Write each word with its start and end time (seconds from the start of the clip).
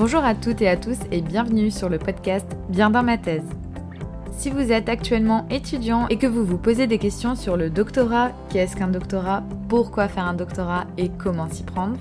Bonjour 0.00 0.24
à 0.24 0.34
toutes 0.34 0.62
et 0.62 0.68
à 0.70 0.78
tous 0.78 0.96
et 1.12 1.20
bienvenue 1.20 1.70
sur 1.70 1.90
le 1.90 1.98
podcast 1.98 2.46
Bien 2.70 2.88
dans 2.88 3.02
ma 3.02 3.18
thèse. 3.18 3.44
Si 4.32 4.48
vous 4.48 4.72
êtes 4.72 4.88
actuellement 4.88 5.46
étudiant 5.50 6.08
et 6.08 6.16
que 6.16 6.26
vous 6.26 6.42
vous 6.42 6.56
posez 6.56 6.86
des 6.86 6.96
questions 6.96 7.34
sur 7.34 7.58
le 7.58 7.68
doctorat, 7.68 8.30
qu'est-ce 8.48 8.76
qu'un 8.76 8.88
doctorat, 8.88 9.42
pourquoi 9.68 10.08
faire 10.08 10.24
un 10.24 10.32
doctorat 10.32 10.86
et 10.96 11.10
comment 11.10 11.50
s'y 11.50 11.64
prendre, 11.64 11.98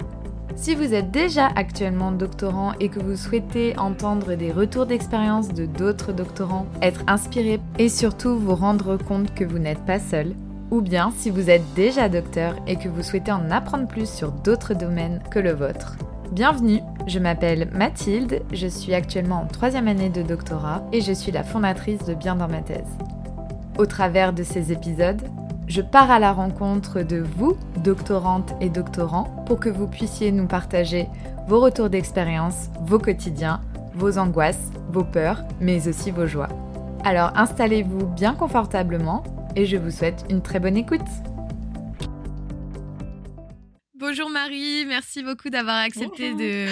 si 0.55 0.75
vous 0.75 0.93
êtes 0.93 1.11
déjà 1.11 1.47
actuellement 1.47 2.13
doctorant 2.13 2.71
et 2.79 2.87
que 2.87 3.01
vous 3.01 3.17
souhaitez 3.17 3.77
entendre 3.77 4.35
des 4.35 4.53
retours 4.53 4.85
d'expérience 4.85 5.49
de 5.49 5.65
d'autres 5.65 6.13
doctorants, 6.13 6.67
être 6.81 7.03
inspiré 7.05 7.59
et 7.79 7.89
surtout 7.89 8.39
vous 8.39 8.55
rendre 8.55 8.95
compte 8.95 9.35
que 9.35 9.43
vous 9.43 9.59
n'êtes 9.59 9.83
pas 9.83 9.99
seul, 9.99 10.35
ou 10.71 10.79
bien 10.79 11.11
si 11.17 11.29
vous 11.29 11.49
êtes 11.49 11.73
déjà 11.75 12.07
docteur 12.07 12.55
et 12.65 12.77
que 12.77 12.87
vous 12.87 13.03
souhaitez 13.03 13.33
en 13.33 13.51
apprendre 13.51 13.89
plus 13.89 14.09
sur 14.09 14.31
d'autres 14.31 14.73
domaines 14.73 15.21
que 15.29 15.39
le 15.39 15.51
vôtre, 15.51 15.97
Bienvenue, 16.31 16.81
je 17.07 17.17
m'appelle 17.17 17.69
Mathilde, 17.73 18.43
je 18.53 18.67
suis 18.67 18.93
actuellement 18.93 19.41
en 19.41 19.47
troisième 19.47 19.87
année 19.87 20.09
de 20.09 20.21
doctorat 20.21 20.83
et 20.93 21.01
je 21.01 21.11
suis 21.11 21.31
la 21.31 21.43
fondatrice 21.43 22.05
de 22.05 22.13
Bien 22.13 22.35
dans 22.35 22.47
ma 22.47 22.61
thèse. 22.61 22.97
Au 23.79 23.87
travers 23.87 24.31
de 24.31 24.43
ces 24.43 24.71
épisodes, 24.71 25.23
je 25.65 25.81
pars 25.81 26.11
à 26.11 26.19
la 26.19 26.31
rencontre 26.31 27.01
de 27.01 27.17
vous, 27.17 27.57
doctorantes 27.83 28.53
et 28.61 28.69
doctorants, 28.69 29.43
pour 29.47 29.59
que 29.59 29.69
vous 29.69 29.87
puissiez 29.87 30.31
nous 30.31 30.45
partager 30.45 31.07
vos 31.47 31.59
retours 31.59 31.89
d'expérience, 31.89 32.69
vos 32.81 32.99
quotidiens, 32.99 33.61
vos 33.95 34.19
angoisses, 34.19 34.71
vos 34.91 35.03
peurs, 35.03 35.41
mais 35.59 35.87
aussi 35.87 36.11
vos 36.11 36.27
joies. 36.27 36.49
Alors 37.03 37.31
installez-vous 37.35 38.05
bien 38.05 38.35
confortablement 38.35 39.23
et 39.55 39.65
je 39.65 39.77
vous 39.77 39.91
souhaite 39.91 40.25
une 40.29 40.41
très 40.41 40.59
bonne 40.59 40.77
écoute. 40.77 41.01
Bonjour 43.99 44.29
Marie, 44.29 44.85
merci 44.85 45.23
beaucoup 45.23 45.49
d'avoir 45.49 45.75
accepté 45.75 46.33
de, 46.33 46.67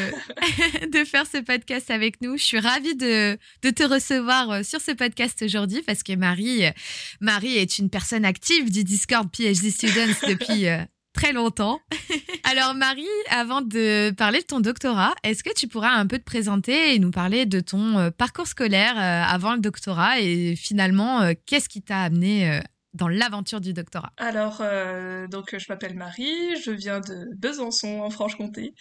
de 0.88 1.04
faire 1.04 1.26
ce 1.28 1.40
podcast 1.40 1.92
avec 1.92 2.22
nous. 2.22 2.38
Je 2.38 2.44
suis 2.44 2.60
ravie 2.60 2.96
de, 2.96 3.38
de 3.64 3.70
te 3.70 3.84
recevoir 3.84 4.50
euh, 4.50 4.64
sur 4.64 4.80
ce 4.80 4.92
podcast 4.92 5.42
aujourd'hui 5.42 5.82
parce 5.86 6.04
que 6.04 6.16
Marie, 6.16 6.66
euh, 6.66 6.72
Marie 7.20 7.58
est 7.58 7.80
une 7.80 7.90
personne 7.90 8.24
active 8.24 8.72
du 8.72 8.86
Discord 8.86 9.28
PhD 9.30 9.70
Students 9.72 10.26
depuis 10.26 10.70
euh, 10.70 10.78
très 11.12 11.34
longtemps. 11.34 11.82
Alors 12.46 12.74
Marie, 12.76 13.04
avant 13.30 13.60
de 13.60 14.12
parler 14.12 14.40
de 14.40 14.46
ton 14.46 14.62
doctorat, 14.62 15.14
est-ce 15.24 15.44
que 15.44 15.54
tu 15.54 15.68
pourras 15.68 15.92
un 15.92 16.08
peu 16.08 16.20
te 16.20 16.24
présenter 16.24 16.96
et 16.96 17.00
nous 17.00 17.12
parler 17.12 17.46
de 17.46 17.60
ton 17.60 18.10
parcours 18.18 18.48
scolaire 18.48 18.98
avant 18.98 19.54
le 19.54 19.60
doctorat 19.60 20.22
et 20.22 20.56
finalement 20.56 21.30
qu'est-ce 21.46 21.68
qui 21.68 21.82
t'a 21.82 22.04
amené 22.04 22.62
dans 22.98 23.08
l'aventure 23.08 23.62
du 23.62 23.74
doctorat 23.74 24.12
Alors, 24.18 24.58
euh, 24.62 25.28
donc 25.28 25.56
je 25.58 25.66
m'appelle 25.70 25.96
Marie, 25.96 26.60
je 26.64 26.72
viens 26.72 27.00
de 27.00 27.28
Besançon 27.38 28.02
en 28.02 28.10
Franche-Comté. 28.10 28.74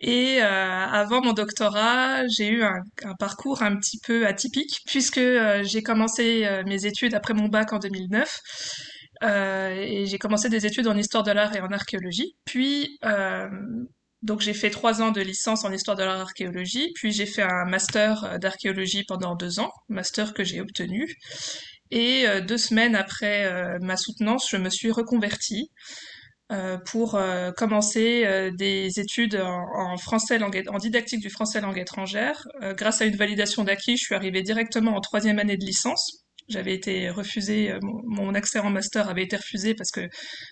Et 0.00 0.40
euh, 0.40 0.46
avant 0.46 1.20
mon 1.22 1.32
doctorat, 1.32 2.26
j'ai 2.28 2.48
eu 2.48 2.62
un, 2.62 2.82
parcours 3.18 3.62
un 3.62 3.76
petit 3.76 3.98
peu 4.06 4.26
atypique 4.26 4.80
puisque 4.86 5.18
euh, 5.18 5.64
j'ai 5.64 5.82
commencé 5.82 6.46
mes 6.66 6.86
études 6.86 7.14
après 7.14 7.34
mon 7.34 7.48
bac 7.48 7.72
en 7.72 7.78
2009. 7.78 8.38
et 9.22 10.06
j'ai 10.06 10.18
commencé 10.18 10.48
des 10.48 10.66
études 10.66 10.86
en 10.86 10.96
histoire 10.96 11.24
de 11.24 11.32
l'art 11.32 11.56
et 11.56 11.60
en 11.60 11.72
archéologie. 11.72 12.36
Puis 12.44 12.98
donc 14.22 14.40
j'ai 14.40 14.54
fait 14.54 14.70
trois 14.70 15.00
ans 15.00 15.12
de 15.12 15.20
licence 15.20 15.64
en 15.64 15.72
histoire 15.72 15.96
de 15.96 16.02
l'art 16.02 16.18
et 16.18 16.20
archéologie, 16.20 16.90
puis 16.94 17.12
j'ai 17.12 17.26
fait 17.26 17.42
un 17.42 17.64
master 17.64 18.38
d'archéologie 18.40 19.04
pendant 19.04 19.36
deux 19.36 19.60
ans, 19.60 19.70
master 19.88 20.34
que 20.34 20.42
j'ai 20.44 20.60
obtenu. 20.60 21.06
Et 21.90 22.26
euh, 22.26 22.40
deux 22.40 22.58
semaines 22.58 22.94
après 22.94 23.46
euh, 23.46 23.78
ma 23.80 23.96
soutenance, 23.96 24.48
je 24.50 24.56
me 24.56 24.70
suis 24.70 24.90
reconvertie 24.90 25.70
euh, 26.50 26.78
pour 26.78 27.20
commencer 27.56 28.50
des 28.56 28.98
études 28.98 29.36
en, 29.36 29.96
français 29.98 30.38
langue, 30.38 30.64
en 30.68 30.78
didactique 30.78 31.20
du 31.20 31.30
français 31.30 31.60
langue 31.60 31.78
étrangère. 31.78 32.46
grâce 32.76 33.02
à 33.02 33.04
une 33.04 33.16
validation 33.16 33.64
d'acquis, 33.64 33.96
je 33.96 34.04
suis 34.04 34.14
arrivée 34.14 34.42
directement 34.42 34.96
en 34.96 35.00
troisième 35.00 35.38
année 35.38 35.58
de 35.58 35.64
licence. 35.64 36.24
J'avais 36.48 36.72
été 36.72 37.10
refusée, 37.10 37.74
mon, 37.82 38.00
mon, 38.06 38.34
accès 38.34 38.58
en 38.58 38.70
master 38.70 39.10
avait 39.10 39.24
été 39.24 39.36
refusé 39.36 39.74
parce 39.74 39.90
que 39.90 40.00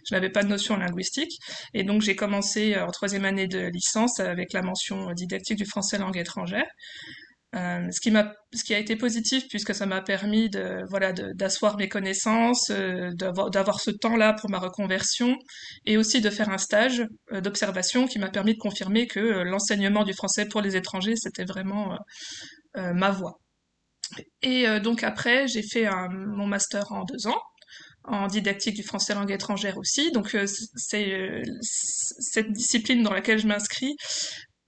je 0.06 0.14
n'avais 0.14 0.28
pas 0.28 0.42
de 0.42 0.48
notion 0.48 0.76
linguistique. 0.76 1.32
Et 1.72 1.84
donc 1.84 2.02
j'ai 2.02 2.14
commencé 2.14 2.76
en 2.76 2.90
troisième 2.90 3.24
année 3.24 3.46
de 3.46 3.68
licence 3.68 4.20
avec 4.20 4.52
la 4.52 4.60
mention 4.60 5.12
didactique 5.12 5.56
du 5.56 5.64
français 5.64 5.96
langue 5.96 6.18
étrangère. 6.18 6.66
Euh, 7.54 7.88
ce 7.90 8.00
qui 8.00 8.10
m'a, 8.10 8.34
ce 8.52 8.64
qui 8.64 8.74
a 8.74 8.78
été 8.78 8.96
positif 8.96 9.48
puisque 9.48 9.74
ça 9.74 9.86
m'a 9.86 10.02
permis 10.02 10.50
de, 10.50 10.84
voilà, 10.90 11.12
d'asseoir 11.12 11.76
mes 11.76 11.88
connaissances, 11.88 12.70
euh, 12.70 13.12
d'avoir, 13.14 13.50
d'avoir 13.50 13.80
ce 13.80 13.90
temps-là 13.92 14.34
pour 14.34 14.50
ma 14.50 14.58
reconversion 14.58 15.38
et 15.86 15.96
aussi 15.96 16.20
de 16.20 16.28
faire 16.28 16.50
un 16.50 16.58
stage 16.58 17.06
euh, 17.32 17.40
d'observation 17.40 18.08
qui 18.08 18.18
m'a 18.18 18.30
permis 18.30 18.54
de 18.54 18.58
confirmer 18.58 19.06
que 19.06 19.20
l'enseignement 19.20 20.04
du 20.04 20.12
français 20.12 20.46
pour 20.46 20.60
les 20.60 20.76
étrangers 20.76 21.14
c'était 21.16 21.44
vraiment 21.44 21.96
ma 22.74 23.10
voie. 23.10 23.38
Et 24.42 24.66
donc 24.80 25.02
après, 25.02 25.48
j'ai 25.48 25.62
fait 25.62 25.86
un, 25.86 26.08
mon 26.10 26.46
master 26.46 26.92
en 26.92 27.04
deux 27.04 27.26
ans 27.26 27.40
en 28.04 28.26
didactique 28.26 28.76
du 28.76 28.82
français 28.82 29.14
langue 29.14 29.30
étrangère 29.30 29.78
aussi. 29.78 30.12
Donc 30.12 30.36
c'est 30.74 31.42
cette 31.62 32.52
discipline 32.52 33.02
dans 33.02 33.12
laquelle 33.12 33.38
je 33.38 33.46
m'inscris 33.46 33.96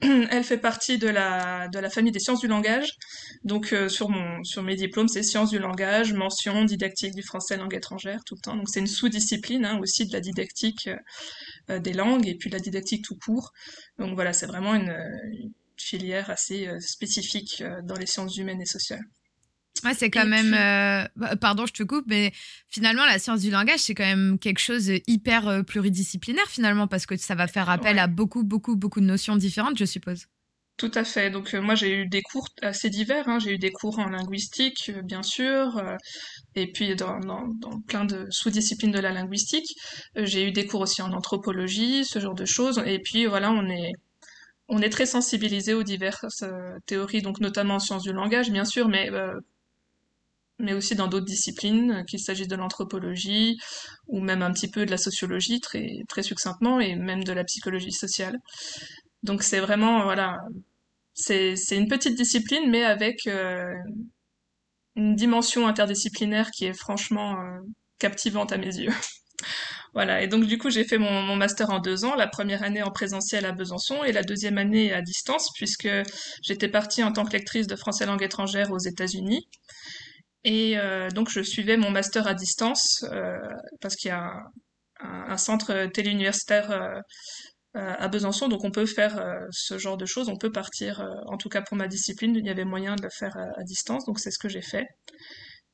Elle 0.31 0.45
fait 0.45 0.59
partie 0.59 0.99
de 0.99 1.09
la, 1.09 1.69
de 1.69 1.79
la 1.79 1.91
famille 1.91 2.13
des 2.13 2.21
sciences 2.21 2.41
du 2.41 2.47
langage. 2.47 2.93
Donc 3.43 3.73
euh, 3.73 3.89
sur, 3.89 4.09
mon, 4.09 4.45
sur 4.45 4.63
mes 4.63 4.77
diplômes, 4.77 5.09
c'est 5.09 5.25
sciences 5.25 5.51
du 5.51 5.59
langage, 5.59 6.13
mention 6.13 6.65
didactique 6.65 7.15
du 7.15 7.23
français 7.23 7.57
langue 7.57 7.75
étrangère 7.75 8.23
tout 8.25 8.37
le 8.37 8.41
temps. 8.41 8.57
Donc 8.57 8.69
c'est 8.69 8.81
une 8.81 8.87
sous-discipline 8.87 9.65
hein, 9.65 9.79
aussi 9.81 10.07
de 10.07 10.13
la 10.13 10.21
didactique 10.21 10.87
euh, 10.87 10.97
euh, 11.71 11.79
des 11.81 11.93
langues 11.93 12.29
et 12.29 12.37
puis 12.37 12.49
de 12.49 12.55
la 12.55 12.61
didactique 12.61 13.05
tout 13.05 13.17
court. 13.17 13.53
Donc 13.99 14.15
voilà, 14.15 14.33
c'est 14.33 14.47
vraiment 14.47 14.75
une, 14.75 14.95
une, 15.33 15.53
filière 15.81 16.29
assez 16.29 16.69
spécifique 16.81 17.63
dans 17.85 17.95
les 17.95 18.07
sciences 18.07 18.37
humaines 18.37 18.61
et 18.61 18.67
sociales. 18.67 19.05
Ouais, 19.85 19.95
c'est 19.95 20.11
quand 20.11 20.27
même. 20.27 20.55
Euh, 20.55 21.07
bah, 21.17 21.37
pardon, 21.37 21.67
je 21.67 21.73
te 21.73 21.83
coupe, 21.83 22.05
mais 22.07 22.33
finalement, 22.69 23.05
la 23.07 23.19
science 23.19 23.41
du 23.41 23.51
langage, 23.51 23.81
c'est 23.81 23.95
quand 23.95 24.05
même 24.05 24.39
quelque 24.39 24.61
chose 24.61 24.91
hyper 25.07 25.49
euh, 25.49 25.63
pluridisciplinaire, 25.63 26.49
finalement, 26.49 26.87
parce 26.87 27.07
que 27.07 27.17
ça 27.17 27.35
va 27.35 27.47
faire 27.47 27.71
appel 27.71 27.99
à 27.99 28.07
beaucoup, 28.07 28.45
beaucoup, 28.45 28.77
beaucoup 28.77 29.01
de 29.01 29.07
notions 29.07 29.37
différentes, 29.37 29.79
je 29.79 29.85
suppose. 29.85 30.27
Tout 30.77 30.93
à 30.95 31.05
fait. 31.05 31.31
Donc, 31.31 31.55
euh, 31.55 31.61
moi, 31.61 31.75
j'ai 31.75 31.93
eu 31.93 32.07
des 32.07 32.23
cours 32.23 32.49
assez 32.63 32.89
divers. 32.89 33.29
Hein. 33.29 33.39
J'ai 33.41 33.55
eu 33.55 33.59
des 33.59 33.73
cours 33.73 33.99
en 33.99 34.09
linguistique, 34.09 34.93
bien 35.05 35.23
sûr, 35.23 35.83
et 36.55 36.71
puis 36.71 36.95
dans, 36.95 37.19
dans, 37.19 37.49
dans, 37.49 37.81
plein 37.81 38.05
de 38.05 38.27
sous-disciplines 38.31 38.93
de 38.93 39.01
la 39.01 39.13
linguistique. 39.13 39.75
j'ai 40.17 40.47
eu 40.47 40.53
des 40.53 40.67
cours 40.67 40.83
aussi 40.83 41.03
en 41.03 41.13
anthropologie, 41.13 42.05
ce 42.05 42.21
genre 42.21 42.35
de 42.35 42.45
choses. 42.45 42.83
Et 42.87 43.01
puis, 43.01 43.27
voilà, 43.27 43.51
on 43.51 43.69
est 43.69 43.93
on 44.71 44.83
est 44.83 44.91
très 44.91 45.07
sensibilisé 45.07 45.73
aux 45.73 45.83
diverses 45.83 46.45
théories, 46.85 47.23
donc 47.23 47.41
notamment 47.41 47.77
en 47.77 47.79
sciences 47.79 48.03
du 48.03 48.13
langage, 48.13 48.51
bien 48.51 48.67
sûr, 48.67 48.87
mais 48.87 49.11
mais 50.59 50.75
aussi 50.75 50.95
dans 50.95 51.09
d'autres 51.09 51.27
disciplines, 51.27 51.93
euh, 51.93 52.03
qu'il 52.05 52.21
s'agisse 52.21 52.49
de 52.49 52.57
l'anthropologie 52.57 53.59
ou 54.09 54.21
même 54.21 54.43
un 54.43 54.53
petit 54.53 54.71
peu 54.71 54.87
de 54.87 54.91
la 54.91 54.97
sociologie 54.97 55.61
très, 55.61 56.03
très 56.09 56.23
succinctement 56.23 56.81
et 56.81 56.97
même 56.97 57.25
de 57.25 57.33
la 57.33 57.45
psychologie 57.45 57.93
sociale. 57.93 58.39
Donc 59.23 59.43
c'est 59.43 59.61
vraiment, 59.61 60.03
voilà, 60.05 60.39
c'est, 61.15 61.57
c'est 61.57 61.77
une 61.77 61.89
petite 61.89 62.17
discipline 62.17 62.71
mais 62.71 62.85
avec 62.85 63.27
euh, 63.27 63.73
une 64.97 65.15
dimension 65.15 65.67
interdisciplinaire 65.67 66.51
qui 66.51 66.67
est 66.67 66.75
franchement 66.75 67.41
euh, 67.41 67.61
captivante 67.99 68.53
à 68.53 68.59
mes 68.59 68.77
yeux. 68.79 68.93
voilà, 69.95 70.23
et 70.23 70.29
donc 70.29 70.45
du 70.47 70.59
coup 70.59 70.71
j'ai 70.71 70.85
fait 70.85 70.99
mon, 70.99 71.23
mon, 71.23 71.37
master 71.37 71.71
en 71.71 71.79
deux 71.79 72.05
ans, 72.05 72.17
la 72.17 72.27
première 72.27 72.65
année 72.65 72.83
en 72.83 72.91
présentiel 72.91 73.47
à 73.47 73.53
Besançon 73.53 74.03
et 74.05 74.13
la 74.13 74.23
deuxième 74.23 74.59
année 74.59 74.93
à 74.93 75.03
distance 75.03 75.51
puisque 75.55 75.89
j'étais 76.43 76.69
partie 76.69 77.05
en 77.05 77.13
tant 77.13 77.25
que 77.25 77.33
lectrice 77.33 77.69
de 77.69 77.77
français 77.77 78.07
langue 78.07 78.23
étrangère 78.23 78.73
aux 78.73 78.79
États-Unis. 78.79 79.49
Et 80.45 80.79
euh, 80.79 81.11
donc 81.11 81.31
je 81.31 81.41
suivais 81.41 81.77
mon 81.77 81.91
master 81.91 82.27
à 82.27 82.35
distance 82.35 83.05
euh, 83.13 83.37
parce 83.81 83.97
qu'il 83.97 84.09
y 84.09 84.13
a 84.13 84.33
un, 85.01 85.31
un, 85.31 85.37
centre 85.37 85.87
téléuniversitaire 85.87 86.71
euh, 86.71 87.01
à 87.75 88.09
Besançon, 88.09 88.49
donc 88.49 88.65
on 88.65 88.71
peut 88.71 88.87
faire 88.87 89.23
ce 89.51 89.79
genre 89.79 89.97
de 89.97 90.07
choses, 90.07 90.29
on 90.29 90.39
peut 90.39 90.51
partir, 90.51 91.07
en 91.27 91.37
tout 91.37 91.49
cas 91.49 91.63
pour 91.63 91.77
ma 91.77 91.87
discipline, 91.87 92.35
il 92.35 92.45
y 92.45 92.51
avait 92.51 92.65
moyen 92.65 92.97
de 92.97 93.03
le 93.03 93.11
faire 93.11 93.37
à, 93.37 93.63
distance, 93.63 94.05
donc 94.07 94.19
c'est 94.19 94.33
ce 94.33 94.39
que 94.39 94.49
j'ai 94.49 94.63
fait. 94.63 94.87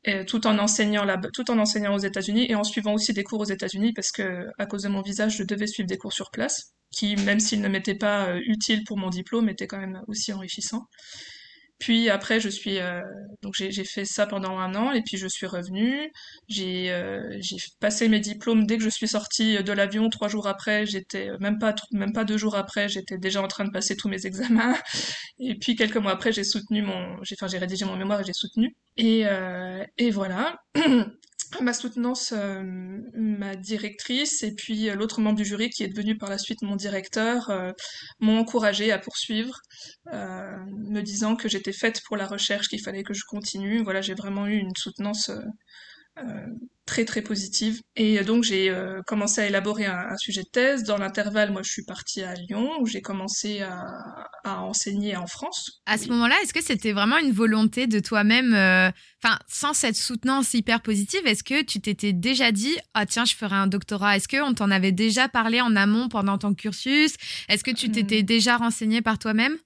Et 0.02 0.26
tout 0.26 0.46
en 0.46 0.58
enseignant 0.58 1.04
là, 1.04 1.18
tout 1.32 1.50
en 1.50 1.58
enseignant 1.58 1.94
aux 1.94 2.00
États-Unis 2.00 2.46
et 2.50 2.56
en 2.56 2.64
suivant 2.64 2.92
aussi 2.92 3.14
des 3.14 3.24
cours 3.24 3.40
aux 3.40 3.46
États-Unis 3.46 3.94
parce 3.94 4.10
que 4.10 4.46
à 4.58 4.66
cause 4.66 4.82
de 4.82 4.88
mon 4.88 5.00
visage, 5.00 5.36
je 5.38 5.44
devais 5.44 5.66
suivre 5.66 5.88
des 5.88 5.96
cours 5.96 6.12
sur 6.12 6.30
place 6.30 6.74
qui, 6.90 7.16
même 7.16 7.40
s'ils 7.40 7.62
ne 7.62 7.68
m'étaient 7.68 7.94
pas 7.94 8.36
utiles 8.44 8.82
pour 8.84 8.98
mon 8.98 9.08
diplôme, 9.08 9.48
étaient 9.48 9.66
quand 9.66 9.80
même 9.80 10.02
aussi 10.06 10.32
enrichissants. 10.32 10.86
Puis 11.78 12.08
après, 12.08 12.40
je 12.40 12.48
suis 12.48 12.78
euh, 12.78 13.00
donc 13.42 13.54
j'ai 13.56 13.84
fait 13.84 14.04
ça 14.04 14.26
pendant 14.26 14.58
un 14.58 14.74
an 14.74 14.92
et 14.92 15.02
puis 15.02 15.16
je 15.16 15.26
suis 15.26 15.46
revenue. 15.46 16.10
J'ai 16.48 16.92
euh, 16.92 17.36
j'ai 17.40 17.56
passé 17.80 18.08
mes 18.08 18.20
diplômes 18.20 18.66
dès 18.66 18.78
que 18.78 18.84
je 18.84 18.88
suis 18.88 19.08
sortie 19.08 19.62
de 19.62 19.72
l'avion. 19.72 20.08
Trois 20.08 20.28
jours 20.28 20.46
après, 20.46 20.86
j'étais 20.86 21.30
même 21.40 21.58
pas 21.58 21.74
même 21.92 22.12
pas 22.12 22.24
deux 22.24 22.38
jours 22.38 22.56
après, 22.56 22.88
j'étais 22.88 23.18
déjà 23.18 23.42
en 23.42 23.48
train 23.48 23.64
de 23.64 23.70
passer 23.70 23.96
tous 23.96 24.08
mes 24.08 24.26
examens. 24.26 24.76
Et 25.40 25.56
puis 25.58 25.76
quelques 25.76 25.96
mois 25.96 26.12
après, 26.12 26.32
j'ai 26.32 26.44
soutenu 26.44 26.82
mon 26.82 27.22
j'ai 27.22 27.34
enfin 27.38 27.48
j'ai 27.48 27.58
rédigé 27.58 27.84
mon 27.84 27.96
mémoire 27.96 28.20
et 28.20 28.24
j'ai 28.24 28.32
soutenu. 28.32 28.76
Et 28.96 29.26
euh, 29.26 29.84
et 29.98 30.10
voilà. 30.10 30.56
ma 31.60 31.72
soutenance, 31.72 32.32
euh, 32.32 32.62
ma 33.14 33.56
directrice 33.56 34.42
et 34.42 34.54
puis 34.54 34.88
euh, 34.88 34.94
l'autre 34.94 35.20
membre 35.20 35.36
du 35.36 35.44
jury 35.44 35.70
qui 35.70 35.82
est 35.82 35.88
devenu 35.88 36.16
par 36.16 36.28
la 36.30 36.38
suite 36.38 36.62
mon 36.62 36.76
directeur 36.76 37.50
euh, 37.50 37.72
m'ont 38.20 38.38
encouragée 38.38 38.92
à 38.92 38.98
poursuivre, 38.98 39.60
me 40.06 41.00
disant 41.00 41.36
que 41.36 41.48
j'étais 41.48 41.72
faite 41.72 42.02
pour 42.06 42.16
la 42.16 42.26
recherche, 42.26 42.68
qu'il 42.68 42.82
fallait 42.82 43.02
que 43.02 43.14
je 43.14 43.24
continue. 43.28 43.82
Voilà, 43.82 44.00
j'ai 44.00 44.14
vraiment 44.14 44.46
eu 44.46 44.56
une 44.56 44.74
soutenance 44.76 45.30
très 46.86 47.04
très 47.04 47.22
positive. 47.22 47.80
Et 47.96 48.22
donc 48.24 48.44
j'ai 48.44 48.68
euh, 48.68 49.00
commencé 49.06 49.40
à 49.40 49.46
élaborer 49.46 49.86
un, 49.86 50.16
sujet 50.16 50.42
de 50.42 50.48
thèse. 50.48 50.84
Dans 50.84 50.98
l'intervalle, 50.98 51.50
moi 51.50 51.62
je 51.62 51.70
suis 51.70 51.84
partie 51.84 52.22
à 52.22 52.34
Lyon 52.34 52.70
où 52.80 52.86
j'ai 52.86 53.00
commencé 53.00 53.62
à, 53.62 54.28
enseigner 54.44 55.16
en 55.16 55.26
France. 55.26 55.82
À 55.86 55.96
ce 55.96 56.08
moment-là, 56.08 56.34
est-ce 56.42 56.52
que 56.52 56.62
c'était 56.62 56.92
vraiment 56.92 57.16
une 57.16 57.32
volonté 57.32 57.86
de 57.86 57.98
toi-même, 57.98 58.52
euh, 58.54 58.90
enfin 59.22 59.38
sans 59.48 59.72
cette 59.72 59.96
soutenance 59.96 60.52
hyper 60.52 60.82
positive, 60.82 61.26
est-ce 61.26 61.42
que 61.42 61.62
tu 61.62 61.80
t'étais 61.80 62.12
déjà 62.12 62.52
dit 62.52 62.76
ah 62.92 63.06
tiens 63.06 63.24
je 63.24 63.34
ferai 63.34 63.56
un 63.56 63.66
doctorat 63.66 64.16
Est-ce 64.16 64.28
que 64.28 64.42
on 64.42 64.52
t'en 64.52 64.70
avait 64.70 64.92
déjà 64.92 65.28
parlé 65.28 65.60
en 65.60 65.74
amont 65.76 66.08
pendant 66.08 66.36
ton 66.36 66.54
cursus? 66.54 67.14
Est-ce 67.48 67.64
que 67.64 67.70
tu 67.70 67.90
t'étais 67.90 68.22
déjà 68.22 68.56
renseigné 68.58 69.00
par 69.00 69.18
toi-même? 69.18 69.56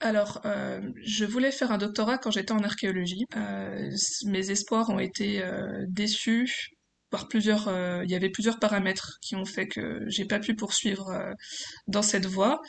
Alors, 0.00 0.40
euh, 0.44 0.80
je 1.02 1.24
voulais 1.24 1.50
faire 1.50 1.72
un 1.72 1.78
doctorat 1.78 2.18
quand 2.18 2.30
j'étais 2.30 2.52
en 2.52 2.62
archéologie. 2.62 3.24
Euh, 3.36 3.90
mes 4.26 4.50
espoirs 4.50 4.90
ont 4.90 4.98
été 4.98 5.42
euh, 5.42 5.84
déçus 5.88 6.70
par 7.10 7.28
plusieurs. 7.28 7.68
il 8.04 8.10
y 8.10 8.16
avait 8.16 8.30
plusieurs 8.30 8.58
paramètres 8.58 9.18
qui 9.22 9.36
ont 9.36 9.44
fait 9.44 9.68
que 9.68 10.00
j'ai 10.08 10.24
pas 10.24 10.40
pu 10.40 10.56
poursuivre 10.56 11.12
dans 11.86 12.02
cette 12.02 12.26
voie. 12.26 12.60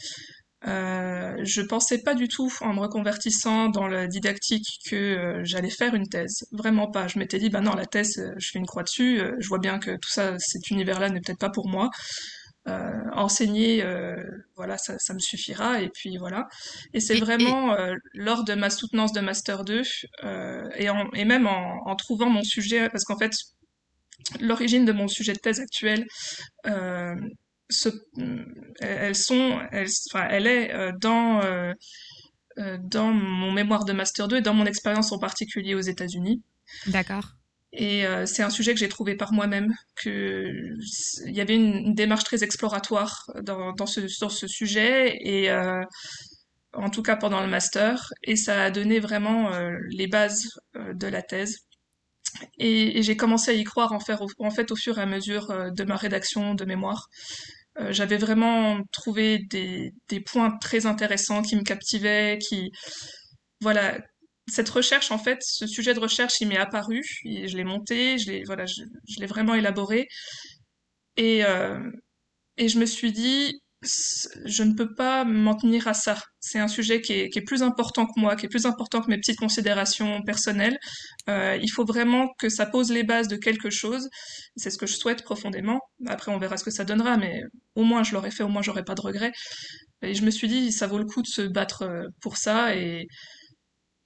je 0.63 1.61
pensais 1.67 2.03
pas 2.03 2.13
du 2.13 2.27
tout, 2.27 2.51
en 2.61 2.73
me 2.73 2.79
reconvertissant 2.81 3.69
dans 3.69 3.87
la 3.87 4.05
didactique, 4.07 4.67
que 4.87 5.41
j'allais 5.43 5.71
faire 5.71 5.95
une 5.95 6.07
thèse. 6.07 6.45
Vraiment 6.51 6.91
pas. 6.91 7.07
Je 7.07 7.17
m'étais 7.17 7.39
dit, 7.39 7.49
bah 7.49 7.61
non, 7.61 7.73
la 7.73 7.87
thèse, 7.87 8.21
je 8.37 8.49
fais 8.51 8.59
une 8.59 8.67
croix 8.67 8.83
dessus. 8.83 9.19
je 9.39 9.47
vois 9.47 9.59
bien 9.59 9.79
que 9.79 9.91
tout 9.91 10.09
ça, 10.09 10.37
cet 10.37 10.69
univers-là 10.69 11.09
n'est 11.09 11.21
peut-être 11.21 11.39
pas 11.39 11.49
pour 11.49 11.67
moi. 11.67 11.89
Euh, 12.67 13.03
enseigner, 13.13 13.83
euh, 13.83 14.15
voilà, 14.55 14.79
ça, 14.79 14.97
ça, 14.97 15.13
me 15.13 15.19
suffira. 15.19 15.81
Et 15.81 15.89
puis 15.89 16.17
voilà. 16.17 16.47
Et 16.93 16.99
c'est 16.99 17.15
vraiment 17.15 17.73
euh, 17.73 17.93
lors 18.13 18.43
de 18.43 18.55
ma 18.55 18.71
soutenance 18.71 19.13
de 19.13 19.19
master 19.21 19.63
2 19.63 19.83
et, 20.75 20.89
en, 20.89 21.11
et 21.13 21.25
même 21.25 21.45
en, 21.45 21.87
en, 21.87 21.95
trouvant 21.95 22.29
mon 22.29 22.43
sujet, 22.43 22.89
parce 22.89 23.03
qu'en 23.03 23.19
fait, 23.19 23.33
l'origine 24.39 24.83
de 24.83 24.91
mon 24.93 25.07
sujet 25.07 25.33
de 25.33 25.39
thèse 25.39 25.59
actuel, 25.59 26.07
ce, 27.69 27.89
elles 28.79 29.15
sont, 29.15 29.59
elles, 29.71 29.89
enfin, 30.11 30.27
elle 30.29 30.47
est 30.47 30.91
dans 30.99 31.41
dans 32.57 33.11
mon 33.11 33.51
mémoire 33.51 33.85
de 33.85 33.93
master 33.93 34.27
2 34.27 34.37
et 34.37 34.41
dans 34.41 34.53
mon 34.55 34.65
expérience 34.65 35.11
en 35.11 35.19
particulier 35.19 35.75
aux 35.75 35.81
États-Unis. 35.81 36.41
D'accord. 36.87 37.35
Et 37.77 38.05
euh, 38.05 38.25
c'est 38.25 38.43
un 38.43 38.49
sujet 38.49 38.73
que 38.73 38.79
j'ai 38.79 38.87
trouvé 38.89 39.15
par 39.15 39.33
moi-même, 39.33 39.73
que 39.95 40.49
il 41.25 41.35
y 41.35 41.41
avait 41.41 41.55
une, 41.55 41.93
démarche 41.93 42.23
très 42.23 42.43
exploratoire 42.43 43.29
dans, 43.43 43.85
ce, 43.85 44.01
dans 44.21 44.29
ce 44.29 44.47
sujet, 44.47 45.17
et 45.21 45.51
euh, 45.51 45.83
en 46.73 46.89
tout 46.89 47.01
cas 47.01 47.17
pendant 47.17 47.41
le 47.41 47.47
master, 47.47 48.13
et 48.23 48.37
ça 48.37 48.63
a 48.63 48.71
donné 48.71 48.99
vraiment 48.99 49.51
euh, 49.53 49.71
les 49.89 50.07
bases 50.07 50.49
de 50.75 51.07
la 51.07 51.21
thèse. 51.21 51.57
Et, 52.59 53.01
j'ai 53.03 53.17
commencé 53.17 53.51
à 53.51 53.53
y 53.53 53.63
croire 53.63 53.91
en, 53.93 53.99
en 54.39 54.49
fait 54.51 54.71
au 54.71 54.75
fur 54.75 54.97
et 54.97 55.01
à 55.01 55.05
mesure 55.05 55.47
de 55.71 55.83
ma 55.83 55.95
rédaction 55.97 56.55
de 56.55 56.65
mémoire. 56.65 57.07
J'avais 57.89 58.17
vraiment 58.17 58.79
trouvé 58.93 59.39
des, 59.49 59.93
des 60.09 60.21
points 60.21 60.57
très 60.61 60.85
intéressants 60.85 61.41
qui 61.41 61.57
me 61.57 61.63
captivaient, 61.63 62.39
qui 62.39 62.71
voilà 63.61 63.97
cette 64.47 64.69
recherche, 64.69 65.11
en 65.11 65.17
fait, 65.17 65.39
ce 65.41 65.67
sujet 65.67 65.93
de 65.93 65.99
recherche, 65.99 66.39
il 66.41 66.47
m'est 66.47 66.57
apparu, 66.57 67.01
je 67.23 67.55
l'ai 67.57 67.63
monté, 67.63 68.17
je 68.17 68.31
l'ai, 68.31 68.43
voilà, 68.45 68.65
je, 68.65 68.83
l'ai 69.19 69.25
vraiment 69.25 69.55
élaboré, 69.55 70.07
et, 71.17 71.43
euh, 71.45 71.79
et 72.57 72.67
je 72.69 72.79
me 72.79 72.85
suis 72.85 73.11
dit, 73.11 73.59
je 74.45 74.63
ne 74.63 74.73
peux 74.73 74.93
pas 74.93 75.23
m'en 75.25 75.55
tenir 75.55 75.87
à 75.87 75.93
ça. 75.93 76.17
C'est 76.39 76.59
un 76.59 76.67
sujet 76.67 77.01
qui 77.01 77.13
est, 77.13 77.29
qui 77.29 77.39
est, 77.39 77.43
plus 77.43 77.63
important 77.63 78.05
que 78.05 78.19
moi, 78.19 78.35
qui 78.35 78.45
est 78.45 78.49
plus 78.49 78.65
important 78.65 79.01
que 79.01 79.09
mes 79.09 79.17
petites 79.17 79.37
considérations 79.37 80.21
personnelles. 80.23 80.77
Euh, 81.29 81.57
il 81.61 81.69
faut 81.69 81.85
vraiment 81.85 82.29
que 82.39 82.49
ça 82.49 82.65
pose 82.65 82.91
les 82.91 83.03
bases 83.03 83.27
de 83.27 83.35
quelque 83.35 83.69
chose. 83.69 84.09
C'est 84.55 84.69
ce 84.69 84.77
que 84.77 84.87
je 84.87 84.95
souhaite 84.95 85.23
profondément. 85.23 85.79
Après, 86.07 86.31
on 86.31 86.37
verra 86.37 86.57
ce 86.57 86.63
que 86.63 86.71
ça 86.71 86.83
donnera, 86.85 87.17
mais 87.17 87.41
au 87.75 87.83
moins 87.83 88.03
je 88.03 88.13
l'aurais 88.13 88.31
fait, 88.31 88.43
au 88.43 88.49
moins 88.49 88.61
j'aurais 88.61 88.83
pas 88.83 88.95
de 88.95 89.01
regrets. 89.01 89.33
Et 90.01 90.13
je 90.13 90.23
me 90.23 90.31
suis 90.31 90.47
dit, 90.47 90.71
ça 90.71 90.87
vaut 90.87 90.97
le 90.97 91.05
coup 91.05 91.21
de 91.21 91.27
se 91.27 91.41
battre 91.41 91.83
euh, 91.83 92.07
pour 92.21 92.37
ça 92.37 92.75
et 92.75 93.07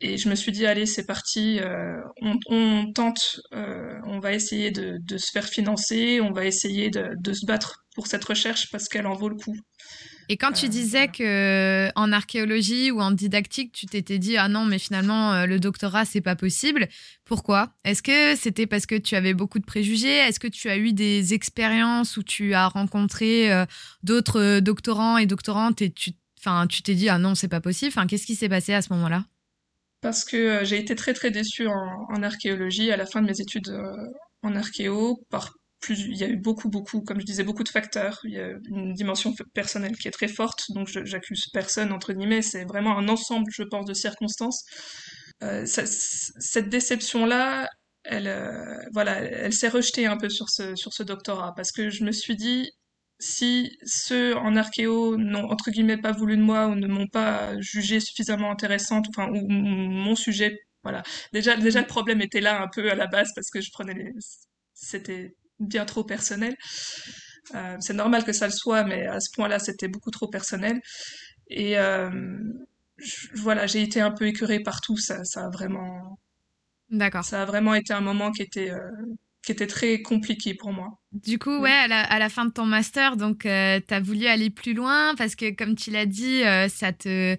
et 0.02 0.18
je 0.18 0.30
me 0.30 0.36
suis 0.36 0.54
dit, 0.54 0.66
allez, 0.66 0.86
c'est 0.86 1.06
parti, 1.06 1.60
euh, 1.60 2.00
on, 2.22 2.92
tente, 2.94 3.42
euh, 3.54 4.00
on 4.06 4.20
va 4.20 4.34
essayer 4.34 4.72
de, 4.72 4.98
de, 5.02 5.18
se 5.18 5.30
faire 5.32 5.46
financer, 5.46 6.22
on 6.22 6.32
va 6.32 6.46
essayer 6.46 6.90
de, 6.90 7.10
de 7.20 7.34
se 7.34 7.46
battre 7.46 7.84
pour 7.96 8.08
cette 8.08 8.24
recherche 8.24 8.70
parce 8.72 8.88
qu'elle 8.88 9.08
en 9.08 9.14
vaut 9.14 9.28
le 9.28 9.36
coup. 9.36 9.56
Et 10.30 10.38
quand 10.38 10.54
tu 10.54 10.68
euh, 10.68 10.70
disais 10.70 11.10
que 11.10 11.90
en 11.96 12.14
archéologie 12.14 12.92
ou 12.92 13.02
en 13.02 13.12
didactique, 13.12 13.74
tu 13.74 13.88
t'étais 13.88 14.20
dit 14.20 14.38
ah 14.38 14.48
non 14.48 14.64
mais 14.64 14.80
finalement 14.80 15.46
le 15.46 15.60
doctorat 15.60 16.06
c'est 16.06 16.22
pas 16.22 16.36
possible. 16.38 16.88
Pourquoi? 17.26 17.74
Est-ce 17.84 18.02
que 18.02 18.38
c'était 18.38 18.68
parce 18.68 18.86
que 18.86 18.96
tu 18.96 19.16
avais 19.16 19.34
beaucoup 19.34 19.60
de 19.60 19.66
préjugés? 19.66 20.16
Est-ce 20.16 20.40
que 20.40 20.48
tu 20.48 20.70
as 20.70 20.78
eu 20.78 20.94
des 20.94 21.34
expériences 21.34 22.16
où 22.16 22.24
tu 22.24 22.54
as 22.54 22.68
rencontré 22.68 23.50
d'autres 24.04 24.60
doctorants 24.60 25.18
et 25.18 25.26
doctorantes 25.26 25.82
et 25.82 25.92
tu, 25.92 26.12
enfin 26.40 26.68
tu 26.68 26.84
t'es 26.84 26.96
dit 26.96 27.10
ah 27.10 27.18
non 27.18 27.36
c'est 27.36 27.50
pas 27.50 27.60
possible? 27.60 27.90
Enfin 27.90 28.08
qu'est-ce 28.08 28.28
qui 28.28 28.36
s'est 28.36 28.50
passé 28.50 28.74
à 28.74 28.84
ce 28.84 28.94
moment-là? 28.94 29.26
Parce 30.02 30.26
que 30.26 30.38
euh, 30.38 30.66
j'ai 30.66 30.78
été 30.80 30.96
très 30.96 31.14
très 31.14 31.32
déçue 31.32 31.68
en, 31.68 32.24
archéologie 32.24 32.92
à 32.92 32.98
la 32.98 33.06
fin 33.06 33.22
de 33.22 33.28
mes 33.28 33.42
études 33.42 33.70
euh, 33.70 33.94
en 34.44 34.56
archéo 34.56 35.20
par 35.30 35.52
plus, 35.80 36.00
il 36.02 36.18
y 36.18 36.24
a 36.24 36.28
eu 36.28 36.38
beaucoup, 36.38 36.70
beaucoup, 36.70 37.02
comme 37.02 37.20
je 37.20 37.26
disais, 37.26 37.44
beaucoup 37.44 37.64
de 37.64 37.70
facteurs. 37.70 38.20
Il 38.24 38.32
y 38.34 38.40
a 38.40 38.50
une 38.70 38.94
dimension 38.94 39.34
personnelle 39.54 39.98
qui 39.98 40.08
est 40.08 40.12
très 40.12 40.28
forte, 40.28 40.64
donc 40.74 40.90
j'accuse 40.90 41.46
personne, 41.54 41.92
entre 41.92 42.14
guillemets. 42.14 42.42
C'est 42.42 42.66
vraiment 42.66 42.98
un 42.98 43.08
ensemble, 43.08 43.52
je 43.52 43.64
pense, 43.64 43.86
de 43.86 43.94
circonstances. 43.94 44.64
Euh, 45.44 45.66
ça, 45.66 45.84
cette 45.86 46.70
déception-là, 46.70 47.70
elle, 48.04 48.28
euh, 48.28 48.78
voilà, 48.94 49.20
elle 49.22 49.54
s'est 49.54 49.70
rejetée 49.70 50.06
un 50.06 50.18
peu 50.18 50.30
sur 50.30 50.50
ce, 50.50 50.76
sur 50.76 50.94
ce 50.94 51.04
doctorat, 51.04 51.54
parce 51.56 51.72
que 51.72 51.90
je 51.90 52.04
me 52.04 52.12
suis 52.12 52.36
dit, 52.36 52.70
si 53.20 53.78
ceux 53.84 54.36
en 54.38 54.56
archéo 54.56 55.18
n'ont 55.18 55.50
entre 55.52 55.72
guillemets 55.72 55.98
pas 55.98 56.12
voulu 56.12 56.38
de 56.38 56.42
moi 56.42 56.68
ou 56.68 56.76
ne 56.76 56.88
m'ont 56.88 57.08
pas 57.08 57.60
jugé 57.62 58.00
suffisamment 58.00 58.52
intéressante, 58.52 59.08
enfin 59.10 59.30
ou 59.32 59.48
mon 59.50 60.16
sujet, 60.16 60.58
voilà. 60.84 61.04
Déjà, 61.34 61.58
déjà 61.58 61.82
le 61.82 61.88
problème 61.88 62.22
était 62.22 62.42
là 62.42 62.62
un 62.62 62.68
peu 62.74 62.90
à 62.92 62.96
la 62.96 63.08
base 63.08 63.32
parce 63.36 63.50
que 63.50 63.62
je 63.62 63.72
prenais 63.72 63.94
les, 63.94 64.14
c'était 64.74 65.36
bien 65.60 65.86
trop 65.86 66.04
personnel. 66.04 66.56
Euh, 67.56 67.78
c'est 67.80 67.94
normal 67.94 68.24
que 68.24 68.34
ça 68.34 68.46
le 68.48 68.54
soit, 68.54 68.84
mais 68.84 69.06
à 69.08 69.20
ce 69.20 69.30
point-là, 69.36 69.60
c'était 69.60 69.88
beaucoup 69.88 70.12
trop 70.12 70.28
personnel. 70.28 70.80
Et 71.50 71.78
euh, 71.80 72.10
voilà, 73.36 73.68
j'ai 73.68 73.82
été 73.82 74.02
un 74.02 74.12
peu 74.12 74.28
écœurée 74.28 74.60
partout. 74.62 74.98
Ça, 74.98 75.24
ça 75.26 75.46
a 75.46 75.50
vraiment, 75.50 76.20
d'accord. 76.90 77.24
Ça 77.26 77.42
a 77.42 77.46
vraiment 77.46 77.74
été 77.74 77.94
un 77.94 78.02
moment 78.02 78.32
qui 78.32 78.44
était 78.44 78.72
euh, 78.72 78.92
qui 79.50 79.54
était 79.54 79.66
très 79.66 80.04
compliqué 80.04 80.54
pour 80.54 80.72
moi. 80.72 81.00
Du 81.12 81.40
coup, 81.40 81.58
ouais, 81.58 81.72
à 81.72 81.88
la, 81.88 82.04
à 82.04 82.20
la 82.20 82.30
fin 82.30 82.46
de 82.46 82.52
ton 82.52 82.66
master, 82.66 83.18
donc 83.18 83.48
euh, 83.48 83.80
tu 83.86 83.92
as 83.96 84.00
voulu 84.00 84.28
aller 84.28 84.52
plus 84.52 84.76
loin 84.76 85.16
parce 85.18 85.34
que, 85.34 85.50
comme 85.56 85.76
tu 85.76 85.90
l'as 85.90 86.06
dit, 86.06 86.44
euh, 86.44 86.70
ça 86.70 86.94
te 86.94 87.36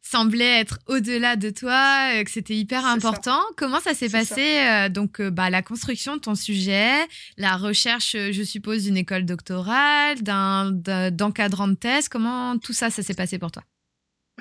semblait 0.00 0.60
être 0.60 0.78
au-delà 0.86 1.36
de 1.36 1.50
toi, 1.50 2.14
euh, 2.14 2.24
que 2.24 2.30
c'était 2.30 2.56
hyper 2.56 2.86
important. 2.86 3.38
Comment 3.58 3.80
ça 3.80 3.92
s'est 3.92 4.08
passé 4.08 4.88
Donc, 4.88 5.20
bah, 5.20 5.50
la 5.50 5.60
construction 5.60 6.16
de 6.16 6.22
ton 6.22 6.34
sujet, 6.34 6.94
la 7.36 7.58
recherche, 7.58 8.16
je 8.16 8.42
suppose, 8.42 8.84
d'une 8.84 8.96
école 8.96 9.26
doctorale, 9.26 10.22
d'un 10.22 10.70
d'encadrant 10.72 11.68
de 11.68 11.74
thèse? 11.74 12.08
Comment 12.08 12.56
tout 12.56 12.72
ça, 12.72 12.88
ça 12.88 13.02
s'est 13.02 13.12
passé 13.12 13.38
pour 13.38 13.50
toi? 13.50 13.62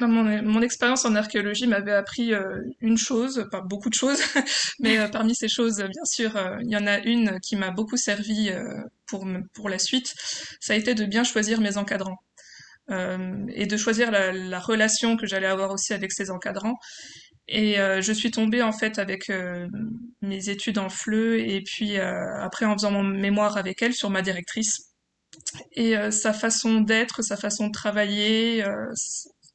Mon, 0.08 0.62
expérience 0.62 1.06
en 1.06 1.16
archéologie 1.16 1.68
m'avait 1.68 1.94
appris 1.94 2.34
euh, 2.34 2.62
une 2.80 2.98
chose, 2.98 3.48
pas 3.52 3.62
beaucoup 3.62 3.90
de 3.90 3.94
choses, 3.94 4.20
mais 4.80 4.98
euh, 4.98 5.08
parmi 5.08 5.36
ces 5.36 5.48
choses, 5.48 5.78
bien 5.78 6.06
sûr, 6.06 6.36
euh, 6.36 6.58
il 6.62 6.72
y 6.72 6.78
en 6.78 6.88
a 6.88 7.00
une 7.00 7.40
qui 7.42 7.56
m'a 7.56 7.72
beaucoup 7.72 7.98
servi 7.98 8.52
pour, 9.08 9.28
pour 9.54 9.70
la 9.70 9.80
suite. 9.80 10.14
Ça 10.60 10.74
a 10.74 10.76
été 10.76 10.96
de 10.96 11.06
bien 11.06 11.24
choisir 11.24 11.60
mes 11.62 11.78
encadrants 11.78 12.18
et 12.90 13.68
de 13.68 13.78
choisir 13.78 14.12
la, 14.12 14.34
la 14.34 14.60
relation 14.60 15.16
que 15.16 15.26
j'allais 15.26 15.48
avoir 15.48 15.72
aussi 15.72 15.94
avec 15.94 16.12
ces 16.12 16.30
encadrants. 16.30 16.78
Et 17.48 17.76
je 17.76 18.12
suis 18.12 18.32
tombée 18.32 18.62
en 18.62 18.74
fait 18.74 19.00
avec 19.00 19.32
mes 20.22 20.50
études 20.50 20.78
en 20.78 20.90
FLE 20.90 21.40
et 21.40 21.62
puis 21.62 21.98
après 21.98 22.66
en 22.66 22.74
faisant 22.74 22.92
mon 22.92 23.04
mémoire 23.04 23.56
avec 23.56 23.82
elle 23.82 23.94
sur 23.94 24.10
ma 24.10 24.22
directrice. 24.22 24.92
Et 25.74 25.96
sa 26.12 26.34
façon 26.34 26.82
d'être, 26.82 27.22
sa 27.22 27.38
façon 27.38 27.68
de 27.68 27.72
travailler, 27.72 28.66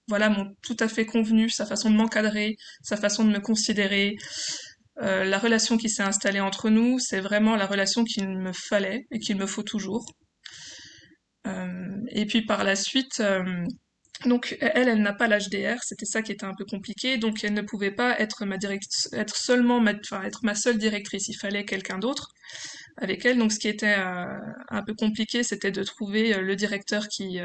voilà, 0.08 0.28
m'ont 0.30 0.54
tout 0.62 0.76
à 0.80 0.88
fait 0.88 1.06
convenu, 1.06 1.50
sa 1.50 1.66
façon 1.66 1.90
de 1.90 1.96
m'encadrer, 1.96 2.56
sa 2.82 2.96
façon 2.96 3.24
de 3.24 3.30
me 3.30 3.40
considérer. 3.40 4.16
Euh, 5.02 5.24
la 5.24 5.38
relation 5.38 5.76
qui 5.76 5.90
s'est 5.90 6.02
installée 6.02 6.40
entre 6.40 6.70
nous, 6.70 6.98
c'est 6.98 7.20
vraiment 7.20 7.56
la 7.56 7.66
relation 7.66 8.04
qu'il 8.04 8.28
me 8.28 8.52
fallait 8.52 9.06
et 9.10 9.18
qu'il 9.18 9.36
me 9.36 9.46
faut 9.46 9.62
toujours. 9.62 10.06
Euh, 11.46 11.96
et 12.10 12.26
puis 12.26 12.42
par 12.44 12.64
la 12.64 12.76
suite, 12.76 13.20
euh, 13.20 13.42
Donc 14.24 14.56
elle, 14.60 14.88
elle 14.88 15.02
n'a 15.02 15.12
pas 15.12 15.28
l'HDR, 15.28 15.78
c'était 15.82 16.06
ça 16.06 16.22
qui 16.22 16.32
était 16.32 16.46
un 16.46 16.54
peu 16.56 16.64
compliqué, 16.64 17.18
donc 17.18 17.44
elle 17.44 17.52
ne 17.54 17.62
pouvait 17.62 17.90
pas 17.92 18.18
être 18.20 18.46
ma 18.46 18.56
direct... 18.58 18.90
être 19.12 19.36
seulement 19.36 19.80
ma... 19.80 19.92
Enfin, 19.94 20.22
être 20.24 20.40
ma 20.44 20.54
seule 20.54 20.78
directrice, 20.78 21.28
il 21.28 21.36
fallait 21.36 21.64
quelqu'un 21.66 21.98
d'autre 21.98 22.28
avec 22.98 23.24
elle. 23.26 23.38
Donc 23.38 23.52
ce 23.52 23.58
qui 23.58 23.68
était 23.68 23.96
euh, 23.98 24.24
un 24.70 24.82
peu 24.82 24.94
compliqué, 24.94 25.42
c'était 25.42 25.70
de 25.72 25.82
trouver 25.84 26.34
le 26.40 26.56
directeur 26.56 27.08
qui 27.08 27.40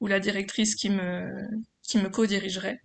ou 0.00 0.06
la 0.08 0.20
directrice 0.20 0.74
qui 0.76 0.90
me 0.90 1.26
qui 1.92 1.98
me 1.98 2.08
co-dirigerait. 2.08 2.78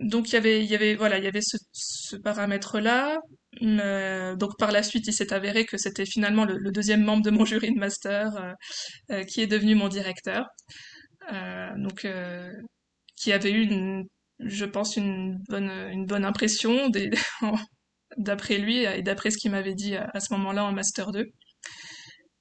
Donc 0.00 0.30
il 0.30 0.32
y 0.34 0.36
avait 0.36 0.64
il 0.64 0.70
y 0.70 0.74
avait 0.74 0.94
voilà 0.96 1.18
il 1.18 1.24
y 1.24 1.28
avait 1.28 1.42
ce, 1.42 1.56
ce 1.72 2.16
paramètre 2.16 2.80
là. 2.80 3.18
donc 3.60 4.58
par 4.58 4.72
la 4.72 4.82
suite, 4.82 5.06
il 5.06 5.12
s'est 5.12 5.32
avéré 5.32 5.64
que 5.64 5.78
c'était 5.78 6.06
finalement 6.06 6.44
le, 6.44 6.70
deuxième 6.72 7.04
membre 7.04 7.22
de 7.22 7.30
mon 7.30 7.44
jury 7.44 7.72
de 7.72 7.78
master 7.78 8.54
qui 9.28 9.40
est 9.42 9.46
devenu 9.46 9.74
mon 9.76 9.88
directeur. 9.88 10.46
Euh, 11.32 11.70
donc 11.76 12.04
euh, 12.04 12.50
qui 13.16 13.32
avait 13.32 13.52
eu 13.52 13.62
une, 13.62 14.04
je 14.40 14.64
pense 14.64 14.96
une 14.96 15.38
bonne 15.48 15.70
une 15.92 16.06
bonne 16.06 16.24
impression 16.24 16.90
d'après 18.16 18.58
lui 18.58 18.78
et 18.84 19.02
d'après 19.02 19.30
ce 19.30 19.38
qu'il 19.38 19.50
m'avait 19.52 19.74
dit 19.74 19.96
à, 19.96 20.20
ce 20.20 20.32
moment-là 20.34 20.64
en 20.64 20.72
master 20.72 21.12
2. 21.12 21.26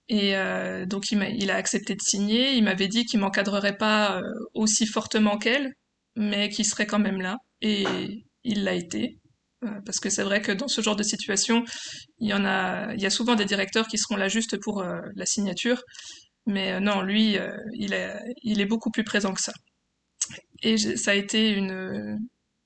Et 0.10 0.36
euh, 0.36 0.86
donc 0.86 1.12
il 1.12 1.22
a, 1.22 1.30
il 1.30 1.52
a 1.52 1.56
accepté 1.56 1.96
de 1.96 2.02
signer. 2.02 2.54
Il 2.54 2.64
m'avait 2.64 2.88
dit 2.88 3.06
qu'il 3.06 3.20
m'encadrerait 3.20 3.78
pas 3.78 4.22
aussi 4.54 4.86
fortement 4.86 5.38
qu'elle, 5.38 5.74
mais 6.16 6.50
qu'il 6.50 6.66
serait 6.66 6.88
quand 6.88 7.00
même 7.00 7.22
là. 7.22 7.38
Et 7.62 7.86
il 8.44 8.64
l'a 8.64 8.74
été. 8.74 9.20
parce 9.86 10.00
que 10.00 10.10
c'est 10.10 10.24
vrai 10.24 10.42
que 10.42 10.52
dans 10.52 10.68
ce 10.68 10.82
genre 10.82 10.96
de 10.96 11.04
situation, 11.04 11.64
il 12.20 12.30
y 12.30 12.34
en 12.34 12.46
a, 12.46 12.94
il 12.96 13.02
y 13.02 13.06
a 13.06 13.10
souvent 13.10 13.36
des 13.36 13.46
directeurs 13.46 13.88
qui 13.88 13.98
seront 13.98 14.18
là 14.18 14.28
juste 14.28 14.58
pour 14.58 14.84
la 14.84 15.26
signature. 15.26 15.84
Mais 16.46 16.74
euh, 16.74 16.80
non, 16.80 17.02
lui, 17.02 17.38
euh, 17.38 17.56
il, 17.74 17.94
est, 17.94 18.14
il 18.44 18.62
est 18.62 18.66
beaucoup 18.66 18.92
plus 18.92 19.04
présent 19.04 19.34
que 19.34 19.42
ça. 19.42 19.54
Et 20.64 20.78
ça 20.78 21.12
a 21.12 21.14
été 21.16 21.52
une... 21.52 22.20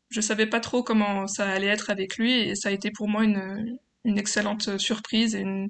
Je 0.10 0.22
savais 0.22 0.48
pas 0.48 0.60
trop 0.60 0.84
comment 0.84 1.28
ça 1.28 1.50
allait 1.50 1.68
être 1.68 1.90
avec 1.90 2.18
lui 2.18 2.34
et 2.34 2.56
ça 2.56 2.70
a 2.70 2.72
été 2.72 2.92
pour 2.92 3.08
moi 3.10 3.24
une, 3.24 3.78
une 4.06 4.18
excellente 4.18 4.78
surprise 4.78 5.36
et 5.36 5.40
une, 5.40 5.70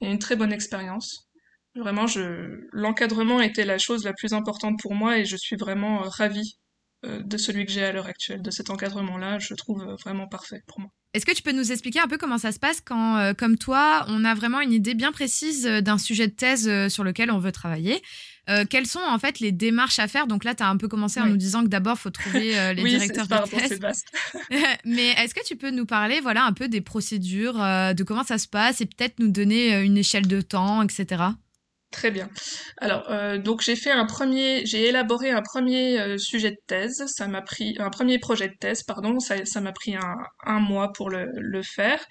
et 0.00 0.06
une 0.10 0.18
très 0.18 0.36
bonne 0.36 0.52
expérience. 0.52 1.28
Vraiment, 1.74 2.06
je, 2.06 2.66
l'encadrement 2.72 3.40
était 3.40 3.64
la 3.64 3.78
chose 3.78 4.04
la 4.04 4.12
plus 4.12 4.32
importante 4.32 4.78
pour 4.80 4.94
moi 4.94 5.18
et 5.18 5.24
je 5.24 5.36
suis 5.36 5.56
vraiment 5.56 6.00
ravie 6.02 6.58
euh, 7.04 7.22
de 7.22 7.36
celui 7.36 7.66
que 7.66 7.72
j'ai 7.72 7.84
à 7.84 7.92
l'heure 7.92 8.06
actuelle, 8.06 8.42
de 8.42 8.50
cet 8.50 8.70
encadrement-là. 8.70 9.38
Je 9.38 9.54
trouve 9.54 9.84
vraiment 10.04 10.28
parfait 10.28 10.62
pour 10.66 10.80
moi. 10.80 10.90
Est-ce 11.14 11.24
que 11.24 11.32
tu 11.32 11.42
peux 11.42 11.52
nous 11.52 11.70
expliquer 11.70 12.00
un 12.00 12.08
peu 12.08 12.18
comment 12.18 12.38
ça 12.38 12.50
se 12.50 12.58
passe 12.58 12.80
quand, 12.80 13.16
euh, 13.18 13.34
comme 13.34 13.56
toi, 13.56 14.04
on 14.08 14.24
a 14.24 14.34
vraiment 14.34 14.60
une 14.60 14.72
idée 14.72 14.94
bien 14.94 15.12
précise 15.12 15.64
euh, 15.64 15.80
d'un 15.80 15.96
sujet 15.96 16.26
de 16.26 16.32
thèse 16.32 16.68
euh, 16.68 16.88
sur 16.88 17.04
lequel 17.04 17.30
on 17.30 17.38
veut 17.38 17.52
travailler? 17.52 18.02
Quelles 18.70 18.86
sont 18.86 19.00
en 19.00 19.18
fait 19.18 19.40
les 19.40 19.52
démarches 19.52 19.98
à 19.98 20.08
faire? 20.08 20.26
Donc 20.26 20.44
là, 20.44 20.54
tu 20.54 20.62
as 20.62 20.68
un 20.68 20.76
peu 20.76 20.88
commencé 20.88 21.20
en 21.20 21.26
nous 21.26 21.36
disant 21.36 21.62
que 21.62 21.68
d'abord, 21.68 21.96
il 21.98 22.00
faut 22.00 22.10
trouver 22.10 22.74
les 22.74 22.82
directeurs 22.82 23.26
de 23.26 23.48
thèse. 23.48 23.80
Mais 24.84 25.10
est-ce 25.12 25.34
que 25.34 25.44
tu 25.44 25.56
peux 25.56 25.70
nous 25.70 25.86
parler 25.86 26.20
voilà, 26.20 26.44
un 26.44 26.52
peu 26.52 26.68
des 26.68 26.80
procédures, 26.80 27.54
de 27.54 28.02
comment 28.02 28.24
ça 28.24 28.38
se 28.38 28.48
passe 28.48 28.80
et 28.80 28.86
peut-être 28.86 29.18
nous 29.18 29.28
donner 29.28 29.80
une 29.80 29.96
échelle 29.96 30.26
de 30.26 30.40
temps, 30.40 30.82
etc. 30.82 31.24
Très 31.94 32.10
bien. 32.10 32.28
Alors, 32.78 33.08
euh, 33.08 33.38
donc 33.38 33.60
j'ai 33.62 33.76
fait 33.76 33.92
un 33.92 34.04
premier, 34.04 34.66
j'ai 34.66 34.88
élaboré 34.88 35.30
un 35.30 35.42
premier 35.42 36.00
euh, 36.00 36.18
sujet 36.18 36.50
de 36.50 36.58
thèse. 36.66 37.04
Ça 37.06 37.28
m'a 37.28 37.40
pris 37.40 37.76
un 37.78 37.88
premier 37.88 38.18
projet 38.18 38.48
de 38.48 38.54
thèse, 38.58 38.82
pardon. 38.82 39.20
Ça, 39.20 39.44
ça 39.44 39.60
m'a 39.60 39.70
pris 39.70 39.94
un, 39.94 40.16
un, 40.44 40.58
mois 40.58 40.92
pour 40.92 41.08
le, 41.08 41.28
le 41.36 41.62
faire. 41.62 42.04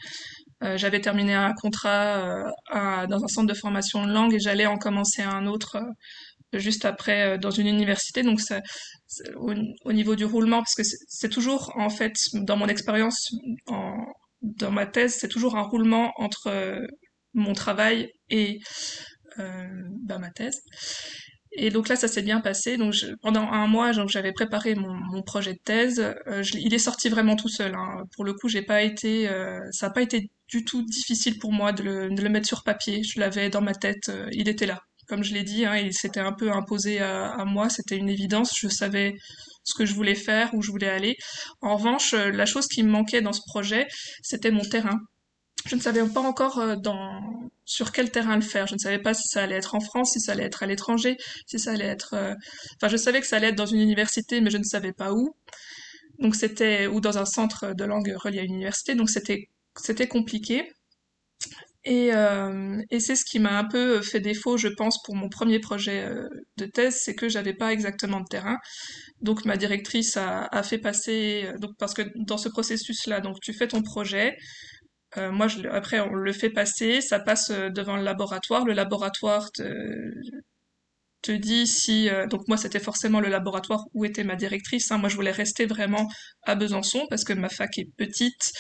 Euh, 0.64 0.78
j'avais 0.78 1.02
terminé 1.02 1.34
un 1.34 1.54
contrat 1.54 2.46
à, 2.70 3.08
dans 3.08 3.24
un 3.24 3.28
centre 3.28 3.48
de 3.48 3.54
formation 3.54 4.06
de 4.06 4.12
langue 4.12 4.34
et 4.34 4.40
j'allais 4.40 4.66
en 4.66 4.78
commencer 4.78 5.22
un 5.22 5.46
autre 5.48 5.78
juste 6.54 6.86
après 6.86 7.38
dans 7.40 7.52
une 7.52 7.68
université. 7.68 8.24
Donc, 8.24 8.40
au, 9.36 9.54
au, 9.86 9.94
niveau 9.94 10.16
du 10.16 10.26
roulement, 10.26 10.60
parce 10.60 10.76
que 10.76 10.84
c'est 11.08 11.30
toujours 11.30 11.74
en 11.76 11.90
fait 11.90 12.14
dans 12.34 12.58
mon 12.58 12.68
expérience, 12.68 13.32
dans 14.42 14.72
ma 14.72 14.86
thèse, 14.86 15.16
c'est 15.20 15.28
toujours 15.30 15.58
un 15.58 15.64
roulement 15.64 16.14
entre 16.18 16.86
mon 17.34 17.54
travail 17.54 18.12
et 18.30 18.60
euh, 19.40 19.68
bah, 20.04 20.20
ma 20.20 20.30
thèse. 20.30 20.62
Et 21.56 21.70
donc 21.70 21.88
là, 21.88 21.96
ça 21.96 22.08
s'est 22.08 22.22
bien 22.22 22.42
passé. 22.42 22.78
Donc 22.78 22.96
pendant 23.22 23.48
un 23.52 23.68
mois, 23.68 23.92
j'avais 24.08 24.32
préparé 24.32 24.76
mon, 24.76 24.94
mon, 24.94 25.22
projet 25.22 25.54
de 25.54 25.60
thèse. 25.64 26.00
Euh, 26.28 26.44
il 26.54 26.74
est 26.74 26.80
sorti 26.80 27.10
vraiment 27.10 27.36
tout 27.36 27.50
seul. 27.50 27.76
Hein. 27.76 28.06
Pour 28.16 28.26
le 28.26 28.34
coup, 28.34 28.50
j'ai 28.50 28.64
pas 28.64 28.82
été, 28.82 29.30
euh, 29.30 29.60
ça 29.72 29.88
n'a 29.88 29.94
pas 29.94 30.02
été 30.02 30.30
du 30.48 30.66
tout 30.66 30.82
difficile 30.84 31.38
pour 31.40 31.52
moi 31.52 31.72
de 31.72 31.84
le, 31.84 32.10
de 32.10 32.22
le 32.22 32.30
mettre 32.30 32.48
sur 32.48 32.64
papier. 32.64 33.04
Je 33.04 33.20
l'avais 33.20 33.50
dans 33.50 33.62
ma 33.62 33.74
tête. 33.76 34.10
Euh, 34.10 34.28
il 34.32 34.50
était 34.50 34.66
là. 34.66 34.82
Comme 35.08 35.24
je 35.24 35.34
l'ai 35.34 35.44
dit, 35.44 35.66
hein, 35.66 35.76
il 35.76 35.94
s'était 35.94 36.22
un 36.22 36.32
peu 36.32 36.52
imposé 36.52 37.00
à, 37.00 37.34
à 37.34 37.46
moi. 37.46 37.70
C'était 37.70 37.98
une 37.98 38.10
évidence. 38.10 38.58
Je 38.58 38.68
savais 38.68 39.16
ce 39.64 39.74
que 39.76 39.86
je 39.86 39.94
voulais 39.94 40.16
faire, 40.16 40.54
où 40.54 40.62
je 40.62 40.72
voulais 40.72 40.90
aller. 40.90 41.18
En 41.62 41.78
revanche, 41.78 42.14
la 42.14 42.46
chose 42.46 42.68
qui 42.68 42.84
me 42.84 42.90
manquait 42.90 43.22
dans 43.22 43.34
ce 43.34 43.42
projet, 43.48 43.88
c'était 44.22 44.52
mon 44.52 44.64
terrain 44.64 45.00
je 45.66 45.76
ne 45.76 45.82
savais 45.82 46.08
pas 46.10 46.22
encore 46.22 46.60
euh, 46.60 46.76
dans, 46.76 47.22
sur 47.66 47.92
quel 47.92 48.12
terrain 48.12 48.36
le 48.36 48.42
faire. 48.42 48.68
Je 48.68 48.74
ne 48.76 48.80
savais 48.80 49.00
pas 49.00 49.14
si 49.14 49.28
ça 49.28 49.44
allait 49.44 49.56
être 49.56 49.76
en 49.76 49.80
France, 49.80 50.12
si 50.14 50.20
ça 50.20 50.34
allait 50.34 50.44
être 50.44 50.64
à 50.64 50.68
l'étranger, 50.68 51.18
si 51.48 51.60
ça 51.60 51.72
allait 51.72 51.86
être... 51.86 52.14
Euh, 52.14 52.34
enfin, 52.76 52.90
je 52.90 52.98
savais 52.98 53.22
que 53.22 53.28
ça 53.28 53.38
allait 53.38 53.50
être 53.50 53.56
dans 53.56 53.66
une 53.66 53.82
université, 53.82 54.42
mais 54.42 54.50
je 54.50 54.58
ne 54.58 54.64
savais 54.64 54.94
pas 54.94 55.14
où. 55.14 55.36
Donc 56.20 56.36
c'était... 56.36 56.88
ou 56.88 57.02
dans 57.02 57.18
un 57.18 57.26
centre 57.26 57.74
de 57.74 57.84
langue 57.84 58.14
relié 58.18 58.40
à 58.40 58.44
une 58.44 58.56
université. 58.56 58.96
Donc 58.96 59.10
c'était 59.10 59.50
c'était 59.76 60.08
compliqué. 60.08 60.72
Et, 61.86 62.14
euh, 62.14 62.82
et 62.92 63.02
c'est 63.02 63.16
ce 63.16 63.26
qui 63.26 63.40
m'a 63.40 63.58
un 63.58 63.66
peu 63.66 64.02
fait 64.02 64.22
défaut, 64.22 64.56
je 64.56 64.70
pense, 64.70 65.02
pour 65.04 65.16
mon 65.16 65.28
premier 65.28 65.60
projet 65.60 66.08
de 66.58 66.66
thèse, 66.66 67.00
c'est 67.04 67.14
que 67.14 67.28
j'avais 67.28 67.54
pas 67.54 67.74
exactement 67.74 68.22
de 68.22 68.26
terrain. 68.30 68.58
Donc 69.20 69.44
ma 69.44 69.58
directrice 69.58 70.16
a, 70.16 70.46
a 70.46 70.64
fait 70.64 70.78
passer, 70.78 71.50
donc 71.60 71.72
parce 71.78 71.94
que 71.94 72.04
dans 72.16 72.38
ce 72.38 72.48
processus-là, 72.48 73.20
donc 73.20 73.42
tu 73.42 73.52
fais 73.54 73.68
ton 73.68 73.82
projet, 73.82 74.38
euh, 75.18 75.32
moi, 75.32 75.48
je, 75.48 75.68
après, 75.68 76.00
on 76.00 76.14
le 76.14 76.34
fait 76.34 76.50
passer, 76.50 77.02
ça 77.02 77.20
passe 77.20 77.50
euh, 77.52 77.70
devant 77.70 77.98
le 77.98 78.04
laboratoire. 78.04 78.66
Le 78.66 78.74
laboratoire 78.74 79.52
te, 79.52 79.64
te 81.22 81.32
dit 81.32 81.68
si... 81.68 82.10
Euh, 82.10 82.28
donc 82.28 82.48
moi, 82.48 82.58
c'était 82.58 82.80
forcément 82.80 83.20
le 83.20 83.30
laboratoire 83.30 83.86
où 83.94 84.06
était 84.06 84.24
ma 84.24 84.36
directrice. 84.36 84.92
Hein. 84.92 84.98
Moi, 84.98 85.10
je 85.10 85.16
voulais 85.16 85.32
rester 85.32 85.66
vraiment 85.66 86.08
à 86.44 86.56
Besançon 86.56 87.06
parce 87.10 87.24
que 87.24 87.34
ma 87.34 87.50
fac 87.50 87.78
est 87.78 87.90
petite, 87.98 88.52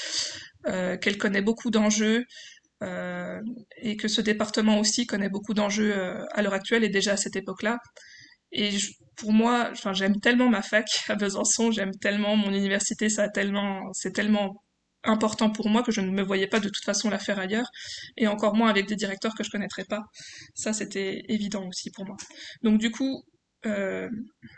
qu'elle 0.65 1.17
connaît 1.17 1.41
beaucoup 1.41 1.71
d'enjeux. 1.71 2.23
et 3.81 3.97
que 3.97 4.07
ce 4.07 4.21
département 4.21 4.79
aussi 4.79 5.05
connaît 5.05 5.29
beaucoup 5.29 5.53
d'enjeux 5.53 5.93
à 6.33 6.41
l'heure 6.41 6.53
actuelle 6.53 6.83
et 6.83 6.89
déjà 6.89 7.13
à 7.13 7.17
cette 7.17 7.35
époque-là. 7.35 7.79
Et 8.53 8.71
pour 9.17 9.33
moi, 9.33 9.69
enfin, 9.71 9.93
j'aime 9.93 10.19
tellement 10.19 10.49
ma 10.49 10.61
fac 10.61 10.85
à 11.09 11.15
Besançon, 11.15 11.71
j'aime 11.71 11.91
tellement 12.01 12.35
mon 12.35 12.51
université, 12.51 13.09
ça 13.09 13.23
a 13.23 13.29
tellement, 13.29 13.91
c'est 13.93 14.13
tellement 14.13 14.63
important 15.03 15.49
pour 15.49 15.69
moi 15.69 15.83
que 15.83 15.91
je 15.91 16.01
ne 16.01 16.11
me 16.11 16.23
voyais 16.23 16.47
pas 16.47 16.59
de 16.59 16.69
toute 16.69 16.83
façon 16.83 17.09
la 17.09 17.19
faire 17.19 17.39
ailleurs 17.39 17.69
et 18.17 18.27
encore 18.27 18.55
moins 18.55 18.69
avec 18.69 18.87
des 18.87 18.95
directeurs 18.95 19.35
que 19.35 19.43
je 19.43 19.49
connaîtrais 19.49 19.85
pas. 19.85 20.03
Ça 20.55 20.73
c'était 20.73 21.23
évident 21.29 21.67
aussi 21.67 21.91
pour 21.91 22.05
moi. 22.05 22.17
Donc 22.63 22.79
du 22.79 22.91
coup 22.91 23.23
euh, 23.65 24.09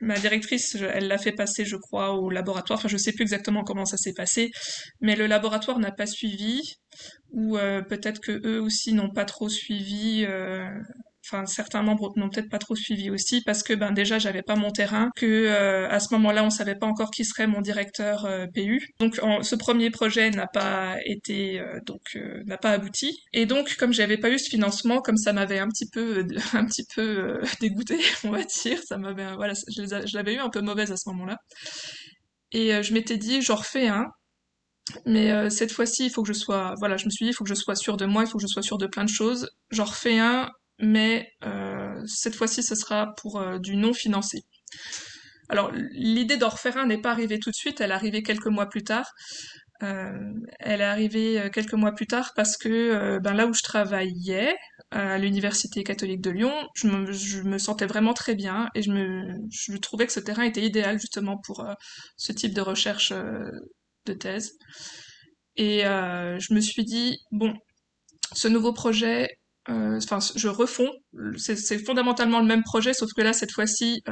ma 0.01 0.17
directrice, 0.17 0.75
elle 0.75 1.07
l'a 1.07 1.17
fait 1.17 1.31
passer, 1.31 1.65
je 1.65 1.75
crois, 1.75 2.13
au 2.13 2.29
laboratoire. 2.29 2.79
Enfin, 2.79 2.87
je 2.87 2.97
sais 2.97 3.11
plus 3.11 3.21
exactement 3.21 3.63
comment 3.63 3.85
ça 3.85 3.97
s'est 3.97 4.13
passé, 4.13 4.51
mais 5.01 5.15
le 5.15 5.27
laboratoire 5.27 5.79
n'a 5.79 5.91
pas 5.91 6.07
suivi, 6.07 6.61
ou 7.31 7.57
euh, 7.57 7.81
peut-être 7.81 8.19
que 8.19 8.31
eux 8.47 8.61
aussi 8.61 8.93
n'ont 8.93 9.11
pas 9.11 9.25
trop 9.25 9.49
suivi. 9.49 10.25
Euh, 10.25 10.67
enfin 11.25 11.45
certains 11.45 11.81
membres 11.81 12.13
n'ont 12.15 12.29
peut-être 12.29 12.49
pas 12.49 12.59
trop 12.59 12.75
suivi 12.75 13.09
aussi 13.09 13.41
parce 13.41 13.63
que 13.63 13.73
ben 13.73 13.91
déjà 13.91 14.19
j'avais 14.19 14.43
pas 14.43 14.55
mon 14.55 14.71
terrain, 14.71 15.09
que 15.15 15.25
euh, 15.25 15.89
à 15.89 15.99
ce 15.99 16.13
moment-là 16.13 16.43
on 16.43 16.49
savait 16.49 16.75
pas 16.75 16.87
encore 16.87 17.11
qui 17.11 17.25
serait 17.25 17.47
mon 17.47 17.61
directeur 17.61 18.25
euh, 18.25 18.45
PU. 18.53 18.87
Donc 18.99 19.19
ce 19.41 19.55
premier 19.55 19.89
projet 19.89 20.29
n'a 20.31 20.47
pas 20.47 20.97
été 21.05 21.59
euh, 21.59 21.79
donc 21.85 22.17
n'a 22.45 22.57
pas 22.57 22.71
abouti 22.71 23.19
et 23.33 23.45
donc 23.45 23.75
comme 23.77 23.93
j'avais 23.93 24.17
pas 24.17 24.29
eu 24.29 24.39
ce 24.39 24.49
financement, 24.49 25.01
comme 25.01 25.17
ça 25.17 25.33
m'avait 25.33 25.59
un 25.59 25.67
petit 25.67 25.89
peu 25.89 26.25
un 26.53 26.65
petit 26.65 26.85
peu 26.95 27.41
dégoûté, 27.59 27.97
on 28.23 28.31
va 28.31 28.43
dire, 28.43 28.79
ça 28.85 28.97
m'avait 28.97 29.35
voilà 29.35 29.53
je 29.53 30.15
l'avais 30.15 30.35
eu 30.35 30.39
un 30.39 30.49
peu 30.49 30.61
mauvaise 30.61 30.91
à 30.91 30.97
ce 30.97 31.09
moment-là. 31.09 31.37
Et 32.51 32.83
je 32.83 32.93
m'étais 32.93 33.17
dit 33.17 33.41
j'en 33.41 33.55
refais 33.55 33.87
un 33.87 34.05
mais 35.07 35.49
cette 35.49 35.71
fois-ci, 35.71 36.05
il 36.05 36.09
faut 36.11 36.21
que 36.21 36.27
je 36.27 36.37
sois, 36.37 36.75
voilà, 36.77 36.95
je 36.95 37.05
me 37.05 37.09
suis 37.09 37.25
dit, 37.25 37.31
il 37.31 37.33
faut 37.33 37.43
que 37.43 37.49
je 37.49 37.55
sois 37.55 37.75
sûre 37.75 37.97
de 37.97 38.05
moi, 38.05 38.23
il 38.23 38.29
faut 38.29 38.37
que 38.37 38.43
je 38.43 38.47
sois 38.47 38.61
sûre 38.61 38.77
de 38.77 38.85
plein 38.85 39.03
de 39.03 39.09
choses. 39.09 39.49
J'en 39.71 39.85
refais 39.85 40.19
un 40.19 40.51
mais 40.79 41.31
euh, 41.45 42.01
cette 42.05 42.35
fois-ci, 42.35 42.63
ce 42.63 42.75
sera 42.75 43.13
pour 43.17 43.39
euh, 43.39 43.59
du 43.59 43.75
non 43.75 43.93
financé. 43.93 44.43
Alors, 45.49 45.71
l'idée 45.91 46.37
d'en 46.37 46.49
refaire 46.49 46.77
un 46.77 46.87
n'est 46.87 47.01
pas 47.01 47.11
arrivée 47.11 47.39
tout 47.39 47.51
de 47.51 47.55
suite, 47.55 47.79
elle 47.81 47.91
est 47.91 47.93
arrivée 47.95 48.23
quelques 48.23 48.47
mois 48.47 48.67
plus 48.67 48.83
tard. 48.83 49.11
Euh, 49.83 50.33
elle 50.59 50.81
est 50.81 50.85
arrivée 50.85 51.49
quelques 51.53 51.73
mois 51.73 51.91
plus 51.91 52.07
tard 52.07 52.31
parce 52.35 52.55
que 52.57 53.19
ben 53.19 53.33
là 53.33 53.45
où 53.45 53.53
je 53.53 53.61
travaillais, 53.61 54.55
à 54.91 55.17
l'Université 55.17 55.83
catholique 55.83 56.21
de 56.21 56.31
Lyon, 56.31 56.53
je 56.75 56.87
me, 57.41 57.57
sentais 57.57 57.85
vraiment 57.85 58.13
très 58.13 58.35
bien 58.35 58.69
et 58.73 58.81
je 58.81 59.77
trouvais 59.77 60.07
que 60.07 60.13
ce 60.13 60.21
terrain 60.21 60.43
était 60.43 60.63
idéal 60.63 60.97
justement 60.99 61.37
pour 61.37 61.67
ce 62.15 62.31
type 62.31 62.53
de 62.53 62.61
recherche 62.61 63.11
de 63.11 64.13
thèse. 64.13 64.53
Et 65.57 65.81
je 65.81 66.53
me 66.53 66.61
suis 66.61 66.85
dit, 66.85 67.19
bon, 67.31 67.53
ce 68.33 68.47
nouveau 68.47 68.73
projet, 68.73 69.27
enfin, 69.67 70.19
je 70.35 70.47
refonds. 70.47 70.91
C'est 71.37 71.79
fondamentalement 71.83 72.39
le 72.39 72.45
même 72.45 72.63
projet, 72.63 72.93
sauf 72.93 73.09
que 73.15 73.21
là, 73.21 73.33
cette 73.33 73.51
fois-ci, 73.51 74.03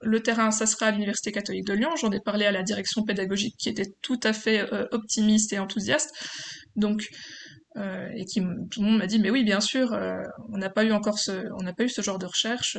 le 0.00 0.22
terrain, 0.22 0.50
ça 0.50 0.66
sera 0.66 0.86
à 0.86 0.90
l'Université 0.90 1.32
catholique 1.32 1.66
de 1.66 1.74
Lyon. 1.74 1.90
J'en 2.00 2.10
ai 2.10 2.20
parlé 2.20 2.46
à 2.46 2.52
la 2.52 2.62
direction 2.62 3.02
pédagogique 3.04 3.54
qui 3.58 3.68
était 3.68 3.92
tout 4.02 4.20
à 4.22 4.32
fait 4.32 4.68
optimiste 4.92 5.52
et 5.52 5.58
enthousiaste. 5.58 6.10
Donc, 6.76 7.08
et 7.76 8.24
qui 8.24 8.40
tout 8.70 8.80
le 8.80 8.86
monde 8.86 8.98
m'a 8.98 9.06
dit 9.06 9.20
mais 9.20 9.30
oui 9.30 9.44
bien 9.44 9.60
sûr 9.60 9.96
on 10.52 10.58
n'a 10.58 10.70
pas 10.70 10.84
eu 10.84 10.92
encore 10.92 11.18
ce 11.18 11.46
on 11.58 11.62
n'a 11.62 11.72
pas 11.72 11.84
eu 11.84 11.88
ce 11.88 12.02
genre 12.02 12.18
de 12.18 12.26
recherche 12.26 12.76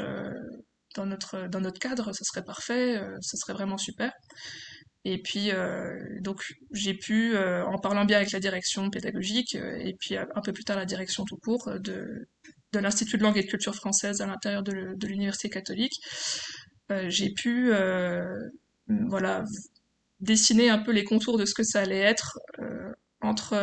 dans 0.96 1.06
notre 1.06 1.48
dans 1.48 1.62
notre 1.62 1.80
cadre 1.80 2.12
ce 2.14 2.26
serait 2.26 2.44
parfait 2.44 3.02
ce 3.22 3.38
serait 3.38 3.54
vraiment 3.54 3.78
super 3.78 4.12
et 5.04 5.18
puis, 5.18 5.52
euh, 5.52 5.98
donc, 6.20 6.44
j'ai 6.72 6.94
pu, 6.94 7.36
euh, 7.36 7.66
en 7.66 7.80
parlant 7.80 8.06
bien 8.06 8.18
avec 8.18 8.32
la 8.32 8.40
direction 8.40 8.90
pédagogique, 8.92 9.56
euh, 9.56 9.78
et 9.80 9.96
puis 10.00 10.16
un 10.16 10.42
peu 10.44 10.54
plus 10.54 10.64
tard 10.64 10.78
la 10.78 10.86
direction 10.86 11.26
tout 11.26 11.38
court 11.38 11.72
de, 11.80 12.28
de 12.74 12.80
l'Institut 12.80 13.18
de 13.18 13.24
langue 13.24 13.38
et 13.38 13.44
de 13.44 13.50
culture 13.50 13.76
française 13.76 14.22
à 14.22 14.28
l'intérieur 14.28 14.62
de, 14.64 15.08
l'Université 15.08 15.50
catholique, 15.50 16.00
j'ai 17.08 17.32
pu, 17.32 17.72
voilà, 18.88 19.46
dessiner 20.20 20.70
un 20.70 20.78
peu 20.78 20.92
les 20.92 21.06
contours 21.06 21.38
de 21.38 21.46
ce 21.46 21.54
que 21.54 21.64
ça 21.64 21.80
allait 21.80 22.00
être 22.00 22.38
entre 23.22 23.56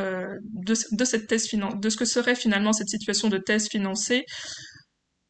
de, 0.42 0.75
de, 0.92 1.04
cette 1.04 1.26
thèse 1.26 1.49
de 1.50 1.90
ce 1.90 1.97
que 1.97 2.04
serait 2.07 2.35
finalement 2.35 2.73
cette 2.73 2.88
situation 2.88 3.28
de 3.28 3.38
thèse 3.38 3.68
financée 3.68 4.25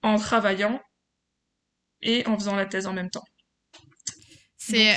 en 0.03 0.17
travaillant 0.17 0.81
et 2.03 2.25
en 2.27 2.39
faisant 2.39 2.55
la 2.55 2.67
thèse 2.67 2.87
en 2.87 2.93
même 2.93 3.11
temps. 3.11 3.25
C'est 4.59 4.97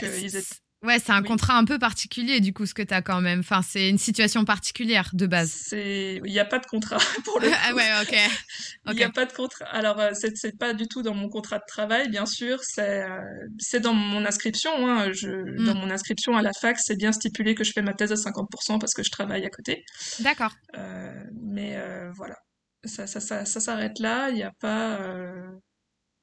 Ouais, 0.83 0.97
c'est 0.97 1.11
un 1.11 1.21
contrat 1.21 1.57
un 1.57 1.65
peu 1.65 1.77
particulier, 1.77 2.39
du 2.39 2.53
coup, 2.53 2.65
ce 2.65 2.73
que 2.73 2.81
tu 2.81 2.93
as 2.93 3.03
quand 3.03 3.21
même. 3.21 3.41
Enfin, 3.41 3.61
c'est 3.61 3.87
une 3.87 3.99
situation 3.99 4.45
particulière 4.45 5.11
de 5.13 5.27
base. 5.27 5.67
Il 5.73 6.23
n'y 6.23 6.39
a 6.39 6.45
pas 6.45 6.57
de 6.57 6.65
contrat 6.65 6.97
pour 7.23 7.39
le. 7.39 7.49
ah 7.53 7.75
ouais, 7.75 7.85
ok. 8.01 8.17
Il 8.87 8.95
n'y 8.95 9.03
a 9.03 9.11
pas 9.11 9.25
de 9.25 9.31
contrat. 9.31 9.65
Alors, 9.65 9.99
euh, 9.99 10.11
c'est, 10.13 10.57
pas 10.57 10.73
du 10.73 10.87
tout 10.87 11.03
dans 11.03 11.13
mon 11.13 11.29
contrat 11.29 11.59
de 11.59 11.63
travail, 11.67 12.09
bien 12.09 12.25
sûr. 12.25 12.59
C'est, 12.63 13.03
euh, 13.03 13.79
dans 13.79 13.93
mon 13.93 14.25
inscription. 14.25 14.71
Hein. 14.87 15.11
Je, 15.11 15.29
mm. 15.29 15.65
Dans 15.65 15.75
mon 15.75 15.91
inscription 15.91 16.35
à 16.35 16.41
la 16.41 16.51
fac, 16.59 16.79
c'est 16.79 16.97
bien 16.97 17.11
stipulé 17.11 17.53
que 17.53 17.63
je 17.63 17.73
fais 17.73 17.83
ma 17.83 17.93
thèse 17.93 18.11
à 18.11 18.15
50% 18.15 18.79
parce 18.79 18.95
que 18.95 19.03
je 19.03 19.11
travaille 19.11 19.45
à 19.45 19.49
côté. 19.49 19.83
D'accord. 20.19 20.55
Euh, 20.77 21.13
mais 21.43 21.77
voilà, 22.15 22.37
ça, 22.85 23.05
ça, 23.05 23.19
ça, 23.19 23.45
ça 23.45 23.59
s'arrête 23.59 23.99
là. 23.99 24.29
Il 24.29 24.35
n'y 24.35 24.43
a 24.43 24.51
pas. 24.59 24.99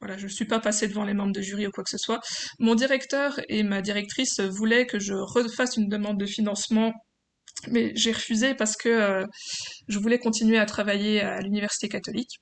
Voilà, 0.00 0.16
je 0.16 0.24
ne 0.24 0.30
suis 0.30 0.44
pas 0.44 0.60
passée 0.60 0.86
devant 0.88 1.04
les 1.04 1.14
membres 1.14 1.32
de 1.32 1.40
jury 1.40 1.66
ou 1.66 1.70
quoi 1.70 1.84
que 1.84 1.90
ce 1.90 1.98
soit. 1.98 2.20
Mon 2.58 2.74
directeur 2.74 3.40
et 3.48 3.62
ma 3.62 3.82
directrice 3.82 4.40
voulaient 4.40 4.86
que 4.86 4.98
je 4.98 5.14
refasse 5.14 5.76
une 5.76 5.88
demande 5.88 6.18
de 6.18 6.26
financement, 6.26 6.92
mais 7.68 7.92
j'ai 7.96 8.12
refusé 8.12 8.54
parce 8.54 8.76
que 8.76 8.88
euh, 8.88 9.26
je 9.88 9.98
voulais 9.98 10.18
continuer 10.18 10.58
à 10.58 10.66
travailler 10.66 11.20
à 11.20 11.40
l'université 11.40 11.88
catholique, 11.88 12.40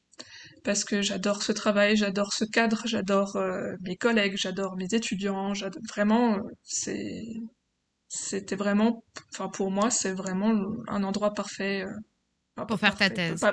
parce 0.65 0.85
que 0.85 1.03
j'adore 1.03 1.43
ce 1.43 1.53
travail, 1.53 1.97
j'adore 1.97 2.33
ce 2.33 2.45
cadre, 2.45 2.83
j'adore 2.87 3.37
euh, 3.37 3.75
mes 3.83 3.97
collègues, 3.97 4.37
j'adore 4.37 4.77
mes 4.77 4.89
étudiants, 4.93 5.53
vraiment, 5.89 6.37
euh, 6.37 6.41
c'est 6.65 7.23
c'était 8.09 8.57
vraiment, 8.57 9.05
enfin 9.33 9.49
pour 9.49 9.71
moi, 9.71 9.91
c'est 9.91 10.13
vraiment 10.13 10.55
un 10.89 11.03
endroit 11.03 11.35
parfait 11.35 11.85
pour 12.65 12.79
faire 12.79 12.97
ta 12.97 13.11
thèse. 13.11 13.45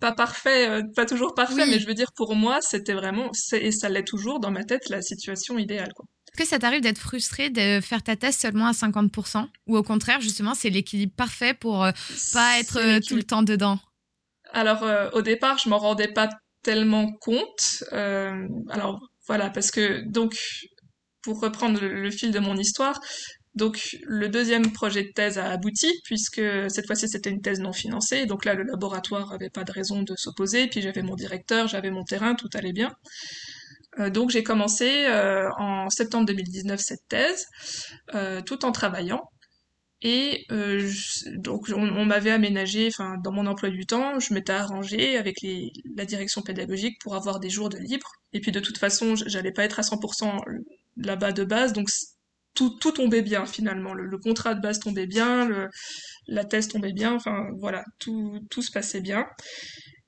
Pas, 0.00 0.12
parfait, 0.12 0.68
euh, 0.68 0.82
pas 0.94 1.04
toujours 1.04 1.34
parfait, 1.34 1.66
mais 1.66 1.78
je 1.78 1.86
veux 1.86 1.94
dire, 1.94 2.12
pour 2.16 2.34
moi, 2.34 2.58
c'était 2.62 2.94
vraiment, 2.94 3.30
et 3.52 3.72
ça 3.72 3.88
l'est 3.88 4.04
toujours 4.04 4.40
dans 4.40 4.50
ma 4.50 4.64
tête, 4.64 4.88
la 4.88 5.02
situation 5.02 5.58
idéale. 5.58 5.92
Quoi. 5.94 6.06
Est-ce 6.32 6.42
que 6.42 6.48
ça 6.48 6.58
t'arrive 6.58 6.80
d'être 6.80 6.98
frustré 6.98 7.50
de 7.50 7.80
faire 7.80 8.02
ta 8.02 8.16
thèse 8.16 8.36
seulement 8.36 8.66
à 8.66 8.72
50% 8.72 9.48
Ou 9.66 9.76
au 9.76 9.82
contraire, 9.82 10.20
justement, 10.20 10.54
c'est 10.54 10.70
l'équilibre 10.70 11.14
parfait 11.14 11.54
pour 11.54 11.84
euh, 11.84 11.92
pas 12.32 12.58
être 12.58 12.78
euh, 12.78 13.00
tout 13.00 13.16
le 13.16 13.24
temps 13.24 13.42
dedans? 13.42 13.78
Alors, 14.52 14.84
au 15.12 15.22
départ, 15.22 15.58
je 15.58 15.68
m'en 15.68 15.78
rendais 15.78 16.08
pas 16.08 16.30
tellement 16.62 17.12
compte. 17.12 17.84
alors, 17.90 19.00
voilà, 19.26 19.50
parce 19.50 19.70
que, 19.70 20.08
donc, 20.08 20.36
pour 21.22 21.40
reprendre 21.40 21.80
le 21.82 22.10
fil 22.10 22.30
de 22.30 22.38
mon 22.38 22.56
histoire, 22.56 23.00
donc 23.56 23.96
le 24.04 24.28
deuxième 24.28 24.70
projet 24.70 25.02
de 25.02 25.08
thèse 25.08 25.38
a 25.38 25.50
abouti, 25.50 25.90
puisque 26.04 26.42
cette 26.68 26.86
fois-ci 26.86 27.08
c'était 27.08 27.30
une 27.30 27.40
thèse 27.40 27.58
non 27.58 27.72
financée, 27.72 28.26
donc 28.26 28.44
là 28.44 28.54
le 28.54 28.62
laboratoire 28.62 29.32
avait 29.32 29.48
pas 29.48 29.64
de 29.64 29.72
raison 29.72 30.02
de 30.02 30.14
s'opposer, 30.14 30.68
puis 30.68 30.82
j'avais 30.82 31.02
mon 31.02 31.14
directeur, 31.14 31.66
j'avais 31.66 31.90
mon 31.90 32.04
terrain, 32.04 32.34
tout 32.34 32.50
allait 32.52 32.74
bien. 32.74 32.92
Euh, 33.98 34.10
donc 34.10 34.30
j'ai 34.30 34.42
commencé 34.42 35.06
euh, 35.06 35.48
en 35.58 35.88
septembre 35.88 36.26
2019 36.26 36.78
cette 36.78 37.08
thèse, 37.08 37.46
euh, 38.14 38.42
tout 38.42 38.66
en 38.66 38.72
travaillant. 38.72 39.22
Et 40.02 40.46
donc 41.36 41.70
on, 41.74 42.04
m'avait 42.04 42.30
aménagé, 42.30 42.88
enfin 42.88 43.14
dans 43.24 43.32
mon 43.32 43.46
emploi 43.46 43.70
du 43.70 43.86
temps, 43.86 44.20
je 44.20 44.34
m'étais 44.34 44.52
arrangé 44.52 45.16
avec 45.16 45.36
la 45.96 46.04
direction 46.04 46.42
pédagogique 46.42 47.00
pour 47.00 47.16
avoir 47.16 47.40
des 47.40 47.48
jours 47.48 47.70
de 47.70 47.78
libre. 47.78 48.06
Et 48.34 48.40
puis 48.40 48.52
de 48.52 48.60
toute 48.60 48.76
façon, 48.76 49.14
j'allais 49.16 49.52
pas 49.52 49.64
être 49.64 49.80
à 49.80 49.82
100% 49.82 50.42
là-bas 50.98 51.32
de 51.32 51.44
base, 51.44 51.72
donc 51.72 51.88
tout, 52.56 52.70
tout 52.80 52.92
tombait 52.92 53.22
bien 53.22 53.46
finalement. 53.46 53.94
Le, 53.94 54.18
contrat 54.18 54.54
de 54.54 54.60
base 54.60 54.80
tombait 54.80 55.06
bien, 55.06 55.46
le, 55.46 55.68
la 56.26 56.44
thèse 56.44 56.68
tombait 56.68 56.92
bien, 56.92 57.14
enfin 57.14 57.48
voilà, 57.58 57.84
tout, 57.98 58.40
tout 58.50 58.62
se 58.62 58.72
passait 58.72 59.00
bien. 59.00 59.26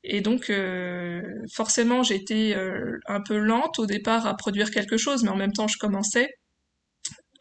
Et 0.04 0.20
donc 0.20 0.50
euh, 0.50 1.22
forcément 1.52 2.02
été 2.02 2.56
euh, 2.56 2.98
un 3.06 3.20
peu 3.20 3.36
lente 3.38 3.78
au 3.78 3.86
départ 3.86 4.26
à 4.26 4.36
produire 4.36 4.70
quelque 4.70 4.96
chose, 4.96 5.22
mais 5.22 5.30
en 5.30 5.36
même 5.36 5.52
temps 5.52 5.68
je 5.68 5.78
commençais. 5.78 6.28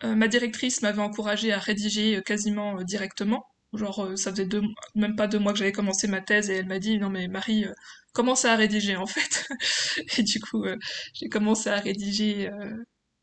Euh, 0.03 0.15
ma 0.15 0.27
directrice 0.27 0.81
m'avait 0.81 1.01
encouragée 1.01 1.53
à 1.53 1.59
rédiger 1.59 2.21
quasiment 2.25 2.81
directement. 2.83 3.45
Genre 3.73 4.11
ça 4.15 4.31
faisait 4.31 4.45
deux, 4.45 4.61
même 4.95 5.15
pas 5.15 5.27
deux 5.27 5.39
mois 5.39 5.53
que 5.53 5.59
j'avais 5.59 5.71
commencé 5.71 6.07
ma 6.07 6.21
thèse 6.21 6.49
et 6.49 6.55
elle 6.55 6.67
m'a 6.67 6.79
dit 6.79 6.97
non 6.99 7.09
mais 7.09 7.27
Marie 7.27 7.65
commence 8.13 8.45
à 8.45 8.55
rédiger 8.55 8.95
en 8.95 9.05
fait. 9.05 9.47
et 10.17 10.23
du 10.23 10.39
coup 10.39 10.65
j'ai 11.13 11.29
commencé 11.29 11.69
à 11.69 11.77
rédiger 11.77 12.49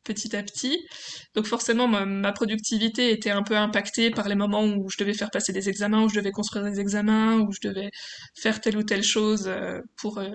petit 0.04 0.36
à 0.36 0.42
petit. 0.42 0.86
Donc 1.34 1.46
forcément, 1.46 1.88
ma, 1.88 2.32
productivité 2.32 3.10
était 3.10 3.30
un 3.30 3.42
peu 3.42 3.56
impactée 3.56 4.10
par 4.10 4.28
les 4.28 4.34
moments 4.34 4.64
où 4.64 4.88
je 4.90 4.96
devais 4.98 5.14
faire 5.14 5.30
passer 5.30 5.52
des 5.52 5.68
examens, 5.68 6.02
où 6.04 6.08
je 6.08 6.16
devais 6.16 6.30
construire 6.30 6.64
des 6.64 6.80
examens, 6.80 7.38
où 7.40 7.52
je 7.52 7.66
devais 7.66 7.90
faire 8.36 8.60
telle 8.60 8.76
ou 8.76 8.82
telle 8.82 9.02
chose 9.02 9.46
euh, 9.48 9.80
pour 9.96 10.18
euh, 10.18 10.28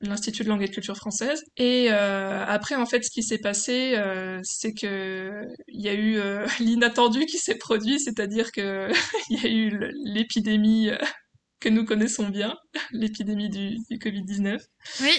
l'Institut 0.00 0.44
de 0.44 0.48
langue 0.48 0.62
et 0.62 0.68
de 0.68 0.72
culture 0.72 0.96
française. 0.96 1.42
Et 1.56 1.88
euh, 1.90 2.44
après, 2.46 2.76
en 2.76 2.86
fait, 2.86 3.02
ce 3.02 3.10
qui 3.10 3.22
s'est 3.22 3.38
passé, 3.38 4.00
c'est 4.42 4.72
que 4.74 5.42
il 5.68 5.82
y 5.82 5.88
a 5.88 5.94
eu 5.94 6.18
l'inattendu 6.60 7.26
qui 7.26 7.38
s'est 7.38 7.56
produit, 7.56 8.00
c'est-à-dire 8.00 8.52
que 8.52 8.88
il 9.30 9.42
y 9.42 9.46
a 9.46 9.50
eu 9.50 9.92
l'épidémie 10.04 10.90
que 11.64 11.70
nous 11.70 11.86
connaissons 11.86 12.28
bien, 12.28 12.56
l'épidémie 12.92 13.48
du, 13.48 13.76
du 13.90 13.98
Covid-19. 13.98 14.60
Oui. 15.00 15.12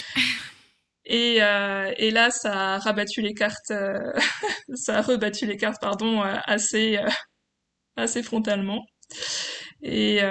Et, 1.05 1.41
euh, 1.41 1.91
et 1.97 2.11
là, 2.11 2.31
ça 2.31 2.75
a 2.75 2.79
rabattu 2.79 3.21
les 3.21 3.33
cartes, 3.33 3.71
euh, 3.71 4.13
ça 4.75 4.99
a 4.99 5.01
rebattu 5.01 5.45
les 5.45 5.57
cartes, 5.57 5.81
pardon, 5.81 6.23
euh, 6.23 6.35
assez, 6.45 6.97
euh, 6.97 7.09
assez 7.97 8.23
frontalement. 8.23 8.85
Et 9.83 10.21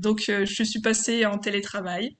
donc, 0.00 0.22
je 0.26 0.64
suis 0.64 0.80
passée 0.80 1.26
en 1.26 1.38
télétravail. 1.38 2.16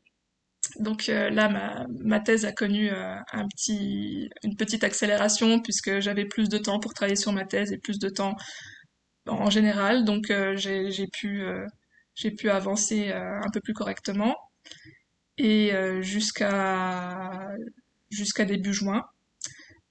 Donc 0.81 1.07
là, 1.09 1.49
ma, 1.49 1.87
ma 2.05 2.21
thèse 2.21 2.45
a 2.45 2.53
connu 2.53 2.91
un 2.91 3.49
petit, 3.49 4.31
une 4.45 4.57
petite 4.57 4.85
accélération 4.85 5.61
puisque 5.61 6.01
j'avais 6.01 6.27
plus 6.27 6.49
de 6.49 6.59
temps 6.59 6.79
pour 6.81 6.95
travailler 6.95 7.17
sur 7.17 7.33
ma 7.33 7.45
thèse 7.45 7.73
et 7.73 7.79
plus 7.79 7.99
de 7.99 8.09
temps 8.09 8.37
en 9.27 9.51
général. 9.51 10.05
Donc 10.05 10.33
j'ai 10.55 11.07
pu, 11.13 11.43
j'ai 12.15 12.31
pu 12.31 12.51
avancer 12.51 13.11
un 13.13 13.51
peu 13.53 13.61
plus 13.61 13.75
correctement. 13.75 14.37
Et 15.39 15.73
jusqu'à 16.03 17.51
jusqu'à 18.11 18.45
début 18.45 18.73
juin, 18.73 19.05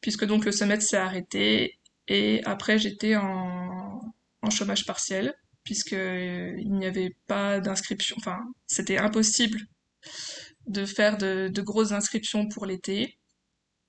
puisque 0.01 0.25
donc 0.25 0.45
le 0.45 0.51
semestre 0.51 0.89
s'est 0.89 0.97
arrêté 0.97 1.77
et 2.07 2.41
après 2.45 2.79
j'étais 2.79 3.15
en, 3.15 4.01
chômage 4.49 4.85
partiel, 4.85 5.33
puisque 5.65 5.91
euh, 5.91 6.55
il 6.57 6.71
n'y 6.71 6.85
avait 6.85 7.13
pas 7.27 7.59
d'inscription, 7.59 8.15
enfin 8.17 8.39
c'était 8.65 8.97
impossible 8.97 9.59
de 10.67 10.85
faire 10.85 11.17
de, 11.17 11.49
de 11.49 11.61
grosses 11.61 11.91
inscriptions 11.91 12.47
pour 12.47 12.65
l'été, 12.65 13.17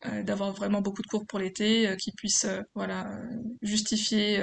euh, 0.06 0.24
d'avoir 0.24 0.52
vraiment 0.52 0.80
beaucoup 0.80 1.02
de 1.02 1.06
cours 1.06 1.26
pour 1.26 1.38
l'été 1.38 1.86
euh, 1.86 1.94
qui 1.94 2.10
puissent 2.10 2.48
voilà 2.74 3.20
justifier 3.62 4.42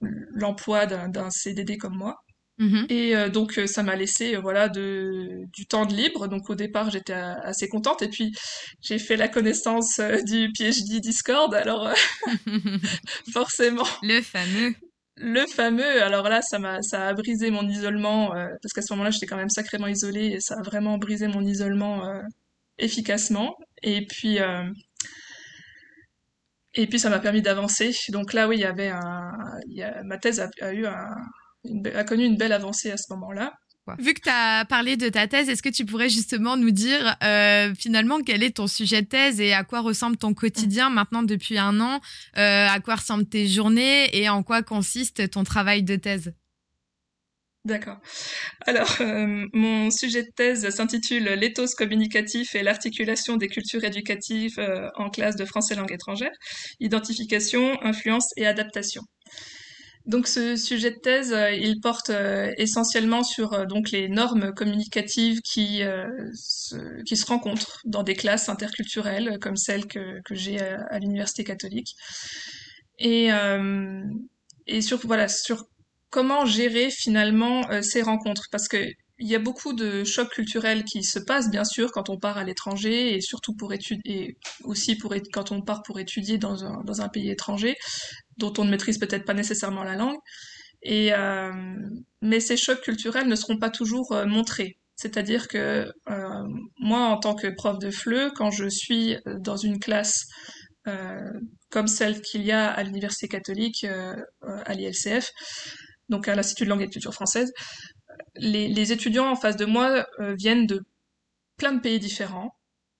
l'emploi 0.00 0.86
d'un 0.86 1.30
CDD 1.30 1.76
comme 1.76 1.96
moi. 1.96 2.22
Mhm. 2.58 2.86
Et 2.88 3.16
euh, 3.16 3.28
donc 3.28 3.56
euh, 3.56 3.68
ça 3.68 3.84
m'a 3.84 3.94
laissé 3.94 4.34
euh, 4.34 4.40
voilà 4.40 4.68
de 4.68 5.44
du 5.52 5.66
temps 5.66 5.86
de 5.86 5.94
libre. 5.94 6.26
Donc 6.26 6.50
au 6.50 6.56
départ 6.56 6.90
j'étais 6.90 7.12
assez 7.12 7.68
contente 7.68 8.02
et 8.02 8.08
puis 8.08 8.34
j'ai 8.82 8.98
fait 8.98 9.16
la 9.16 9.28
connaissance 9.28 10.00
du 10.26 10.50
PhD 10.56 11.00
Discord. 11.00 11.54
Alors 11.54 11.88
forcément 13.32 13.86
le 14.02 14.20
fameux 14.22 14.74
le 15.16 15.46
fameux. 15.46 16.02
Alors 16.02 16.28
là 16.28 16.42
ça 16.42 16.58
m'a 16.58 16.82
ça 16.82 17.08
a 17.08 17.14
brisé 17.14 17.50
mon 17.50 17.66
isolement 17.68 18.30
parce 18.30 18.72
qu'à 18.74 18.82
ce 18.82 18.92
moment-là 18.92 19.10
j'étais 19.10 19.26
quand 19.26 19.36
même 19.36 19.50
sacrément 19.50 19.86
isolée 19.86 20.26
et 20.26 20.40
ça 20.40 20.56
a 20.58 20.62
vraiment 20.62 20.98
brisé 20.98 21.28
mon 21.28 21.42
isolement 21.42 22.02
efficacement. 22.78 23.56
Et 23.84 24.04
puis 24.04 24.38
et 26.74 26.86
puis 26.88 26.98
ça 26.98 27.08
m'a 27.08 27.20
permis 27.20 27.42
d'avancer. 27.42 27.94
Donc 28.08 28.32
là 28.32 28.48
oui 28.48 28.56
il 28.56 28.60
y 28.62 28.64
avait 28.64 28.88
un 28.88 29.30
il 29.68 29.76
y 29.76 29.82
a, 29.84 30.02
ma 30.02 30.18
thèse 30.18 30.40
a 30.60 30.72
eu 30.72 30.86
un 30.86 31.06
a 31.94 32.04
connu 32.04 32.24
une 32.24 32.36
belle 32.36 32.52
avancée 32.52 32.90
à 32.90 32.96
ce 32.96 33.12
moment-là. 33.12 33.52
Vu 33.98 34.12
que 34.12 34.20
tu 34.20 34.28
as 34.28 34.64
parlé 34.66 34.96
de 34.96 35.08
ta 35.08 35.26
thèse, 35.26 35.48
est-ce 35.48 35.62
que 35.62 35.68
tu 35.68 35.86
pourrais 35.86 36.10
justement 36.10 36.56
nous 36.56 36.70
dire 36.70 37.16
euh, 37.22 37.74
finalement 37.74 38.20
quel 38.20 38.42
est 38.42 38.56
ton 38.56 38.66
sujet 38.66 39.02
de 39.02 39.06
thèse 39.06 39.40
et 39.40 39.54
à 39.54 39.64
quoi 39.64 39.80
ressemble 39.80 40.16
ton 40.16 40.34
quotidien 40.34 40.90
maintenant 40.90 41.22
depuis 41.22 41.58
un 41.58 41.80
an 41.80 42.00
euh, 42.36 42.66
À 42.68 42.80
quoi 42.80 42.96
ressemblent 42.96 43.28
tes 43.28 43.46
journées 43.48 44.14
et 44.16 44.28
en 44.28 44.42
quoi 44.42 44.62
consiste 44.62 45.30
ton 45.30 45.44
travail 45.44 45.82
de 45.82 45.96
thèse? 45.96 46.32
D'accord. 47.64 47.98
Alors, 48.66 48.96
euh, 49.00 49.44
mon 49.52 49.90
sujet 49.90 50.22
de 50.22 50.30
thèse 50.34 50.70
s'intitule 50.70 51.24
L'éthos 51.24 51.74
communicatif 51.76 52.54
et 52.54 52.62
l'articulation 52.62 53.36
des 53.36 53.48
cultures 53.48 53.84
éducatives 53.84 54.58
euh, 54.58 54.88
en 54.94 55.10
classe 55.10 55.36
de 55.36 55.44
français 55.44 55.74
langue 55.74 55.92
étrangère, 55.92 56.30
identification, 56.80 57.76
influence 57.82 58.32
et 58.38 58.46
adaptation. 58.46 59.02
Donc 60.08 60.26
ce 60.26 60.56
sujet 60.56 60.90
de 60.90 60.96
thèse, 60.96 61.32
euh, 61.32 61.52
il 61.52 61.80
porte 61.80 62.10
essentiellement 62.56 63.22
sur 63.22 63.66
donc 63.66 63.90
les 63.90 64.08
normes 64.08 64.52
communicatives 64.54 65.40
qui 65.42 65.82
se, 66.34 67.02
qui 67.04 67.16
se 67.16 67.26
rencontrent 67.26 67.80
dans 67.84 68.02
des 68.02 68.14
classes 68.14 68.48
interculturelles 68.48 69.38
comme 69.40 69.56
celle 69.56 69.86
que, 69.86 70.20
j'ai 70.30 70.60
à, 70.60 70.82
à 70.90 70.98
l'université 70.98 71.44
catholique. 71.44 71.94
Et 72.98 73.30
et 74.68 74.82
sur 74.82 74.98
voilà 75.04 75.28
sur 75.28 75.64
comment 76.10 76.44
gérer 76.46 76.90
finalement 76.90 77.68
euh, 77.70 77.82
ces 77.82 78.02
rencontres. 78.02 78.44
Parce 78.52 78.68
que 78.68 78.86
il 79.18 79.26
y 79.26 79.34
a 79.34 79.38
beaucoup 79.40 79.72
de 79.72 80.04
chocs 80.04 80.30
culturels 80.30 80.84
qui 80.84 81.02
se 81.02 81.18
passent, 81.18 81.50
bien 81.50 81.64
sûr, 81.64 81.90
quand 81.90 82.08
on 82.08 82.18
part 82.18 82.38
à 82.38 82.44
l'étranger 82.44 83.14
et 83.14 83.20
surtout 83.20 83.54
pour 83.54 83.72
étudier, 83.72 84.36
aussi 84.62 84.96
pour 84.96 85.14
quand 85.32 85.50
on 85.50 85.60
part 85.60 85.82
pour 85.82 85.98
étudier 85.98 86.38
dans 86.38 86.64
un, 86.64 87.08
pays 87.08 87.30
étranger, 87.30 87.76
dont 88.36 88.52
on 88.58 88.64
ne 88.64 88.70
maîtrise 88.70 88.98
peut-être 88.98 89.24
pas 89.24 89.34
nécessairement 89.34 89.82
la 89.82 89.96
langue. 89.96 90.18
Et 90.82 91.12
euh, 91.12 91.52
mais 92.22 92.38
ces 92.38 92.56
chocs 92.56 92.80
culturels 92.80 93.26
ne 93.26 93.34
seront 93.34 93.58
pas 93.58 93.70
toujours 93.70 94.12
euh, 94.12 94.24
montrés. 94.24 94.78
C'est-à-dire 94.94 95.48
que 95.48 95.92
euh, 96.10 96.44
moi, 96.78 97.00
en 97.06 97.18
tant 97.18 97.34
que 97.34 97.48
prof 97.48 97.78
de 97.80 97.90
FLE, 97.90 98.32
quand 98.36 98.50
je 98.52 98.68
suis 98.68 99.16
dans 99.26 99.56
une 99.56 99.78
classe 99.80 100.26
comme 101.68 101.86
celle 101.86 102.22
qu'il 102.22 102.44
y 102.44 102.50
a 102.50 102.70
à 102.70 102.82
l'université 102.82 103.28
catholique, 103.28 103.84
à 103.84 104.72
l'ILCF, 104.72 105.32
donc 106.08 106.28
à 106.28 106.34
l'Institut 106.34 106.64
de 106.64 106.70
langue 106.70 106.80
et 106.80 106.86
de 106.86 106.90
culture 106.90 107.12
française, 107.12 107.52
les, 108.36 108.92
étudiants 108.92 109.30
en 109.30 109.36
face 109.36 109.56
de 109.56 109.64
moi 109.64 110.06
euh, 110.20 110.34
viennent 110.34 110.66
de 110.66 110.82
plein 111.56 111.72
de 111.72 111.80
pays 111.80 111.98
différents. 111.98 112.54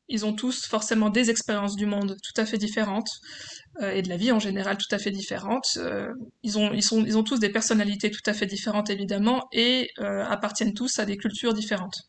Ils 0.09 0.24
ont 0.24 0.33
tous 0.33 0.66
forcément 0.66 1.11
des 1.11 1.31
expériences 1.31 1.76
du 1.76 1.87
monde 1.87 2.16
tout 2.22 2.40
à 2.40 2.46
fait 2.46 2.57
différentes 2.57 3.11
euh, 3.83 3.90
et 3.90 4.02
de 4.02 4.09
la 4.09 4.16
vie 4.16 4.33
en 4.33 4.38
général 4.38 4.78
tout 4.78 4.94
à 4.94 4.98
fait 4.98 5.11
différentes. 5.11 5.76
Euh, 5.76 6.09
ils, 6.42 6.59
ont, 6.59 6.72
ils, 6.72 6.83
sont, 6.83 7.04
ils 7.04 7.18
ont 7.18 7.24
tous 7.24 7.38
des 7.38 7.50
personnalités 7.50 8.11
tout 8.11 8.22
à 8.26 8.33
fait 8.33 8.46
différentes 8.46 8.90
évidemment 8.90 9.44
et 9.52 9.90
appartiennent 9.98 10.74
tous 10.74 10.98
à 10.98 11.04
des 11.04 11.16
cultures 11.16 11.52
différentes. 11.52 12.09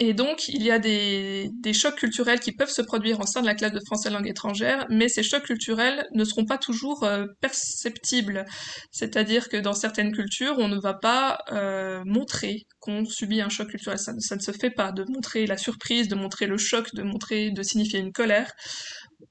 Et 0.00 0.14
donc, 0.14 0.46
il 0.46 0.62
y 0.62 0.70
a 0.70 0.78
des, 0.78 1.50
des, 1.54 1.72
chocs 1.72 1.96
culturels 1.96 2.38
qui 2.38 2.52
peuvent 2.52 2.70
se 2.70 2.82
produire 2.82 3.18
au 3.18 3.26
sein 3.26 3.40
de 3.40 3.46
la 3.46 3.56
classe 3.56 3.72
de 3.72 3.80
français 3.84 4.10
langue 4.10 4.28
étrangère, 4.28 4.86
mais 4.90 5.08
ces 5.08 5.24
chocs 5.24 5.42
culturels 5.42 6.06
ne 6.14 6.22
seront 6.22 6.44
pas 6.44 6.56
toujours 6.56 7.02
euh, 7.02 7.26
perceptibles. 7.40 8.44
C'est-à-dire 8.92 9.48
que 9.48 9.56
dans 9.56 9.72
certaines 9.72 10.12
cultures, 10.12 10.54
on 10.58 10.68
ne 10.68 10.78
va 10.78 10.94
pas 10.94 11.40
euh, 11.50 12.00
montrer 12.06 12.66
qu'on 12.78 13.04
subit 13.04 13.40
un 13.40 13.48
choc 13.48 13.70
culturel. 13.70 13.98
Ça, 13.98 14.12
ne 14.12 14.40
se 14.40 14.52
fait 14.52 14.70
pas 14.70 14.92
de 14.92 15.04
montrer 15.08 15.46
la 15.46 15.56
surprise, 15.56 16.06
de 16.06 16.14
montrer 16.14 16.46
le 16.46 16.58
choc, 16.58 16.94
de 16.94 17.02
montrer, 17.02 17.50
de 17.50 17.62
signifier 17.64 17.98
une 17.98 18.12
colère. 18.12 18.52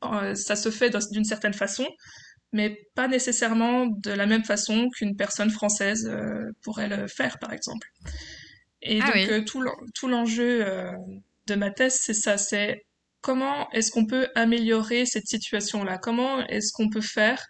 Euh, 0.04 0.36
ça 0.36 0.58
se 0.58 0.70
fait 0.70 0.92
d'une 1.12 1.24
certaine 1.24 1.54
façon, 1.54 1.88
mais 2.52 2.78
pas 2.94 3.08
nécessairement 3.08 3.86
de 3.86 4.12
la 4.12 4.26
même 4.26 4.44
façon 4.44 4.90
qu'une 4.90 5.16
personne 5.16 5.50
française 5.50 6.08
euh, 6.12 6.52
pourrait 6.62 6.90
le 6.90 7.08
faire, 7.08 7.40
par 7.40 7.54
exemple. 7.54 7.88
Et 8.82 9.00
ah 9.02 9.08
donc 9.08 9.30
euh, 9.30 9.44
tout 9.94 10.08
l'enjeu 10.08 10.66
euh, 10.66 10.92
de 11.48 11.56
ma 11.56 11.72
thèse, 11.72 11.98
c'est 12.00 12.14
ça, 12.14 12.38
c'est 12.38 12.86
comment 13.22 13.70
est-ce 13.72 13.92
qu'on 13.92 14.06
peut 14.06 14.28
améliorer 14.36 15.06
cette 15.06 15.28
situation-là? 15.28 15.98
Comment 15.98 16.46
est-ce 16.48 16.72
qu'on 16.74 16.90
peut 16.90 17.02
faire 17.02 17.44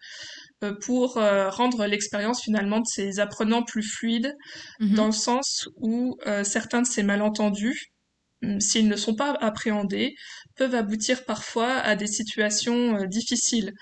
euh, 0.63 0.73
pour 0.81 1.15
rendre 1.15 1.85
l'expérience 1.85 2.41
finalement 2.41 2.79
de 2.79 2.87
ces 2.87 3.19
apprenants 3.19 3.63
plus 3.63 3.83
fluide, 3.83 4.35
mm-hmm. 4.79 4.93
dans 4.93 5.07
le 5.07 5.11
sens 5.11 5.67
où 5.77 6.17
certains 6.43 6.81
de 6.81 6.87
ces 6.87 7.03
malentendus, 7.03 7.91
mm, 8.41 8.59
s'ils 8.59 8.87
ne 8.87 8.95
sont 8.95 9.15
pas 9.15 9.33
appréhendés, 9.33 10.15
peuvent 10.55 10.75
aboutir 10.75 11.25
parfois 11.25 11.73
à 11.73 11.95
des 11.95 12.07
situations 12.07 13.03
difficiles. 13.05 13.73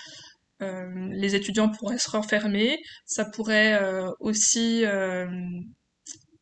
les 0.62 1.36
étudiants 1.36 1.69
pourraient 1.69 1.99
se 1.99 2.10
renfermer, 2.10 2.79
ça 3.05 3.23
pourrait 3.23 3.79
aussi 4.19 4.84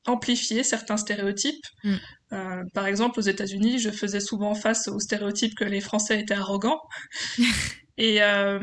amplifier 0.05 0.63
certains 0.63 0.97
stéréotypes. 0.97 1.65
Mm. 1.83 1.95
Euh, 2.33 2.63
par 2.73 2.87
exemple, 2.87 3.19
aux 3.19 3.23
États-Unis, 3.23 3.79
je 3.79 3.89
faisais 3.89 4.19
souvent 4.19 4.55
face 4.55 4.87
au 4.87 4.99
stéréotype 4.99 5.55
que 5.55 5.63
les 5.63 5.81
Français 5.81 6.19
étaient 6.19 6.33
arrogants. 6.33 6.81
Et 7.97 8.23
euh, 8.23 8.59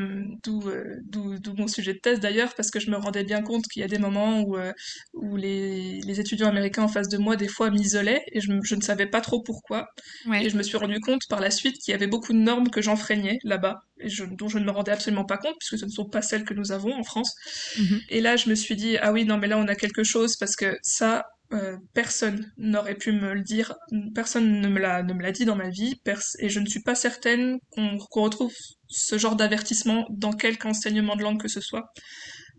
euh, 0.48 0.96
d'où 1.04 1.54
mon 1.56 1.68
sujet 1.68 1.94
de 1.94 1.98
thèse 1.98 2.18
d'ailleurs, 2.18 2.54
parce 2.56 2.70
que 2.70 2.80
je 2.80 2.90
me 2.90 2.96
rendais 2.96 3.22
bien 3.22 3.42
compte 3.42 3.64
qu'il 3.68 3.80
y 3.80 3.84
a 3.84 3.88
des 3.88 3.98
moments 3.98 4.40
où, 4.40 4.56
euh, 4.56 4.72
où 5.14 5.36
les, 5.36 6.00
les, 6.00 6.20
étudiants 6.20 6.48
américains 6.48 6.82
en 6.82 6.88
face 6.88 7.08
de 7.08 7.16
moi, 7.16 7.36
des 7.36 7.46
fois, 7.46 7.70
m'isolaient 7.70 8.24
et 8.32 8.40
je, 8.40 8.52
je, 8.64 8.74
ne 8.74 8.80
savais 8.80 9.06
pas 9.06 9.20
trop 9.20 9.40
pourquoi. 9.40 9.88
Et 10.34 10.50
je 10.50 10.56
me 10.56 10.64
suis 10.64 10.76
rendu 10.76 10.98
compte 11.00 11.22
par 11.28 11.40
la 11.40 11.52
suite 11.52 11.78
qu'il 11.78 11.92
y 11.92 11.94
avait 11.94 12.08
beaucoup 12.08 12.32
de 12.32 12.38
normes 12.38 12.70
que 12.70 12.82
j'enfreignais 12.82 13.38
là-bas, 13.44 13.84
et 14.00 14.08
je, 14.08 14.24
dont 14.24 14.48
je 14.48 14.58
ne 14.58 14.64
me 14.64 14.72
rendais 14.72 14.92
absolument 14.92 15.24
pas 15.24 15.36
compte, 15.36 15.54
puisque 15.60 15.78
ce 15.78 15.84
ne 15.84 15.90
sont 15.90 16.08
pas 16.08 16.22
celles 16.22 16.44
que 16.44 16.54
nous 16.54 16.72
avons 16.72 16.92
en 16.92 17.04
France. 17.04 17.32
Mm-hmm. 17.76 18.00
Et 18.08 18.20
là, 18.20 18.36
je 18.36 18.50
me 18.50 18.56
suis 18.56 18.74
dit, 18.74 18.96
ah 18.98 19.12
oui, 19.12 19.24
non, 19.24 19.38
mais 19.38 19.46
là, 19.46 19.58
on 19.58 19.68
a 19.68 19.76
quelque 19.76 20.02
chose, 20.02 20.36
parce 20.36 20.56
que 20.56 20.76
ça, 20.82 21.26
euh, 21.52 21.76
personne 21.94 22.52
n'aurait 22.58 22.94
pu 22.94 23.12
me 23.12 23.34
le 23.34 23.42
dire, 23.42 23.74
personne 24.14 24.60
ne 24.60 24.68
me 24.68 24.78
l'a 24.78 25.02
ne 25.02 25.12
me 25.12 25.22
l'a 25.22 25.32
dit 25.32 25.44
dans 25.44 25.56
ma 25.56 25.68
vie, 25.68 26.00
et 26.38 26.48
je 26.48 26.60
ne 26.60 26.66
suis 26.66 26.82
pas 26.82 26.94
certaine 26.94 27.58
qu'on 27.70 27.98
retrouve 27.98 28.54
ce 28.86 29.18
genre 29.18 29.36
d'avertissement 29.36 30.06
dans 30.10 30.32
quelque 30.32 30.66
enseignement 30.66 31.16
de 31.16 31.22
langue 31.22 31.40
que 31.40 31.48
ce 31.48 31.60
soit 31.60 31.92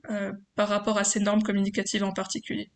euh, 0.09 0.31
par 0.55 0.67
rapport 0.67 0.97
à 0.97 1.03
ces 1.03 1.19
normes 1.19 1.43
communicatives 1.43 2.03
en 2.03 2.11
particulier. 2.11 2.71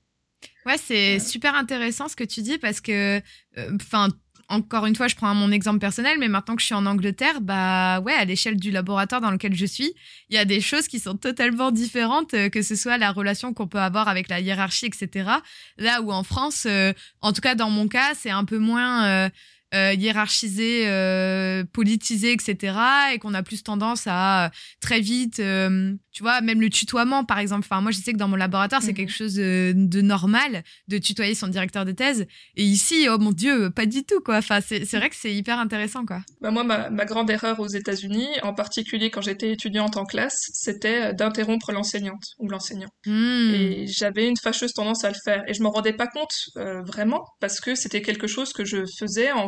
Ouais, 0.65 0.77
c'est 0.77 1.19
super 1.19 1.55
intéressant 1.55 2.07
ce 2.07 2.15
que 2.15 2.23
tu 2.23 2.41
dis 2.41 2.57
parce 2.57 2.81
que, 2.81 3.21
euh, 3.57 3.71
enfin, 3.75 4.09
encore 4.49 4.85
une 4.85 4.95
fois, 4.95 5.07
je 5.07 5.15
prends 5.15 5.33
mon 5.33 5.51
exemple 5.51 5.79
personnel, 5.79 6.17
mais 6.19 6.27
maintenant 6.27 6.55
que 6.55 6.61
je 6.61 6.67
suis 6.67 6.75
en 6.75 6.85
Angleterre, 6.85 7.41
bah 7.41 7.99
ouais, 8.01 8.13
à 8.13 8.25
l'échelle 8.25 8.57
du 8.57 8.71
laboratoire 8.71 9.21
dans 9.21 9.31
lequel 9.31 9.55
je 9.55 9.65
suis, 9.65 9.93
il 10.29 10.35
y 10.35 10.37
a 10.37 10.45
des 10.45 10.61
choses 10.61 10.87
qui 10.87 10.99
sont 10.99 11.15
totalement 11.15 11.71
différentes, 11.71 12.33
euh, 12.33 12.49
que 12.49 12.61
ce 12.61 12.75
soit 12.75 12.97
la 12.97 13.11
relation 13.11 13.53
qu'on 13.53 13.67
peut 13.67 13.79
avoir 13.79 14.07
avec 14.07 14.29
la 14.29 14.39
hiérarchie, 14.39 14.85
etc. 14.85 15.29
Là 15.77 16.01
où 16.01 16.11
en 16.11 16.23
France, 16.23 16.65
euh, 16.67 16.93
en 17.21 17.33
tout 17.33 17.41
cas 17.41 17.55
dans 17.55 17.69
mon 17.69 17.87
cas, 17.87 18.13
c'est 18.15 18.29
un 18.29 18.45
peu 18.45 18.57
moins 18.57 19.29
euh, 19.73 19.85
euh, 19.85 19.93
hiérarchisé, 19.93 20.87
euh, 20.87 21.63
politisé, 21.71 22.31
etc. 22.31 22.77
Et 23.13 23.19
qu'on 23.19 23.33
a 23.33 23.43
plus 23.43 23.63
tendance 23.63 24.03
à 24.07 24.45
euh, 24.45 24.49
très 24.81 24.99
vite, 24.99 25.39
euh, 25.39 25.93
tu 26.11 26.23
vois, 26.23 26.41
même 26.41 26.61
le 26.61 26.69
tutoiement, 26.69 27.23
par 27.23 27.39
exemple. 27.39 27.65
Enfin, 27.69 27.81
moi, 27.81 27.91
je 27.91 27.99
sais 27.99 28.13
que 28.13 28.17
dans 28.17 28.27
mon 28.27 28.35
laboratoire, 28.35 28.81
c'est 28.81 28.91
mhm. 28.91 28.97
quelque 28.97 29.11
chose 29.11 29.35
de, 29.35 29.73
de, 29.75 30.01
normal 30.01 30.63
de 30.87 30.97
tutoyer 30.97 31.35
son 31.35 31.47
directeur 31.47 31.85
de 31.85 31.91
thèse. 31.91 32.27
Et 32.55 32.63
ici, 32.63 33.07
oh 33.09 33.17
mon 33.17 33.31
Dieu, 33.31 33.69
pas 33.69 33.85
du 33.85 34.03
tout, 34.03 34.21
quoi. 34.21 34.37
Enfin, 34.37 34.59
c'est 34.61 34.85
vrai 34.93 35.09
que 35.09 35.15
c'est 35.15 35.33
hyper 35.33 35.59
intéressant, 35.59 36.05
quoi. 36.05 36.21
Bah 36.41 36.51
moi, 36.51 36.63
ma, 36.63 36.89
ma 36.89 37.05
grande 37.05 37.29
erreur 37.29 37.59
aux 37.59 37.67
États-Unis, 37.67 38.27
en 38.43 38.53
particulier 38.53 39.09
quand 39.09 39.21
j'étais 39.21 39.51
étudiante 39.51 39.97
en 39.97 40.05
classe, 40.05 40.49
c'était 40.53 41.13
d'interrompre 41.13 41.71
l'enseignante 41.71 42.23
ou 42.39 42.49
l'enseignant. 42.49 42.89
Hmm. 43.05 43.53
Et 43.53 43.87
j'avais 43.87 44.27
une 44.27 44.37
fâcheuse 44.37 44.73
tendance 44.73 45.03
à 45.03 45.09
le 45.09 45.17
faire. 45.23 45.43
Et 45.47 45.53
je 45.53 45.61
m'en 45.61 45.71
rendais 45.71 45.93
pas 45.93 46.07
compte 46.07 46.33
vraiment 46.55 47.25
parce 47.39 47.59
que 47.59 47.75
c'était 47.75 48.01
quelque 48.01 48.27
chose 48.27 48.53
que 48.53 48.65
je 48.65 48.85
faisais 48.99 49.31
en 49.31 49.47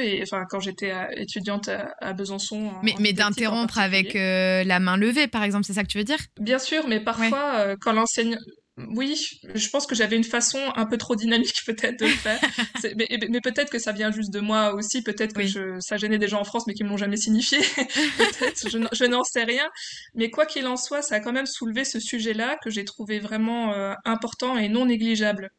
et 0.00 0.22
enfin 0.22 0.44
quand 0.48 0.60
j'étais 0.60 0.92
étudiante 1.16 1.68
à, 2.00 2.12
Besançon. 2.12 2.72
mais, 2.82 2.94
mais 2.98 3.12
d'interrompre 3.12 3.78
avec 3.78 4.16
euh, 4.16 4.64
la 4.64 4.80
main 4.80 4.96
levée, 4.96 5.28
par 5.28 5.42
exemple, 5.42 5.64
c'est 5.64 5.74
ça 5.74 5.82
que 5.82 5.88
tu 5.88 5.98
veux 5.98 6.04
dire? 6.04 6.18
Bien 6.40 6.58
sûr, 6.58 6.86
mais 6.88 7.00
parfois 7.00 7.54
euh, 7.56 7.76
quand 7.80 7.92
l'enseignant 7.92 8.38
oui, 8.78 9.28
je 9.54 9.68
pense 9.68 9.86
que 9.86 9.94
j'avais 9.94 10.16
une 10.16 10.24
façon 10.24 10.58
un 10.76 10.86
peu 10.86 10.96
trop 10.96 11.14
dynamique 11.14 11.62
peut-être 11.66 12.00
de 12.00 12.06
le 12.06 12.12
faire. 12.12 12.40
mais, 12.96 13.06
mais 13.28 13.40
peut-être 13.40 13.70
que 13.70 13.78
ça 13.78 13.92
vient 13.92 14.10
juste 14.10 14.32
de 14.32 14.40
moi 14.40 14.74
aussi. 14.74 15.02
Peut-être 15.02 15.34
que 15.34 15.46
je, 15.46 15.78
ça 15.80 15.98
gênait 15.98 16.18
des 16.18 16.28
gens 16.28 16.40
en 16.40 16.44
France, 16.44 16.66
mais 16.66 16.72
qui 16.72 16.82
m'ont 16.84 16.96
jamais 16.96 17.18
signifié. 17.18 17.58
peut-être, 18.18 18.70
je, 18.70 18.78
je 18.92 19.04
n'en 19.04 19.24
sais 19.24 19.44
rien. 19.44 19.68
Mais 20.14 20.30
quoi 20.30 20.46
qu'il 20.46 20.66
en 20.66 20.76
soit, 20.76 21.02
ça 21.02 21.16
a 21.16 21.20
quand 21.20 21.32
même 21.32 21.46
soulevé 21.46 21.84
ce 21.84 22.00
sujet-là 22.00 22.56
que 22.62 22.70
j'ai 22.70 22.84
trouvé 22.84 23.20
vraiment 23.20 23.74
euh, 23.74 23.92
important 24.04 24.56
et 24.56 24.68
non 24.68 24.86
négligeable. 24.86 25.50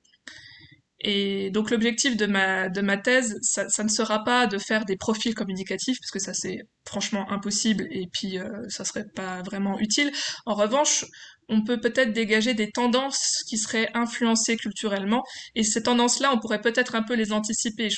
Et 1.04 1.50
donc 1.52 1.70
l'objectif 1.70 2.16
de 2.16 2.26
ma, 2.26 2.70
de 2.70 2.82
ma 2.82 2.98
thèse, 2.98 3.38
ça, 3.42 3.84
ne 3.84 3.90
sera 3.90 4.24
pas 4.24 4.48
de 4.48 4.58
faire 4.58 4.86
des 4.86 4.96
profils 4.96 5.36
communicatifs, 5.36 5.98
parce 6.00 6.12
que 6.12 6.20
ça 6.20 6.34
c'est 6.34 6.60
franchement 6.86 7.30
impossible 7.32 7.88
et 7.92 8.08
puis 8.12 8.40
euh, 8.40 8.48
ça 8.70 8.86
serait 8.86 9.06
pas 9.16 9.42
vraiment 9.42 9.80
utile. 9.80 10.12
En 10.46 10.54
revanche, 10.54 11.06
on 11.50 11.64
peut 11.64 11.80
peut-être 11.80 12.14
dégager 12.14 12.54
des 12.54 12.72
tendances 12.72 13.44
qui 13.50 13.58
seraient 13.58 13.90
influencées 13.94 14.58
culturellement, 14.58 15.24
et 15.56 15.64
ces 15.64 15.84
tendances-là, 15.84 16.32
on 16.34 16.40
pourrait 16.40 16.62
peut-être 16.62 16.96
un 16.96 17.04
peu 17.04 17.16
les 17.16 17.34
anticiper. 17.34 17.90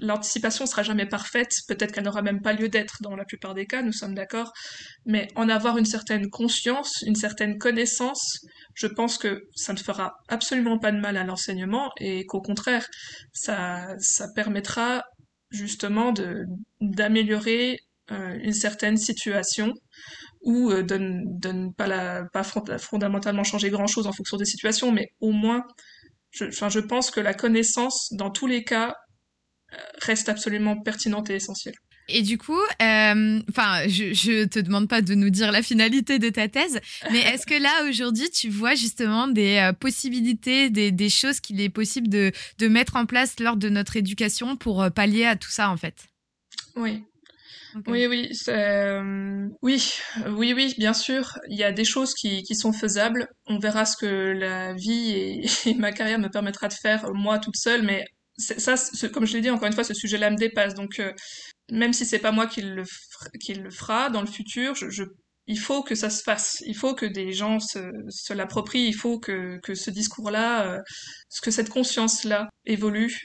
L'anticipation 0.00 0.66
sera 0.66 0.82
jamais 0.82 1.06
parfaite, 1.06 1.52
peut-être 1.68 1.92
qu'elle 1.92 2.04
n'aura 2.04 2.22
même 2.22 2.42
pas 2.42 2.52
lieu 2.52 2.68
d'être 2.68 2.98
dans 3.02 3.16
la 3.16 3.24
plupart 3.24 3.54
des 3.54 3.66
cas, 3.66 3.82
nous 3.82 3.92
sommes 3.92 4.14
d'accord, 4.14 4.52
mais 5.04 5.28
en 5.34 5.48
avoir 5.48 5.78
une 5.78 5.84
certaine 5.84 6.30
conscience, 6.30 7.02
une 7.06 7.16
certaine 7.16 7.58
connaissance, 7.58 8.38
je 8.74 8.86
pense 8.86 9.18
que 9.18 9.42
ça 9.54 9.72
ne 9.72 9.78
fera 9.78 10.14
absolument 10.28 10.78
pas 10.78 10.92
de 10.92 10.98
mal 10.98 11.16
à 11.16 11.24
l'enseignement 11.24 11.90
et 11.98 12.24
qu'au 12.26 12.40
contraire, 12.40 12.86
ça, 13.32 13.94
ça 13.98 14.28
permettra 14.34 15.04
justement 15.50 16.12
de 16.12 16.44
d'améliorer 16.80 17.78
euh, 18.10 18.38
une 18.42 18.52
certaine 18.52 18.96
situation 18.96 19.72
ou 20.42 20.70
euh, 20.70 20.82
de, 20.82 20.98
ne 20.98 21.72
pas, 21.72 21.86
la, 21.86 22.24
pas 22.32 22.42
fondamentalement 22.42 23.44
changer 23.44 23.70
grand-chose 23.70 24.06
en 24.06 24.12
fonction 24.12 24.36
des 24.36 24.44
situations, 24.44 24.92
mais 24.92 25.08
au 25.20 25.32
moins, 25.32 25.64
je, 26.30 26.44
enfin, 26.44 26.68
je 26.68 26.80
pense 26.80 27.10
que 27.10 27.20
la 27.20 27.32
connaissance, 27.32 28.12
dans 28.12 28.30
tous 28.30 28.46
les 28.46 28.62
cas, 28.64 28.94
reste 30.02 30.28
absolument 30.28 30.80
pertinente 30.80 31.30
et 31.30 31.34
essentielle. 31.34 31.74
Et 32.08 32.22
du 32.22 32.36
coup, 32.36 32.60
euh, 32.82 33.40
enfin, 33.48 33.88
je, 33.88 34.12
je 34.12 34.44
te 34.44 34.58
demande 34.58 34.88
pas 34.88 35.00
de 35.00 35.14
nous 35.14 35.30
dire 35.30 35.50
la 35.50 35.62
finalité 35.62 36.18
de 36.18 36.28
ta 36.28 36.48
thèse, 36.48 36.80
mais 37.10 37.20
est-ce 37.32 37.46
que 37.46 37.54
là 37.54 37.88
aujourd'hui 37.88 38.28
tu 38.30 38.50
vois 38.50 38.74
justement 38.74 39.26
des 39.26 39.56
euh, 39.56 39.72
possibilités, 39.72 40.68
des, 40.68 40.92
des, 40.92 41.08
choses 41.08 41.40
qu'il 41.40 41.60
est 41.62 41.70
possible 41.70 42.08
de, 42.08 42.30
de, 42.58 42.68
mettre 42.68 42.96
en 42.96 43.06
place 43.06 43.40
lors 43.40 43.56
de 43.56 43.70
notre 43.70 43.96
éducation 43.96 44.56
pour 44.56 44.82
euh, 44.82 44.90
pallier 44.90 45.24
à 45.24 45.36
tout 45.36 45.50
ça 45.50 45.70
en 45.70 45.76
fait? 45.76 45.94
Oui. 46.76 47.02
Oui, 47.88 48.06
oui, 48.06 48.30
oui, 49.62 49.92
oui, 50.28 50.52
oui, 50.52 50.74
bien 50.78 50.94
sûr. 50.94 51.38
Il 51.48 51.58
y 51.58 51.64
a 51.64 51.72
des 51.72 51.84
choses 51.84 52.14
qui, 52.14 52.44
qui 52.44 52.54
sont 52.54 52.72
faisables. 52.72 53.26
On 53.48 53.58
verra 53.58 53.84
ce 53.84 53.96
que 53.96 54.06
la 54.06 54.74
vie 54.74 55.10
et, 55.10 55.46
et 55.70 55.74
ma 55.74 55.90
carrière 55.90 56.20
me 56.20 56.28
permettra 56.28 56.68
de 56.68 56.74
faire 56.74 57.12
moi 57.14 57.40
toute 57.40 57.56
seule, 57.56 57.82
mais 57.82 58.04
ça, 58.36 58.74
comme 59.12 59.26
je 59.26 59.34
l'ai 59.34 59.40
dit 59.40 59.50
encore 59.50 59.66
une 59.68 59.74
fois, 59.74 59.84
ce 59.84 59.94
sujet-là 59.94 60.30
me 60.30 60.36
dépasse. 60.36 60.74
Donc, 60.74 60.98
euh, 60.98 61.12
même 61.70 61.92
si 61.92 62.04
c'est 62.04 62.18
pas 62.18 62.32
moi 62.32 62.46
qui 62.46 62.62
le, 62.62 62.84
qui 63.40 63.54
le 63.54 63.70
fera 63.70 64.10
dans 64.10 64.20
le 64.20 64.26
futur, 64.26 64.74
je, 64.74 64.90
je, 64.90 65.04
il 65.46 65.58
faut 65.58 65.82
que 65.82 65.94
ça 65.94 66.10
se 66.10 66.22
fasse. 66.22 66.62
Il 66.66 66.76
faut 66.76 66.94
que 66.94 67.06
des 67.06 67.32
gens 67.32 67.60
se, 67.60 67.78
se 68.08 68.32
l'approprient. 68.32 68.86
Il 68.88 68.94
faut 68.94 69.18
que, 69.18 69.58
que 69.62 69.74
ce 69.74 69.90
discours-là, 69.90 70.74
euh, 70.74 70.78
que 71.42 71.50
cette 71.50 71.70
conscience-là 71.70 72.48
évolue. 72.66 73.16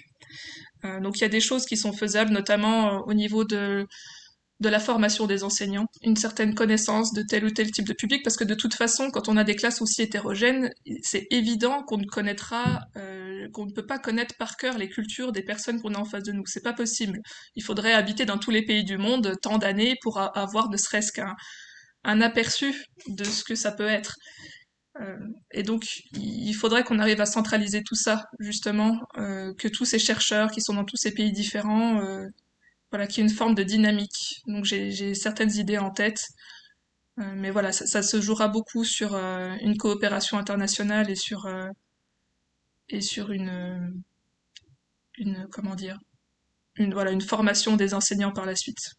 Euh, 0.86 1.00
donc, 1.00 1.18
il 1.20 1.22
y 1.22 1.26
a 1.26 1.30
des 1.30 1.42
choses 1.42 1.66
qui 1.66 1.78
sont 1.78 1.94
faisables, 1.94 2.32
notamment 2.32 2.96
euh, 2.96 3.00
au 3.08 3.14
niveau 3.14 3.44
de 3.44 3.86
de 4.60 4.70
la 4.70 4.80
formation 4.80 5.26
des 5.26 5.44
enseignants, 5.44 5.88
une 6.02 6.18
certaine 6.18 6.54
connaissance 6.54 7.14
de 7.14 7.22
tel 7.22 7.46
ou 7.46 7.50
tel 7.50 7.72
type 7.72 7.88
de 7.88 7.94
public, 7.94 8.24
parce 8.24 8.36
que 8.36 8.44
de 8.44 8.56
toute 8.56 8.74
façon, 8.74 9.10
quand 9.10 9.30
on 9.30 9.38
a 9.38 9.46
des 9.46 9.56
classes 9.56 9.82
aussi 9.82 10.02
hétérogènes, 10.02 10.70
c'est 11.02 11.28
évident 11.32 11.84
qu'on 11.84 11.98
ne 11.98 12.06
connaîtra, 12.06 12.82
euh, 12.98 13.48
qu'on 13.54 13.66
ne 13.66 13.72
peut 13.72 13.86
pas 13.86 14.00
connaître 14.00 14.36
par 14.38 14.58
cœur 14.58 14.78
les 14.78 14.90
cultures 14.90 15.32
des 15.32 15.44
personnes 15.44 15.82
qu'on 15.82 15.94
a 15.94 15.98
en 15.98 16.06
face 16.06 16.24
de 16.24 16.34
nous. 16.34 16.44
C'est 16.46 16.64
pas 16.64 16.74
possible. 16.74 17.20
Il 17.56 17.64
faudrait 17.64 17.94
habiter 17.94 18.26
dans 18.26 18.38
tous 18.38 18.52
les 18.52 18.66
pays 18.66 18.84
du 18.84 18.98
monde 18.98 19.34
tant 19.42 19.58
d'années 19.58 19.96
pour 20.02 20.20
avoir 20.20 20.70
ne 20.70 20.78
serait-ce 20.78 21.14
qu'un 21.14 21.36
un 22.04 22.22
aperçu 22.22 22.74
de 23.08 23.24
ce 23.24 23.44
que 23.44 23.56
ça 23.56 23.72
peut 23.72 23.88
être. 23.88 24.16
Euh, 25.02 25.18
et 25.52 25.64
donc, 25.64 25.86
il 26.14 26.54
faudrait 26.54 26.84
qu'on 26.84 27.00
arrive 27.00 27.22
à 27.22 27.26
centraliser 27.26 27.84
tout 27.84 27.96
ça, 27.96 28.26
justement, 28.40 29.00
euh, 29.18 29.54
que 29.58 29.68
tous 29.68 29.86
ces 29.86 30.00
chercheurs 30.00 30.52
qui 30.52 30.62
sont 30.62 30.74
dans 30.74 30.86
tous 30.86 30.98
ces 30.98 31.14
pays 31.14 31.32
différents 31.32 32.02
voilà, 32.92 33.08
qui 33.08 33.22
est 33.22 33.24
une 33.24 33.30
forme 33.30 33.56
de 33.56 33.64
dynamique. 33.64 34.42
Donc 34.48 34.66
j'ai 34.66 35.14
certaines 35.16 35.52
idées 35.56 35.78
en 35.78 35.92
tête, 35.92 36.28
euh, 37.20 37.34
mais 37.36 37.52
voilà, 37.52 37.72
ça, 37.72 37.86
ça, 37.86 38.02
se 38.02 38.22
jouera 38.22 38.48
beaucoup 38.48 38.84
sur 38.84 39.16
euh, 39.16 39.56
une 39.62 39.78
coopération 39.78 40.38
internationale 40.38 41.10
et 41.10 41.16
sur 41.16 41.46
euh, 41.46 41.70
et 42.90 43.02
sur 43.02 43.32
une 43.32 44.02
une 45.18 45.48
comment 45.52 45.76
dire 45.76 45.98
une 46.76 46.94
voilà 46.94 47.12
une 47.12 47.22
formation 47.22 47.76
des 47.76 47.94
enseignants 47.94 48.32
par 48.34 48.46
la 48.46 48.56
suite. 48.56 48.96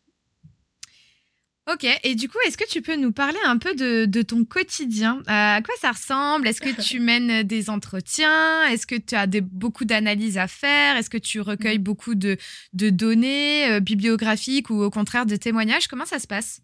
Ok, 1.72 1.87
et 2.02 2.14
du 2.16 2.28
coup, 2.28 2.38
est-ce 2.46 2.56
que 2.56 2.68
tu 2.68 2.83
peux 2.83 2.96
nous 2.96 3.12
parler 3.12 3.38
un 3.44 3.56
peu 3.56 3.74
de, 3.74 4.04
de 4.04 4.22
ton 4.22 4.44
quotidien? 4.44 5.18
Euh, 5.28 5.56
À 5.56 5.62
quoi 5.62 5.74
ça 5.80 5.92
ressemble? 5.92 6.48
Est-ce 6.48 6.61
que 6.61 6.80
tu 6.80 6.98
mènes 6.98 7.44
des 7.44 7.70
entretiens? 7.70 8.64
Est-ce 8.66 8.87
que 8.87 8.96
tu 8.96 9.14
as 9.14 9.26
des, 9.26 9.40
beaucoup 9.40 9.85
d'analyses 9.85 10.38
à 10.38 10.48
faire? 10.48 10.96
Est-ce 10.96 11.11
que 11.11 11.18
tu 11.18 11.40
recueilles 11.40 11.78
mm. 11.78 11.83
beaucoup 11.83 12.14
de, 12.14 12.38
de 12.72 12.90
données 12.90 13.70
euh, 13.70 13.80
bibliographiques 13.80 14.70
ou 14.70 14.83
au 14.83 14.90
contraire 14.90 15.26
de 15.26 15.37
témoignages? 15.37 15.87
Comment 15.87 16.06
ça 16.06 16.18
se 16.18 16.26
passe? 16.26 16.61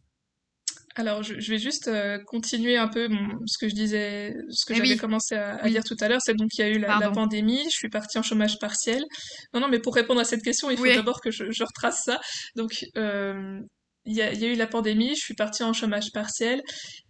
Alors, 0.97 1.23
je, 1.23 1.38
je, 1.38 1.53
vais 1.53 1.59
juste 1.59 1.88
euh, 1.88 2.19
continuer 2.27 2.77
un 2.79 2.88
peu 2.88 3.09
ce 3.45 3.59
que 3.59 3.69
je 3.69 3.75
disais, 3.75 4.35
ce 4.49 4.64
que 4.64 4.73
eh 4.73 4.77
j'avais 4.77 4.97
commencé 4.97 5.35
à, 5.35 5.57
à, 5.57 5.69
dire 5.69 5.85
tout 5.85 5.97
à 6.01 6.09
l'heure. 6.09 6.23
C'est 6.23 6.35
donc 6.35 6.49
il 6.57 6.62
y 6.62 6.64
a 6.64 6.69
eu 6.69 6.79
la, 6.79 6.99
la, 6.99 7.11
pandémie, 7.11 7.62
je 7.64 7.77
suis 7.77 7.90
partie 7.90 8.19
en 8.19 8.23
chômage 8.23 8.59
partiel. 8.59 9.05
Non, 9.53 9.61
non, 9.61 9.69
mais 9.69 9.79
pour 9.79 9.95
répondre 9.95 10.21
à 10.21 10.25
cette 10.25 10.42
question, 10.42 10.71
il 10.71 10.79
faut 10.79 10.87
d'abord 10.87 11.21
que 11.21 11.31
je, 11.31 11.45
je, 11.51 11.64
retrace 11.64 12.03
ça. 12.07 12.19
Donc, 12.57 12.87
euh, 12.97 13.61
il 14.07 14.14
y 14.14 14.23
a, 14.23 14.33
y 14.33 14.45
a, 14.45 14.49
eu 14.49 14.57
la 14.57 14.66
pandémie, 14.66 15.14
je 15.14 15.21
suis 15.21 15.35
partie 15.35 15.62
en 15.62 15.73
chômage 15.73 16.12
partiel. 16.12 16.62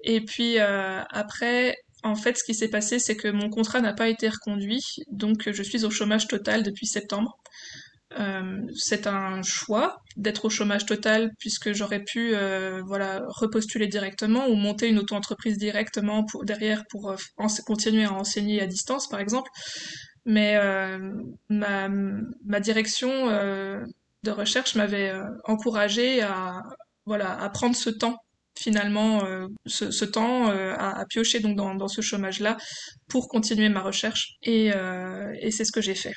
Et 0.03 0.21
puis 0.21 0.59
euh, 0.59 1.03
après, 1.11 1.77
en 2.03 2.15
fait, 2.15 2.37
ce 2.39 2.45
qui 2.45 2.55
s'est 2.55 2.69
passé, 2.69 2.99
c'est 2.99 3.17
que 3.17 3.29
mon 3.29 3.51
contrat 3.51 3.81
n'a 3.81 3.93
pas 3.93 4.09
été 4.09 4.29
reconduit. 4.29 4.83
Donc 5.11 5.51
je 5.51 5.63
suis 5.63 5.85
au 5.85 5.91
chômage 5.91 6.27
total 6.29 6.63
depuis 6.63 6.87
septembre. 6.87 7.37
Euh, 8.19 8.61
c'est 8.75 9.09
un 9.09 9.43
choix 9.43 9.97
d'être 10.17 10.45
au 10.45 10.51
chômage 10.51 10.87
total 10.87 11.33
puisque 11.41 11.73
j'aurais 11.73 12.05
pu 12.05 12.35
euh, 12.35 12.81
voilà 12.87 13.23
repostuler 13.27 13.89
directement 13.89 14.47
ou 14.47 14.55
monter 14.55 14.89
une 14.89 14.99
auto-entreprise 15.01 15.59
directement 15.59 16.25
pour 16.25 16.45
derrière 16.45 16.85
pour 16.89 17.11
euh, 17.11 17.17
continuer 17.67 18.05
à 18.05 18.13
enseigner 18.13 18.63
à 18.63 18.67
distance 18.67 19.09
par 19.09 19.19
exemple 19.19 19.51
mais 20.25 20.57
euh, 20.57 20.99
ma, 21.49 21.89
ma 21.89 22.61
direction 22.61 23.29
euh, 23.29 23.85
de 24.23 24.31
recherche 24.31 24.77
m'avait 24.77 25.13
encouragé 25.45 26.23
à, 26.23 26.63
voilà, 27.07 27.41
à 27.41 27.49
prendre 27.51 27.77
ce 27.77 27.91
temps 27.91 28.17
finalement 28.59 29.25
euh, 29.25 29.49
ce, 29.67 30.05
temps 30.05 30.51
euh, 30.51 30.75
à, 30.79 31.05
piocher 31.07 31.41
donc 31.41 31.57
dans, 31.57 31.75
dans 31.75 31.89
ce 31.89 32.01
chômage-là 32.01 32.57
pour 33.09 33.29
continuer 33.29 33.69
ma 33.69 33.81
recherche 33.81 34.35
et, 34.43 34.73
euh, 34.75 35.33
et 35.41 35.51
c'est 35.51 35.65
ce 35.65 35.73
que 35.73 35.81
j'ai 35.81 35.95
fait. 35.95 36.15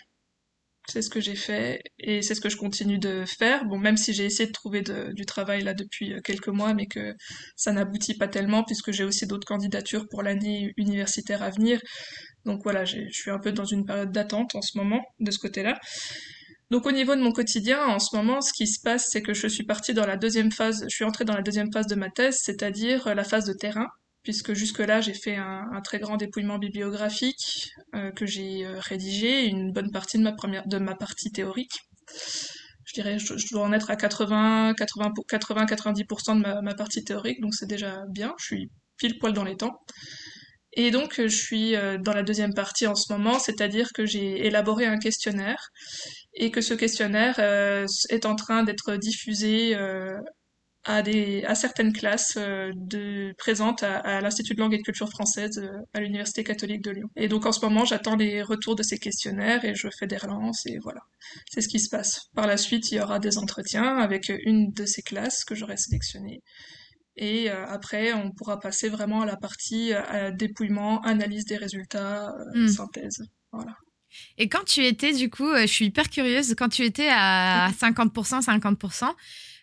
C'est 0.87 1.03
ce 1.03 1.09
que 1.11 1.19
j'ai 1.19 1.35
fait 1.35 1.83
et 1.99 2.23
c'est 2.23 2.33
ce 2.33 2.41
que 2.41 2.49
je 2.49 2.57
continue 2.57 2.97
de 2.97 3.23
faire. 3.25 3.63
Bon, 3.65 3.77
même 3.77 3.95
si 3.95 4.11
j'ai 4.11 4.25
essayé 4.25 4.47
de 4.47 4.51
trouver 4.53 4.81
du 4.81 5.25
travail 5.27 5.61
là 5.61 5.75
depuis 5.75 6.15
quelques 6.23 6.47
mois, 6.47 6.73
mais 6.73 6.87
que 6.87 7.13
ça 7.55 7.71
n'aboutit 7.71 8.15
pas 8.15 8.27
tellement 8.27 8.63
puisque 8.63 8.91
j'ai 8.91 9.03
aussi 9.03 9.27
d'autres 9.27 9.45
candidatures 9.45 10.07
pour 10.09 10.23
l'année 10.23 10.73
universitaire 10.77 11.43
à 11.43 11.51
venir. 11.51 11.79
Donc 12.45 12.61
voilà, 12.63 12.85
je 12.85 13.01
suis 13.11 13.29
un 13.29 13.37
peu 13.37 13.51
dans 13.51 13.65
une 13.65 13.85
période 13.85 14.11
d'attente 14.11 14.55
en 14.55 14.63
ce 14.63 14.79
moment 14.79 15.01
de 15.19 15.29
ce 15.29 15.37
côté-là. 15.37 15.79
Donc 16.69 16.85
au 16.85 16.91
niveau 16.91 17.15
de 17.15 17.21
mon 17.21 17.31
quotidien, 17.31 17.83
en 17.87 17.97
ce 17.97 18.15
moment, 18.15 18.41
ce 18.41 18.53
qui 18.53 18.67
se 18.67 18.79
passe, 18.79 19.09
c'est 19.09 19.23
que 19.23 19.33
je 19.33 19.47
suis 19.47 19.63
partie 19.63 19.93
dans 19.95 20.05
la 20.05 20.17
deuxième 20.17 20.51
phase, 20.51 20.85
je 20.87 20.95
suis 20.95 21.03
entrée 21.03 21.25
dans 21.25 21.33
la 21.33 21.41
deuxième 21.41 21.71
phase 21.73 21.87
de 21.87 21.95
ma 21.95 22.11
thèse, 22.11 22.39
c'est-à-dire 22.43 23.07
euh, 23.07 23.15
la 23.15 23.23
phase 23.23 23.45
de 23.45 23.53
terrain, 23.53 23.87
puisque 24.21 24.53
jusque-là, 24.53 25.01
j'ai 25.01 25.15
fait 25.15 25.35
un, 25.35 25.81
très 25.83 25.97
grand 25.97 26.17
dépouillement 26.17 26.59
bibliographique 26.59 27.71
euh, 27.95 28.11
que 28.11 28.27
j'ai 28.27 28.67
euh, 28.67 28.79
rédigé, 28.79 29.45
une 29.47 29.71
bonne 29.71 29.91
partie 29.91 30.19
de 30.19 30.23
ma 30.23 30.31
première, 30.31 30.67
de 30.67 30.77
ma 30.77 30.93
partie 30.93 31.31
théorique. 31.31 31.73
Je 32.85 32.93
dirais, 32.93 33.17
je, 33.17 33.35
je 33.35 33.47
dois 33.49 33.63
en 33.63 33.73
être 33.73 33.89
à 33.89 33.95
80, 33.95 34.75
80, 34.77 35.13
80, 35.27 35.65
90% 35.65 36.37
de 36.37 36.61
ma 36.61 36.75
partie 36.75 37.03
théorique, 37.03 37.41
donc 37.41 37.55
c'est 37.55 37.67
déjà 37.67 38.03
bien. 38.09 38.35
Je 38.37 38.45
suis 38.45 38.71
pile 38.97 39.17
poil 39.17 39.33
dans 39.33 39.43
les 39.43 39.57
temps. 39.57 39.79
Et 40.73 40.91
donc, 40.91 41.15
je 41.19 41.27
suis 41.27 41.73
dans 41.73 42.13
la 42.13 42.21
deuxième 42.21 42.53
partie 42.53 42.85
en 42.85 42.93
ce 42.93 43.11
moment, 43.11 43.39
c'est-à-dire 43.39 43.91
que 43.91 44.05
j'ai 44.05 44.45
élaboré 44.45 44.85
un 44.85 44.97
questionnaire 44.97 45.71
et 46.39 46.51
que 46.51 46.61
ce 46.61 46.73
questionnaire 46.73 47.35
euh, 47.39 47.85
est 48.09 48.25
en 48.25 48.35
train 48.35 48.63
d'être 48.63 48.95
diffusé 48.95 49.75
euh, 49.75 50.17
à, 50.85 51.01
des, 51.01 51.43
à 51.43 51.53
certaines 51.53 51.91
classes 51.91 52.37
euh, 52.37 52.71
de, 52.75 53.33
présentes 53.37 53.83
à, 53.83 53.97
à 53.97 54.21
l'Institut 54.21 54.55
de 54.55 54.61
langue 54.61 54.73
et 54.73 54.77
de 54.77 54.83
culture 54.83 55.09
française 55.09 55.61
à 55.93 55.99
l'Université 55.99 56.45
catholique 56.45 56.81
de 56.81 56.91
Lyon. 56.91 57.09
Et 57.17 57.27
donc 57.27 57.45
en 57.45 57.51
ce 57.51 57.63
moment, 57.63 57.83
j'attends 57.83 58.15
les 58.15 58.41
retours 58.41 58.75
de 58.75 58.83
ces 58.83 58.97
questionnaires 58.97 59.65
et 59.65 59.75
je 59.75 59.89
fais 59.99 60.07
des 60.07 60.15
relances 60.15 60.65
et 60.65 60.77
voilà. 60.81 61.01
C'est 61.51 61.59
ce 61.59 61.67
qui 61.67 61.81
se 61.81 61.89
passe. 61.89 62.21
Par 62.33 62.47
la 62.47 62.55
suite, 62.55 62.89
il 62.91 62.95
y 62.95 63.01
aura 63.01 63.19
des 63.19 63.37
entretiens 63.37 63.97
avec 63.97 64.31
une 64.45 64.71
de 64.71 64.85
ces 64.85 65.01
classes 65.01 65.43
que 65.43 65.55
j'aurai 65.55 65.75
sélectionnées. 65.75 66.41
Et 67.17 67.49
après, 67.49 68.13
on 68.13 68.31
pourra 68.31 68.61
passer 68.61 68.87
vraiment 68.87 69.23
à 69.23 69.25
la 69.25 69.35
partie 69.35 69.91
dépouillement, 70.35 71.01
analyse 71.01 71.43
des 71.43 71.57
résultats, 71.57 72.33
mmh. 72.55 72.67
synthèse. 72.69 73.21
Voilà. 73.51 73.75
Et 74.37 74.47
quand 74.49 74.63
tu 74.65 74.85
étais, 74.85 75.13
du 75.13 75.29
coup, 75.29 75.49
euh, 75.49 75.61
je 75.61 75.67
suis 75.67 75.85
hyper 75.85 76.09
curieuse, 76.09 76.55
quand 76.57 76.69
tu 76.69 76.83
étais 76.83 77.09
à 77.09 77.69
50%, 77.81 78.41
50%, 78.43 79.13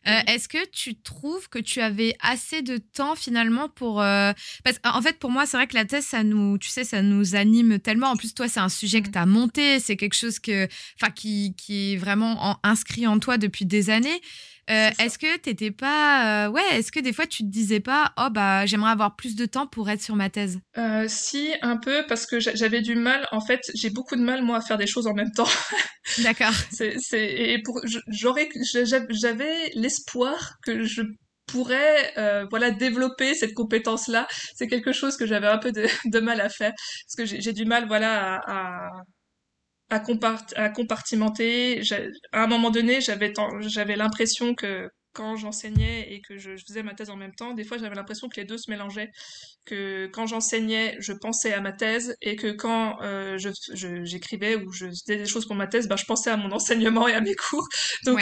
euh, 0.06 0.20
est-ce 0.28 0.48
que 0.48 0.64
tu 0.70 0.94
trouves 0.94 1.48
que 1.48 1.58
tu 1.58 1.80
avais 1.80 2.14
assez 2.20 2.62
de 2.62 2.76
temps 2.76 3.16
finalement 3.16 3.68
pour 3.68 4.00
euh... 4.00 4.32
parce 4.62 4.78
en 4.84 5.02
fait 5.02 5.18
pour 5.18 5.32
moi 5.32 5.46
c'est 5.46 5.56
vrai 5.56 5.66
que 5.66 5.74
la 5.74 5.84
thèse 5.84 6.06
ça 6.06 6.22
nous 6.22 6.58
tu 6.58 6.68
sais 6.68 6.84
ça 6.84 7.02
nous 7.02 7.34
anime 7.34 7.80
tellement. 7.80 8.08
En 8.10 8.16
plus 8.16 8.32
toi 8.32 8.46
c'est 8.46 8.60
un 8.60 8.68
sujet 8.68 9.02
que 9.02 9.10
tu 9.10 9.18
as 9.18 9.26
monté 9.26 9.80
c'est 9.80 9.96
quelque 9.96 10.14
chose 10.14 10.38
que 10.38 10.68
enfin 11.00 11.10
qui 11.10 11.54
qui 11.56 11.94
est 11.94 11.96
vraiment 11.96 12.36
en, 12.50 12.56
inscrit 12.62 13.08
en 13.08 13.18
toi 13.18 13.36
depuis 13.36 13.66
des 13.66 13.90
années 13.90 14.20
Euh, 14.68 14.90
est-ce 14.98 15.18
que 15.18 15.38
t'étais 15.38 15.70
pas, 15.70 16.46
euh, 16.46 16.50
ouais, 16.50 16.62
est-ce 16.72 16.90
que 16.90 16.98
des 16.98 17.12
fois 17.12 17.26
tu 17.26 17.44
te 17.44 17.48
disais 17.48 17.78
pas, 17.78 18.12
oh 18.18 18.28
bah 18.30 18.66
j'aimerais 18.66 18.90
avoir 18.90 19.14
plus 19.14 19.36
de 19.36 19.46
temps 19.46 19.66
pour 19.66 19.88
être 19.88 20.02
sur 20.02 20.16
ma 20.16 20.28
thèse? 20.28 20.58
Euh, 20.76 21.06
Si, 21.08 21.52
un 21.62 21.76
peu, 21.76 22.04
parce 22.08 22.26
que 22.26 22.40
j'avais 22.40 22.82
du 22.82 22.96
mal. 22.96 23.28
En 23.30 23.40
fait, 23.40 23.60
j'ai 23.74 23.90
beaucoup 23.90 24.16
de 24.16 24.22
mal 24.22 24.42
moi 24.42 24.58
à 24.58 24.60
faire 24.60 24.78
des 24.78 24.86
choses 24.86 25.06
en 25.06 25.14
même 25.14 25.30
temps. 25.32 25.48
D'accord. 26.18 26.52
c'est, 26.70 26.96
et 27.12 27.62
pour, 27.62 27.80
j'aurais, 28.08 28.48
j'avais 29.10 29.70
l'espoir 29.74 30.54
que 30.64 30.82
je 30.82 31.02
pourrais 31.46 32.12
voilà 32.50 32.72
développer 32.72 33.34
cette 33.34 33.54
compétence 33.54 34.08
là 34.08 34.26
c'est 34.56 34.66
quelque 34.66 34.92
chose 34.92 35.16
que 35.16 35.26
j'avais 35.26 35.46
un 35.46 35.58
peu 35.58 35.70
de, 35.70 35.86
de, 36.04 36.18
mal 36.18 36.40
à 36.40 36.48
faire 36.48 36.72
parce 36.72 37.14
que 37.16 37.40
j'ai 37.40 37.52
du 37.52 37.64
mal 37.64 37.86
voilà 37.86 38.34
à, 38.34 38.88
à, 38.88 38.90
à 39.90 40.00
compartimenter. 40.70 41.80
À 42.32 42.42
un 42.42 42.46
moment 42.46 42.70
donné, 42.70 43.00
j'avais 43.00 43.96
l'impression 43.96 44.54
que 44.54 44.88
quand 45.16 45.36
j'enseignais 45.36 46.12
et 46.12 46.20
que 46.20 46.36
je, 46.36 46.56
faisais 46.58 46.82
ma 46.82 46.92
thèse 46.92 47.08
en 47.08 47.16
même 47.16 47.34
temps, 47.34 47.54
des 47.54 47.64
fois 47.64 47.78
j'avais 47.78 47.94
l'impression 47.94 48.28
que 48.28 48.38
les 48.38 48.44
deux 48.44 48.58
se 48.58 48.70
mélangeaient, 48.70 49.10
que 49.64 50.08
quand 50.12 50.26
j'enseignais, 50.26 50.94
je 51.00 51.14
pensais 51.14 51.54
à 51.54 51.62
ma 51.62 51.72
thèse 51.72 52.14
et 52.20 52.36
que 52.36 52.52
quand 52.52 53.00
euh, 53.00 53.38
je, 53.38 53.48
j'écrivais 54.04 54.56
ou 54.56 54.70
je 54.72 54.86
faisais 54.88 55.16
des 55.16 55.24
choses 55.24 55.46
pour 55.46 55.56
ma 55.56 55.68
thèse, 55.68 55.88
bah, 55.88 55.96
je 55.96 56.04
pensais 56.04 56.28
à 56.30 56.36
mon 56.36 56.50
enseignement 56.52 57.08
et 57.08 57.14
à 57.14 57.22
mes 57.22 57.34
cours. 57.34 57.66
Donc 58.04 58.20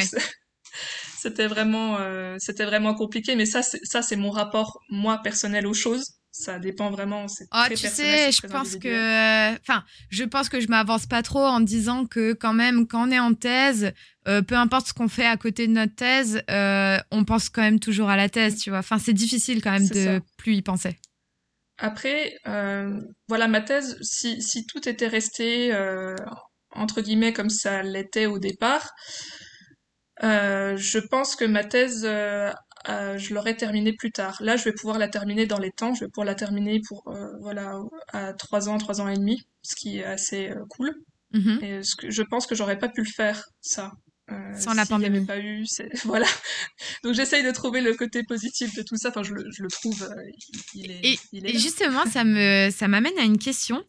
c'était 1.18 1.48
vraiment, 1.48 1.98
euh, 1.98 2.36
c'était 2.38 2.64
vraiment 2.64 2.94
compliqué. 2.94 3.34
Mais 3.34 3.46
ça, 3.46 3.62
ça 3.62 4.02
c'est 4.02 4.16
mon 4.16 4.30
rapport 4.30 4.78
moi 4.88 5.18
personnel 5.18 5.66
aux 5.66 5.74
choses 5.74 6.14
ça 6.36 6.58
dépend 6.58 6.90
vraiment. 6.90 7.28
C'est 7.28 7.46
oh, 7.54 7.62
tu 7.68 7.76
sais, 7.76 8.32
je 8.32 8.46
pense 8.48 8.74
que, 8.74 9.54
enfin, 9.60 9.84
je 10.10 10.24
pense 10.24 10.48
que 10.48 10.60
je 10.60 10.66
m'avance 10.66 11.06
pas 11.06 11.22
trop 11.22 11.44
en 11.44 11.60
disant 11.60 12.06
que 12.06 12.32
quand 12.32 12.52
même, 12.52 12.88
quand 12.88 13.08
on 13.08 13.12
est 13.12 13.20
en 13.20 13.34
thèse, 13.34 13.92
euh, 14.26 14.42
peu 14.42 14.56
importe 14.56 14.88
ce 14.88 14.94
qu'on 14.94 15.06
fait 15.06 15.26
à 15.26 15.36
côté 15.36 15.68
de 15.68 15.72
notre 15.72 15.94
thèse, 15.94 16.42
euh, 16.50 16.98
on 17.12 17.24
pense 17.24 17.48
quand 17.48 17.62
même 17.62 17.78
toujours 17.78 18.10
à 18.10 18.16
la 18.16 18.28
thèse, 18.28 18.58
tu 18.58 18.70
vois. 18.70 18.80
Enfin, 18.80 18.98
c'est 18.98 19.12
difficile 19.12 19.62
quand 19.62 19.70
même 19.70 19.86
de 19.86 20.20
plus 20.36 20.54
y 20.54 20.62
penser. 20.62 20.98
Après, 21.78 22.34
euh, 22.48 23.00
voilà, 23.28 23.46
ma 23.46 23.60
thèse, 23.60 23.96
si, 24.02 24.42
si 24.42 24.66
tout 24.66 24.88
était 24.88 25.08
resté 25.08 25.72
entre 26.72 27.00
guillemets 27.00 27.32
comme 27.32 27.50
ça 27.50 27.84
l'était 27.84 28.26
au 28.26 28.40
départ, 28.40 28.90
je 30.20 30.98
pense 30.98 31.36
que 31.36 31.44
ma 31.44 31.62
thèse 31.62 32.04
euh, 32.88 33.18
je 33.18 33.34
l'aurais 33.34 33.56
terminée 33.56 33.92
plus 33.92 34.12
tard. 34.12 34.36
Là, 34.40 34.56
je 34.56 34.64
vais 34.64 34.72
pouvoir 34.72 34.98
la 34.98 35.08
terminer 35.08 35.46
dans 35.46 35.58
les 35.58 35.70
temps. 35.70 35.94
Je 35.94 36.04
vais 36.04 36.10
pouvoir 36.10 36.26
la 36.26 36.34
terminer 36.34 36.80
pour 36.86 37.02
euh, 37.08 37.28
voilà 37.40 37.78
à 38.12 38.32
trois 38.34 38.68
ans, 38.68 38.78
trois 38.78 39.00
ans 39.00 39.08
et 39.08 39.16
demi, 39.16 39.42
ce 39.62 39.74
qui 39.74 39.98
est 39.98 40.04
assez 40.04 40.50
euh, 40.50 40.64
cool. 40.68 40.94
Mhm. 41.32 41.58
Et 41.62 41.82
ce 41.82 41.96
que 41.96 42.10
je 42.10 42.22
pense 42.22 42.46
que 42.46 42.54
j'aurais 42.54 42.78
pas 42.78 42.88
pu 42.88 43.02
le 43.02 43.10
faire 43.10 43.44
ça. 43.60 43.92
Sans 44.56 44.72
la 44.72 44.86
pandémie. 44.86 45.26
pas 45.26 45.38
eu, 45.38 45.66
voilà. 46.04 46.26
Donc 47.02 47.12
j'essaye 47.12 47.44
de 47.44 47.50
trouver 47.50 47.82
le 47.82 47.92
côté 47.92 48.22
positif 48.22 48.74
de 48.74 48.82
tout 48.82 48.96
ça. 48.96 49.10
Enfin, 49.10 49.22
je 49.22 49.34
le, 49.34 49.44
je 49.50 49.62
le 49.62 49.68
trouve. 49.68 50.08
il 50.74 50.90
est, 50.90 51.00
et, 51.04 51.18
il 51.32 51.46
est 51.46 51.50
et 51.50 51.58
justement, 51.58 52.06
ça 52.06 52.24
me 52.24 52.70
ça 52.70 52.88
m'amène 52.88 53.18
à 53.18 53.24
une 53.24 53.38
question. 53.38 53.84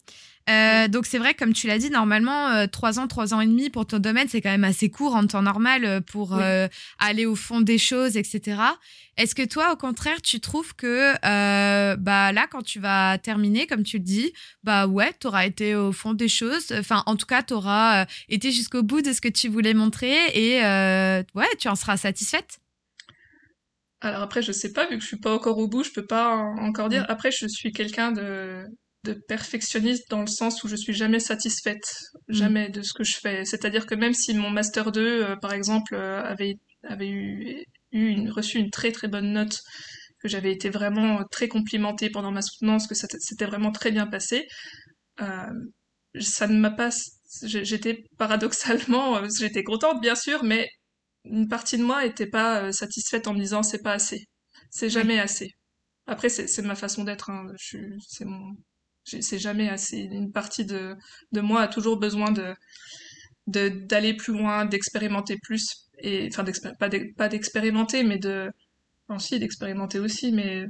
Euh, 0.48 0.86
donc 0.86 1.06
c'est 1.06 1.18
vrai, 1.18 1.34
comme 1.34 1.52
tu 1.52 1.66
l'as 1.66 1.78
dit, 1.78 1.90
normalement, 1.90 2.48
euh, 2.50 2.66
trois 2.66 3.00
ans, 3.00 3.08
trois 3.08 3.34
ans 3.34 3.40
et 3.40 3.46
demi 3.46 3.68
pour 3.68 3.84
ton 3.84 3.98
domaine, 3.98 4.28
c'est 4.28 4.40
quand 4.40 4.50
même 4.50 4.64
assez 4.64 4.90
court 4.90 5.16
en 5.16 5.26
temps 5.26 5.42
normal 5.42 5.84
euh, 5.84 6.00
pour 6.00 6.38
aller 6.98 7.26
au 7.26 7.34
fond 7.34 7.60
des 7.60 7.78
choses, 7.78 8.16
etc. 8.16 8.60
Est-ce 9.16 9.34
que 9.34 9.42
toi, 9.44 9.72
au 9.72 9.76
contraire, 9.76 10.22
tu 10.22 10.40
trouves 10.40 10.74
que 10.76 11.14
bah 11.96 12.32
là, 12.32 12.46
quand 12.50 12.62
tu 12.62 12.78
vas 12.78 13.18
terminer, 13.18 13.66
comme 13.66 13.82
tu 13.82 13.98
le 13.98 14.04
dis, 14.04 14.32
bah 14.62 14.86
ouais, 14.86 15.12
tu 15.18 15.26
auras 15.26 15.46
été 15.46 15.74
au 15.74 15.92
fond 15.92 16.14
des 16.14 16.28
choses. 16.28 16.72
Enfin, 16.72 17.02
en 17.06 17.16
tout 17.16 17.26
cas, 17.26 17.42
tu 17.42 17.54
auras 17.54 18.06
été 18.28 18.52
jusqu'au 18.52 18.82
bout 18.82 19.02
de 19.02 19.12
ce 19.12 19.20
que 19.20 19.28
tu 19.28 19.48
voulais 19.48 19.74
montrer 19.74 20.16
et 20.34 20.60
ouais, 21.34 21.48
tu 21.58 21.68
en 21.68 21.74
seras 21.74 21.96
satisfaite? 21.96 22.58
Alors 24.02 24.22
après, 24.22 24.42
je 24.42 24.52
sais 24.52 24.72
pas, 24.72 24.86
vu 24.86 24.96
que 24.96 25.02
je 25.02 25.08
suis 25.08 25.16
pas 25.16 25.34
encore 25.34 25.58
au 25.58 25.66
bout, 25.66 25.82
je 25.82 25.90
peux 25.90 26.06
pas 26.06 26.36
encore 26.36 26.88
dire. 26.88 27.04
Après, 27.08 27.30
je 27.30 27.46
suis 27.46 27.72
quelqu'un 27.72 28.12
de 28.12 28.66
de 29.06 29.14
perfectionniste 29.28 30.10
dans 30.10 30.20
le 30.20 30.26
sens 30.26 30.62
où 30.64 30.68
je 30.68 30.76
suis 30.76 30.92
jamais 30.92 31.20
satisfaite, 31.20 31.84
mm. 32.28 32.34
jamais 32.34 32.68
de 32.70 32.82
ce 32.82 32.92
que 32.92 33.04
je 33.04 33.16
fais. 33.18 33.44
C'est-à-dire 33.44 33.86
que 33.86 33.94
même 33.94 34.14
si 34.14 34.34
mon 34.34 34.50
master 34.50 34.92
2, 34.92 35.00
euh, 35.00 35.36
par 35.36 35.52
exemple, 35.52 35.94
euh, 35.94 36.22
avait 36.22 36.56
avait 36.82 37.08
eu, 37.08 37.64
eu 37.92 38.08
une, 38.08 38.30
reçu 38.30 38.58
une 38.58 38.70
très 38.70 38.92
très 38.92 39.08
bonne 39.08 39.32
note, 39.32 39.58
que 40.20 40.28
j'avais 40.28 40.52
été 40.52 40.70
vraiment 40.70 41.24
très 41.30 41.48
complimentée 41.48 42.10
pendant 42.10 42.30
ma 42.30 42.42
soutenance, 42.42 42.86
que 42.86 42.94
c'était 42.94 43.46
vraiment 43.46 43.72
très 43.72 43.90
bien 43.90 44.06
passé, 44.06 44.46
euh, 45.20 45.52
ça 46.20 46.46
ne 46.46 46.58
m'a 46.58 46.70
pas, 46.70 46.90
j'étais 47.42 48.04
paradoxalement, 48.18 49.22
j'étais 49.38 49.64
contente 49.64 50.00
bien 50.00 50.14
sûr, 50.14 50.44
mais 50.44 50.68
une 51.24 51.48
partie 51.48 51.78
de 51.78 51.84
moi 51.84 52.06
était 52.06 52.28
pas 52.28 52.72
satisfaite 52.72 53.26
en 53.28 53.34
me 53.34 53.40
disant 53.40 53.62
c'est 53.62 53.82
pas 53.82 53.92
assez, 53.94 54.26
c'est 54.70 54.90
jamais 54.90 55.18
assez. 55.18 55.50
Après, 56.06 56.28
c'est 56.28 56.62
ma 56.62 56.76
façon 56.76 57.04
d'être, 57.04 57.30
hein. 57.30 57.46
c'est 57.58 58.24
mon, 58.24 58.54
c'est 59.06 59.38
jamais 59.38 59.68
assez. 59.68 59.98
Une 59.98 60.32
partie 60.32 60.64
de, 60.64 60.96
de 61.32 61.40
moi 61.40 61.62
a 61.62 61.68
toujours 61.68 61.98
besoin 61.98 62.30
de 62.32 62.54
d'aller 63.46 64.14
plus 64.14 64.32
loin, 64.32 64.64
d'expérimenter 64.64 65.38
plus 65.40 65.88
et 66.00 66.28
enfin 66.28 66.44
pas 66.80 67.28
d'expérimenter 67.28 68.02
mais 68.02 68.18
de 68.18 68.50
enfin 69.08 69.38
d'expérimenter 69.38 70.00
aussi 70.00 70.32
mais 70.32 70.66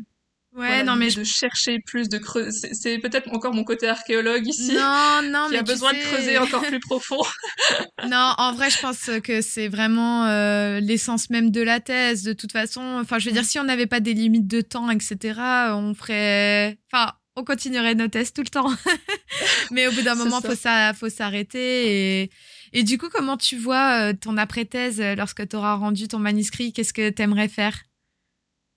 Ouais, 0.57 0.83
non, 0.85 0.97
mais 0.97 1.11
de 1.11 1.23
chercher 1.23 1.81
plus, 1.85 2.09
de 2.09 2.17
creuser. 2.17 2.71
C'est 2.73 2.97
peut-être 2.99 3.31
encore 3.35 3.53
mon 3.53 3.63
côté 3.63 3.89
archéologue 3.89 4.47
ici. 4.47 4.73
Non, 4.73 5.21
non, 5.23 5.49
qui 5.51 5.57
a 5.59 5.63
besoin 5.63 5.93
de 5.93 5.99
creuser 5.99 6.39
encore 6.39 6.63
plus 6.63 6.81
profond. 6.81 7.21
non, 8.09 8.33
en 8.39 8.55
vrai, 8.55 8.71
je 8.71 8.81
pense 8.81 9.11
que 9.23 9.43
c'est 9.43 9.69
vraiment 9.69 10.25
euh, 10.25 10.81
l'essence 10.81 11.29
même 11.29 11.51
de 11.51 11.61
la 11.61 11.81
thèse. 11.81 12.23
De 12.23 12.33
toute 12.33 12.53
façon, 12.53 12.81
enfin, 12.99 13.19
je 13.19 13.27
veux 13.27 13.33
dire, 13.33 13.45
si 13.45 13.59
on 13.59 13.65
n'avait 13.65 13.87
pas 13.87 14.01
des 14.01 14.15
limites 14.15 14.47
de 14.47 14.63
temps, 14.63 14.89
etc., 14.89 15.39
on 15.75 15.93
ferait. 15.93 16.79
Enfin, 16.91 17.13
on 17.37 17.45
continuerait 17.45 17.95
nos 17.95 18.09
tests 18.09 18.35
tout 18.35 18.43
le 18.43 18.49
temps. 18.49 18.71
Mais 19.71 19.87
au 19.87 19.93
bout 19.93 20.03
d'un 20.03 20.15
moment, 20.15 20.41
faut 20.41 20.55
ça, 20.55 20.93
faut 20.95 21.11
s'arrêter. 21.11 22.23
Et, 22.23 22.31
et 22.73 22.83
du 22.83 22.99
coup, 22.99 23.09
comment 23.13 23.37
tu 23.37 23.57
vois 23.57 24.11
euh, 24.11 24.13
ton 24.15 24.37
après-thèse 24.39 25.01
euh, 25.01 25.15
lorsque 25.15 25.47
tu 25.47 25.57
auras 25.57 25.75
rendu 25.75 26.09
ton 26.09 26.19
manuscrit? 26.19 26.73
Qu'est-ce 26.73 26.93
que 26.93 27.11
tu 27.11 27.23
aimerais 27.23 27.49
faire? 27.49 27.83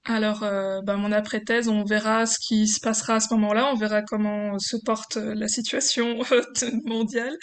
Alors, 0.05 0.43
euh, 0.43 0.81
bah, 0.81 0.97
mon 0.97 1.11
après-thèse, 1.11 1.67
on 1.67 1.83
verra 1.83 2.25
ce 2.25 2.37
qui 2.39 2.67
se 2.67 2.79
passera 2.79 3.15
à 3.15 3.19
ce 3.19 3.33
moment-là, 3.33 3.69
on 3.71 3.75
verra 3.75 4.01
comment 4.01 4.57
se 4.59 4.77
porte 4.83 5.17
la 5.17 5.47
situation 5.47 6.19
mondiale. 6.85 7.37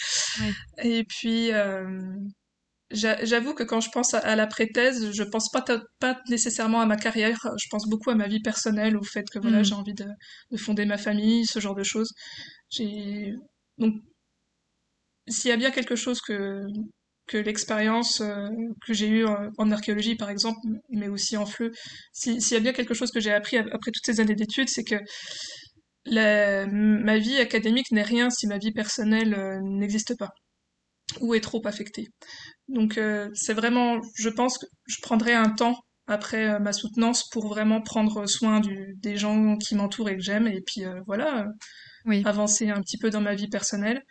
Et 0.83 1.03
puis, 1.03 1.51
J'avoue 2.91 3.53
que 3.53 3.63
quand 3.63 3.81
je 3.81 3.89
pense 3.89 4.13
à, 4.13 4.35
l'après-thèse, 4.37 5.11
je 5.11 5.23
pense 5.23 5.49
pas, 5.49 5.63
pas 5.99 6.21
nécessairement 6.29 6.79
à 6.79 6.85
ma 6.85 6.95
carrière, 6.95 7.37
je 7.57 7.67
pense 7.69 7.87
beaucoup 7.89 8.11
à 8.11 8.15
ma 8.15 8.27
vie 8.27 8.39
personnelle, 8.39 8.95
au 8.95 9.03
fait 9.03 9.29
que 9.29 9.39
voilà, 9.39 9.59
mm. 9.59 9.65
j'ai 9.65 9.75
envie 9.75 9.93
de, 9.93 10.05
de, 10.51 10.57
fonder 10.57 10.85
ma 10.85 10.97
famille, 10.97 11.45
ce 11.45 11.59
genre 11.59 11.75
de 11.75 11.83
choses. 11.83 12.13
Donc 13.77 13.93
s'il 15.27 15.49
y 15.49 15.53
a 15.53 15.57
bien 15.57 15.71
quelque 15.71 15.95
chose 15.95 16.21
que 16.21 16.63
que 17.27 17.37
l'expérience 17.37 18.21
euh, 18.21 18.47
que 18.85 18.93
j'ai 18.93 19.09
eue 19.09 19.25
en, 19.57 19.71
archéologie 19.71 20.15
par 20.15 20.29
exemple, 20.29 20.59
mais 20.89 21.09
aussi 21.09 21.35
en 21.37 21.45
fleu, 21.45 21.71
s'il 22.13 22.39
y 22.39 22.55
a 22.55 22.59
bien 22.61 22.73
quelque 22.73 22.93
chose 22.93 23.11
que 23.11 23.19
j'ai 23.19 23.33
appris 23.33 23.57
après 23.57 23.91
toutes 23.91 24.05
ces 24.05 24.21
années 24.21 24.35
d'études, 24.35 24.69
c'est 24.69 24.85
que 24.85 24.95
la, 26.05 26.65
ma 26.67 27.17
vie 27.17 27.37
académique 27.37 27.91
n'est 27.91 28.03
rien 28.03 28.29
si 28.29 28.47
ma 28.47 28.57
vie 28.57 28.71
personnelle 28.71 29.33
euh, 29.33 29.59
n'existe 29.61 30.17
pas 30.17 30.29
ou 31.21 31.33
est 31.33 31.41
trop 31.41 31.61
affectée. 31.65 32.09
Donc 32.67 32.97
euh, 32.97 33.29
c'est 33.33 33.53
vraiment, 33.53 34.01
je 34.15 34.29
pense 34.29 34.57
que 34.57 34.65
je 34.85 34.97
prendrai 35.01 35.33
un 35.33 35.49
temps 35.49 35.79
après 36.07 36.49
euh, 36.49 36.59
ma 36.59 36.73
soutenance 36.73 37.27
pour 37.29 37.47
vraiment 37.47 37.81
prendre 37.81 38.25
soin 38.27 38.59
du, 38.59 38.95
des 38.97 39.17
gens 39.17 39.57
qui 39.57 39.75
m'entourent 39.75 40.09
et 40.09 40.17
que 40.17 40.23
j'aime 40.23 40.47
et 40.47 40.61
puis 40.61 40.85
euh, 40.85 41.01
voilà, 41.05 41.47
avancer 42.25 42.69
un 42.69 42.81
petit 42.81 42.97
peu 42.97 43.09
dans 43.09 43.21
ma 43.21 43.35
vie 43.35 43.49
personnelle. 43.49 44.01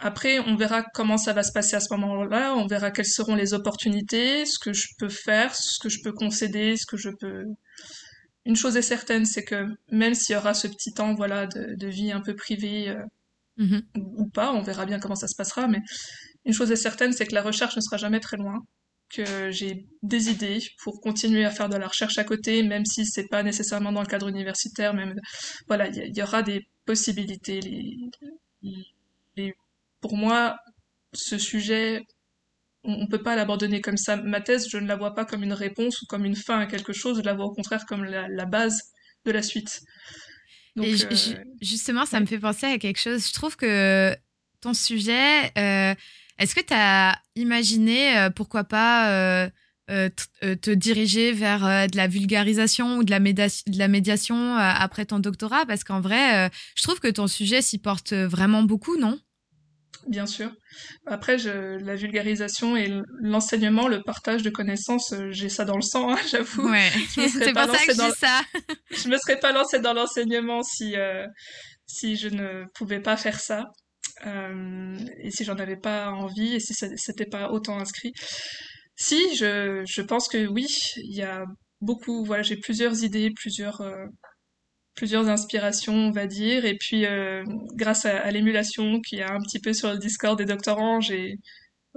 après, 0.00 0.40
on 0.40 0.56
verra 0.56 0.82
comment 0.94 1.16
ça 1.16 1.32
va 1.32 1.42
se 1.42 1.52
passer 1.52 1.76
à 1.76 1.80
ce 1.80 1.92
moment-là, 1.94 2.54
on 2.56 2.66
verra 2.66 2.90
quelles 2.90 3.06
seront 3.06 3.34
les 3.34 3.54
opportunités, 3.54 4.44
ce 4.44 4.58
que 4.58 4.72
je 4.72 4.88
peux 4.98 5.08
faire, 5.08 5.54
ce 5.54 5.78
que 5.78 5.88
je 5.88 6.02
peux 6.02 6.12
concéder, 6.12 6.76
ce 6.76 6.86
que 6.86 6.96
je 6.96 7.10
peux... 7.20 7.44
Une 8.44 8.56
chose 8.56 8.76
est 8.76 8.82
certaine, 8.82 9.24
c'est 9.24 9.44
que 9.44 9.68
même 9.90 10.14
s'il 10.14 10.34
y 10.34 10.36
aura 10.36 10.52
ce 10.52 10.66
petit 10.66 10.92
temps 10.92 11.14
voilà, 11.14 11.46
de, 11.46 11.76
de 11.76 11.86
vie 11.86 12.10
un 12.10 12.20
peu 12.20 12.34
privée, 12.34 12.94
mm-hmm. 13.62 13.82
ou, 14.18 14.28
pas, 14.28 14.52
on 14.52 14.62
verra 14.62 14.86
bien 14.86 14.98
comment 14.98 15.14
ça 15.14 15.28
se 15.28 15.36
passera, 15.36 15.68
mais 15.68 15.80
une 16.44 16.52
chose 16.52 16.70
est 16.72 16.76
certaine, 16.76 17.12
c'est 17.12 17.26
que 17.26 17.34
la 17.34 17.42
recherche 17.42 17.76
ne 17.76 17.80
sera 17.80 17.96
jamais 17.96 18.20
très 18.20 18.36
loin, 18.36 18.60
que 19.12 19.50
j'ai 19.50 19.86
des 20.02 20.30
idées 20.30 20.58
pour 20.82 21.00
continuer 21.00 21.44
à 21.44 21.50
faire 21.50 21.68
de 21.68 21.76
la 21.76 21.86
recherche 21.86 22.18
à 22.18 22.24
côté, 22.24 22.62
même 22.62 22.84
si 22.84 23.04
c'est 23.06 23.28
pas 23.28 23.42
nécessairement 23.42 23.92
dans 23.92 24.00
le 24.00 24.06
cadre 24.06 24.28
universitaire, 24.28 24.94
même 24.94 25.14
voilà, 25.68 25.88
il 25.88 26.16
y, 26.16 26.22
aura 26.22 26.42
des 26.42 26.66
possibilités. 26.86 27.60
Pour 30.00 30.16
moi, 30.16 30.56
ce 31.12 31.38
sujet, 31.38 32.02
on, 32.84 33.02
ne 33.02 33.06
peut 33.06 33.22
pas 33.22 33.36
l'abandonner 33.36 33.80
comme 33.80 33.96
ça. 33.96 34.16
Ma 34.16 34.40
thèse, 34.40 34.68
je 34.68 34.78
ne 34.78 34.88
la 34.88 34.96
vois 34.96 35.14
pas 35.14 35.24
comme 35.24 35.42
une 35.42 35.52
réponse 35.52 36.00
ou 36.02 36.06
comme 36.06 36.24
une 36.24 36.36
fin 36.36 36.58
à 36.58 36.66
quelque 36.66 36.92
chose, 36.92 37.18
je 37.18 37.22
la 37.22 37.34
vois 37.34 37.46
au 37.46 37.52
contraire 37.52 37.86
comme 37.86 38.04
la, 38.04 38.46
base 38.46 38.80
de 39.24 39.30
la 39.30 39.42
suite. 39.42 39.80
Euh, 40.78 41.44
justement, 41.60 42.06
ça 42.06 42.20
me 42.20 42.26
fait 42.26 42.38
penser 42.38 42.66
à 42.66 42.78
quelque 42.78 42.98
chose. 42.98 43.26
Je 43.26 43.32
trouve 43.32 43.56
que 43.56 44.16
ton 44.60 44.74
sujet, 44.74 45.52
euh, 45.58 45.94
est-ce 46.38 46.54
que 46.54 46.60
tu 46.60 46.72
as 46.72 47.18
imaginé, 47.36 48.16
euh, 48.16 48.30
pourquoi 48.30 48.64
pas, 48.64 49.10
euh, 49.10 49.50
te 49.88 50.70
diriger 50.70 51.32
vers 51.32 51.88
de 51.88 51.96
la 51.96 52.06
vulgarisation 52.06 52.96
ou 52.96 53.04
de 53.04 53.10
la, 53.10 53.20
de 53.20 53.78
la 53.78 53.88
médiation 53.88 54.56
après 54.56 55.04
ton 55.04 55.18
doctorat? 55.18 55.66
Parce 55.66 55.84
qu'en 55.84 56.00
vrai, 56.00 56.50
je 56.76 56.82
trouve 56.82 56.98
que 56.98 57.08
ton 57.08 57.26
sujet 57.26 57.60
s'y 57.60 57.76
porte 57.76 58.14
vraiment 58.14 58.62
beaucoup, 58.62 58.96
non? 58.96 59.18
Bien 60.06 60.26
sûr. 60.26 60.50
Après, 61.06 61.38
je, 61.38 61.78
la 61.78 61.94
vulgarisation 61.94 62.76
et 62.76 62.92
l'enseignement, 63.20 63.88
le 63.88 64.02
partage 64.02 64.42
de 64.42 64.50
connaissances, 64.50 65.12
euh, 65.12 65.30
j'ai 65.30 65.48
ça 65.48 65.64
dans 65.64 65.76
le 65.76 65.82
sang, 65.82 66.12
hein, 66.12 66.18
j'avoue. 66.30 66.68
Ouais, 66.68 66.90
c'est 67.08 67.52
pour 67.52 67.62
ça 67.62 67.86
que 67.86 67.92
je 67.92 68.08
dis 68.08 68.18
ça. 68.18 68.40
je 68.90 69.08
me 69.08 69.16
serais 69.16 69.38
pas 69.38 69.52
lancée 69.52 69.78
dans 69.78 69.94
l'enseignement 69.94 70.62
si, 70.62 70.96
euh, 70.96 71.26
si 71.86 72.16
je 72.16 72.28
ne 72.28 72.64
pouvais 72.74 73.00
pas 73.00 73.16
faire 73.16 73.40
ça. 73.40 73.66
Euh, 74.26 74.98
et 75.22 75.30
si 75.30 75.44
j'en 75.44 75.56
avais 75.56 75.76
pas 75.76 76.10
envie 76.10 76.54
et 76.54 76.60
si 76.60 76.74
c'était 76.74 77.26
pas 77.26 77.50
autant 77.50 77.78
inscrit. 77.78 78.12
Si, 78.96 79.34
je, 79.36 79.82
je 79.86 80.02
pense 80.02 80.28
que 80.28 80.46
oui, 80.46 80.66
il 80.96 81.16
y 81.16 81.22
a 81.22 81.44
beaucoup, 81.80 82.24
voilà, 82.24 82.42
j'ai 82.42 82.56
plusieurs 82.56 83.02
idées, 83.02 83.30
plusieurs, 83.34 83.80
euh, 83.80 84.04
plusieurs 84.94 85.28
inspirations, 85.28 85.94
on 85.94 86.10
va 86.10 86.26
dire. 86.26 86.64
Et 86.64 86.76
puis, 86.76 87.06
euh, 87.06 87.44
grâce 87.74 88.04
à, 88.06 88.30
l'émulation 88.30 89.00
qu'il 89.00 89.18
y 89.18 89.22
a 89.22 89.32
un 89.32 89.40
petit 89.40 89.60
peu 89.60 89.72
sur 89.72 89.90
le 89.92 89.98
Discord 89.98 90.38
des 90.38 90.44
doctorants, 90.46 91.00
j'ai 91.00 91.36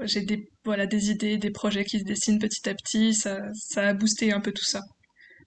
j'ai 0.04 0.22
des 0.22 0.50
voilà 0.66 0.88
des 0.88 1.12
idées, 1.12 1.38
des 1.38 1.52
projets 1.52 1.86
qui 1.86 2.00
se 2.00 2.04
dessinent 2.04 2.40
petit 2.40 2.68
à 2.70 2.74
petit. 2.76 3.14
Ça 3.14 3.40
ça 3.54 3.90
a 3.90 3.94
boosté 3.94 4.34
un 4.34 4.42
peu 4.42 4.52
tout 4.52 4.66
ça. 4.66 4.82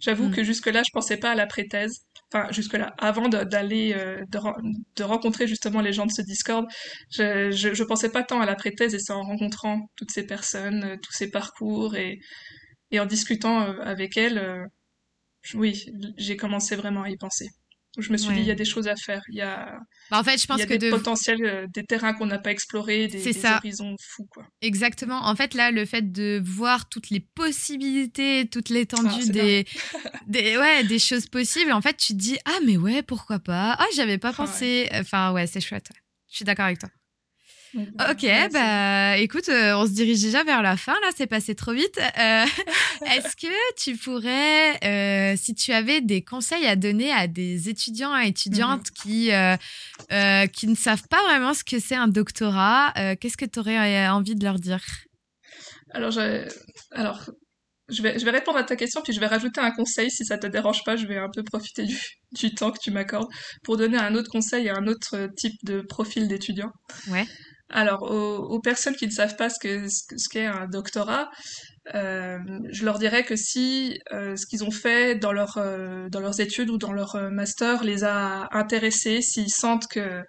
J'avoue 0.00 0.28
mm. 0.28 0.34
que 0.34 0.44
jusque 0.44 0.66
là, 0.68 0.82
je 0.86 0.90
pensais 0.92 1.16
pas 1.18 1.32
à 1.32 1.34
la 1.34 1.46
pré-thèse. 1.46 2.00
Enfin, 2.32 2.50
jusque 2.52 2.74
là, 2.74 2.94
avant 2.98 3.28
d'aller 3.28 3.94
euh, 3.96 4.20
de, 4.28 4.38
de, 4.96 5.02
rencontrer 5.04 5.46
justement 5.46 5.80
les 5.80 5.92
gens 5.92 6.06
de 6.06 6.12
ce 6.12 6.22
Discord, 6.22 6.66
je, 7.10 7.50
je, 7.50 7.72
je 7.74 7.84
pensais 7.84 8.10
pas 8.10 8.22
tant 8.22 8.40
à 8.40 8.46
la 8.46 8.54
pré-thèse 8.54 8.94
et 8.94 8.98
c'est 8.98 9.12
en 9.12 9.22
rencontrant 9.22 9.90
toutes 9.96 10.10
ces 10.10 10.26
personnes, 10.26 10.84
euh, 10.84 10.96
tous 11.02 11.12
ces 11.12 11.30
parcours 11.30 11.96
et 11.96 12.20
et 12.90 13.00
en 13.00 13.06
discutant 13.06 13.60
avec 13.80 14.16
elles 14.16 14.66
oui, 15.54 15.84
j'ai 16.16 16.36
commencé 16.36 16.76
vraiment 16.76 17.02
à 17.02 17.10
y 17.10 17.16
penser. 17.16 17.48
Je 17.96 18.12
me 18.12 18.16
suis 18.16 18.32
dit, 18.32 18.40
il 18.40 18.46
y 18.46 18.50
a 18.50 18.54
des 18.54 18.64
choses 18.64 18.86
à 18.86 18.94
faire. 18.94 19.22
Il 19.28 19.36
y 19.36 19.40
a, 19.40 19.76
bah, 20.10 20.20
en 20.20 20.22
fait, 20.22 20.40
je 20.40 20.46
pense 20.46 20.58
y 20.58 20.62
a 20.62 20.66
que 20.66 20.74
des 20.74 20.90
potentiels, 20.90 21.44
euh, 21.44 21.66
des 21.68 21.82
terrains 21.82 22.12
qu'on 22.12 22.26
n'a 22.26 22.38
pas 22.38 22.52
explorés, 22.52 23.08
des, 23.08 23.20
des 23.20 23.44
horizons 23.44 23.96
fous, 24.00 24.26
quoi. 24.30 24.46
Exactement. 24.60 25.26
En 25.26 25.34
fait, 25.34 25.54
là, 25.54 25.72
le 25.72 25.84
fait 25.84 26.12
de 26.12 26.40
voir 26.44 26.88
toutes 26.88 27.10
les 27.10 27.18
possibilités, 27.18 28.48
toute 28.48 28.68
l'étendue 28.68 29.24
ah, 29.28 29.32
des, 29.32 29.66
des, 30.28 30.58
ouais, 30.58 30.84
des 30.84 31.00
choses 31.00 31.26
possibles, 31.26 31.72
en 31.72 31.80
fait, 31.80 31.96
tu 31.96 32.12
te 32.12 32.18
dis, 32.18 32.38
ah, 32.44 32.58
mais 32.64 32.76
ouais, 32.76 33.02
pourquoi 33.02 33.40
pas? 33.40 33.74
Ah, 33.78 33.86
j'avais 33.96 34.18
pas 34.18 34.30
ah, 34.30 34.44
pensé. 34.44 34.88
Enfin, 34.92 35.32
ouais, 35.32 35.48
c'est 35.48 35.60
chouette. 35.60 35.88
Je 36.30 36.36
suis 36.36 36.44
d'accord 36.44 36.66
avec 36.66 36.78
toi. 36.78 36.90
Ok, 37.74 38.26
bah 38.52 39.18
écoute, 39.18 39.48
euh, 39.48 39.76
on 39.76 39.86
se 39.86 39.92
dirige 39.92 40.22
déjà 40.22 40.42
vers 40.42 40.62
la 40.62 40.76
fin, 40.76 40.94
là, 41.02 41.10
c'est 41.14 41.26
passé 41.26 41.54
trop 41.54 41.72
vite. 41.72 41.98
Euh, 41.98 42.44
est-ce 43.06 43.36
que 43.36 43.74
tu 43.76 43.96
pourrais, 43.96 44.78
euh, 44.84 45.36
si 45.36 45.54
tu 45.54 45.72
avais 45.72 46.00
des 46.00 46.22
conseils 46.22 46.66
à 46.66 46.76
donner 46.76 47.12
à 47.12 47.26
des 47.26 47.68
étudiants 47.68 48.18
et 48.18 48.28
étudiantes 48.28 48.88
mhm. 48.90 48.94
qui, 49.02 49.30
qui 50.52 50.66
ne 50.66 50.76
savent 50.76 51.06
pas 51.08 51.22
vraiment 51.24 51.52
ce 51.52 51.64
que 51.64 51.78
c'est 51.78 51.96
un 51.96 52.08
doctorat, 52.08 52.92
qu'est-ce 53.20 53.36
que 53.36 53.44
tu 53.44 53.58
aurais 53.58 54.08
envie 54.08 54.34
de 54.34 54.44
leur 54.44 54.58
dire? 54.58 54.84
Alors, 55.90 56.18
alors 56.92 57.30
je, 57.88 58.02
vais, 58.02 58.18
je 58.18 58.24
vais 58.24 58.30
répondre 58.30 58.58
à 58.58 58.64
ta 58.64 58.76
question, 58.76 59.02
puis 59.02 59.12
je 59.12 59.20
vais 59.20 59.26
rajouter 59.26 59.60
un 59.60 59.70
conseil, 59.70 60.10
si 60.10 60.24
ça 60.24 60.38
te 60.38 60.46
dérange 60.46 60.84
pas, 60.84 60.96
je 60.96 61.06
vais 61.06 61.18
un 61.18 61.30
peu 61.34 61.42
profiter 61.42 61.84
du, 61.84 61.98
du 62.32 62.54
temps 62.54 62.70
que 62.70 62.78
tu 62.78 62.90
m'accordes 62.90 63.28
pour 63.62 63.76
donner 63.76 63.98
un 63.98 64.14
autre 64.14 64.30
conseil 64.30 64.68
à 64.68 64.76
un 64.76 64.86
autre 64.86 65.28
type 65.36 65.56
de 65.64 65.80
profil 65.80 66.28
d'étudiant. 66.28 66.70
Ouais. 67.08 67.26
Alors, 67.70 68.02
aux, 68.02 68.60
personnes 68.60 68.96
qui 68.96 69.06
ne 69.06 69.12
savent 69.12 69.36
pas 69.36 69.50
ce 69.50 69.58
qu'est 69.60 69.88
ce 69.88 70.38
un 70.46 70.66
doctorat, 70.66 71.28
euh, 71.94 72.38
je 72.70 72.84
leur 72.84 72.98
dirais 72.98 73.24
que 73.24 73.36
si 73.36 73.98
euh, 74.12 74.36
ce 74.36 74.46
qu'ils 74.46 74.64
ont 74.64 74.70
fait 74.70 75.16
dans, 75.16 75.32
leur, 75.32 75.58
euh, 75.58 76.08
dans 76.10 76.20
leurs 76.20 76.40
études 76.40 76.70
ou 76.70 76.78
dans 76.78 76.92
leur 76.92 77.16
master 77.30 77.84
les 77.84 78.04
a 78.04 78.48
intéressés, 78.52 79.20
s'ils 79.20 79.50
sentent 79.50 79.86
que, 79.86 80.22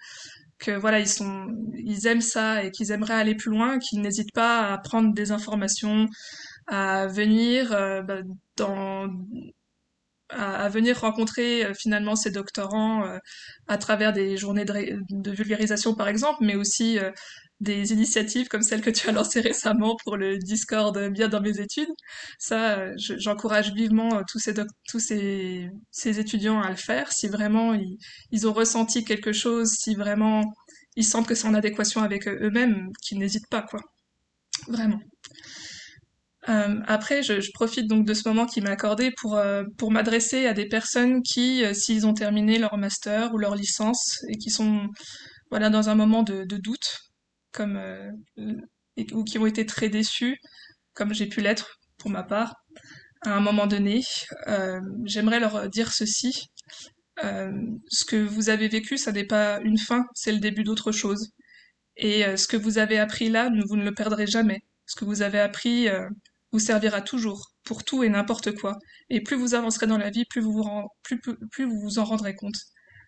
que 0.60 0.72
voilà, 0.72 1.00
ils, 1.00 1.08
sont, 1.08 1.48
ils 1.78 2.08
aiment 2.08 2.22
ça 2.22 2.64
et 2.64 2.72
qu'ils 2.72 2.92
aimeraient 2.92 3.14
aller 3.14 3.36
plus 3.36 3.52
loin, 3.52 3.80
qu'ils 3.80 4.02
n'hésitent 4.02 4.34
pas 4.34 4.72
à 4.74 4.78
prendre 4.78 5.14
des 5.14 5.32
informations, 5.32 6.08
à 6.68 7.08
venir 7.08 7.70
bah, 8.06 8.22
dans 8.58 9.08
à, 10.30 10.70
venir 10.70 11.00
rencontrer 11.00 11.66
euh, 11.66 11.74
finalement 11.74 12.16
ces 12.16 12.32
doctorants 12.32 13.06
euh, 13.06 13.18
à 13.68 13.78
travers 13.78 14.14
des 14.14 14.38
journées 14.38 14.66
de, 14.66 15.00
de, 15.10 15.32
vulgarisation 15.32 15.96
par 15.96 16.08
exemple, 16.08 16.40
mais 16.42 16.56
aussi 16.56 17.00
euh, 17.00 17.12
des 17.60 17.92
initiatives 17.94 18.48
comme 18.48 18.62
celle 18.62 18.82
que 18.82 18.90
tu 18.90 19.10
as 19.10 19.12
lancée 19.12 19.42
récemment 19.42 19.96
pour 20.04 20.18
le 20.18 20.38
Discord 20.38 20.98
bien 21.10 21.28
dans 21.28 21.42
mes 21.42 21.60
études. 21.60 21.90
Ça, 22.38 22.96
j'encourage 22.96 23.74
vivement 23.74 24.22
tous 24.30 24.40
ces 24.40 24.54
tous 24.88 25.00
ces, 25.00 25.70
ces, 25.92 26.20
étudiants 26.20 26.62
à 26.62 26.70
le 26.70 26.78
faire 26.78 27.12
si 27.12 27.28
vraiment 27.28 27.74
ils, 27.74 27.98
ils 28.32 28.48
ont 28.48 28.54
ressenti 28.54 29.04
quelque 29.04 29.34
chose, 29.34 29.70
si 29.70 29.96
vraiment 29.96 30.44
ils 30.96 31.06
sentent 31.06 31.28
que 31.28 31.36
c'est 31.36 31.48
en 31.48 31.54
adéquation 31.54 32.02
avec 32.02 32.28
eux-mêmes, 32.28 32.90
qu'ils 33.02 33.20
n'hésitent 33.20 33.50
pas 33.50 33.62
quoi. 33.62 33.82
Vraiment. 34.68 35.00
Euh, 36.50 36.82
après, 36.88 37.22
je, 37.22 37.42
je, 37.42 37.52
profite 37.54 37.88
donc 37.88 38.06
de 38.06 38.14
ce 38.14 38.28
moment 38.28 38.46
qui 38.48 38.62
m'est 38.62 38.70
accordé 38.72 39.12
pour, 39.18 39.38
euh, 39.38 39.64
pour 39.78 39.92
m'adresser 39.92 40.48
à 40.48 40.54
des 40.54 40.68
personnes 40.68 41.22
qui, 41.22 41.64
euh, 41.64 41.74
s'ils 41.74 42.08
ont 42.08 42.14
terminé 42.14 42.58
leur 42.58 42.78
master 42.78 43.34
ou 43.34 43.38
leur 43.38 43.56
licence 43.56 44.24
et 44.30 44.38
qui 44.38 44.50
sont 44.50 44.88
voilà 45.52 45.70
dans 45.70 45.90
un 45.90 45.96
moment 45.96 46.24
de, 46.24 46.46
de 46.46 46.58
doute, 46.58 46.98
comme 47.52 47.80
et, 48.98 49.08
ou 49.14 49.24
qui 49.24 49.38
ont 49.40 49.46
été 49.46 49.66
très 49.66 49.90
déçus, 49.90 50.38
comme 50.94 51.14
j'ai 51.14 51.28
pu 51.28 51.42
l'être 51.42 51.80
pour 51.98 52.12
ma 52.12 52.24
part, 52.24 52.56
à 53.24 53.34
un 53.34 53.42
moment 53.42 53.68
donné, 53.68 54.02
j'aimerais 55.06 55.40
leur 55.40 55.70
dire 55.70 55.92
ceci. 55.92 56.50
ce 57.18 58.06
que 58.06 58.16
vous 58.18 58.50
avez 58.50 58.68
vécu, 58.68 58.98
ça 58.98 59.12
n'est 59.12 59.26
pas 59.26 59.60
une 59.62 59.78
fin, 59.80 60.06
c'est 60.14 60.32
le 60.32 60.40
début 60.40 60.64
d'autre 60.64 60.92
chose. 60.92 61.32
Et 61.98 62.24
ce 62.38 62.48
que 62.48 62.58
vous 62.58 62.78
avez 62.78 63.00
appris 63.00 63.30
là, 63.30 63.50
vous 63.68 63.76
ne 63.76 63.84
le 63.84 63.94
perdrez 63.94 64.28
jamais. 64.28 64.62
Ce 64.86 64.96
que 64.96 65.06
vous 65.06 65.24
avez 65.24 65.40
appris 65.40 65.88
vous 66.52 66.60
servira 66.60 67.02
toujours, 67.02 67.52
pour 67.64 67.84
tout 67.84 68.04
et 68.04 68.10
n'importe 68.10 68.56
quoi. 68.56 68.78
Et 69.10 69.22
plus 69.22 69.36
vous 69.36 69.54
avancerez 69.54 69.88
dans 69.88 69.98
la 69.98 70.10
vie, 70.10 70.26
plus 70.26 70.42
vous 70.42 70.52
vous, 70.54 70.68
plus, 71.04 71.20
plus 71.20 71.66
vous, 71.66 71.80
vous 71.80 72.00
en 72.00 72.06
rendrez 72.06 72.36
compte. 72.36 72.58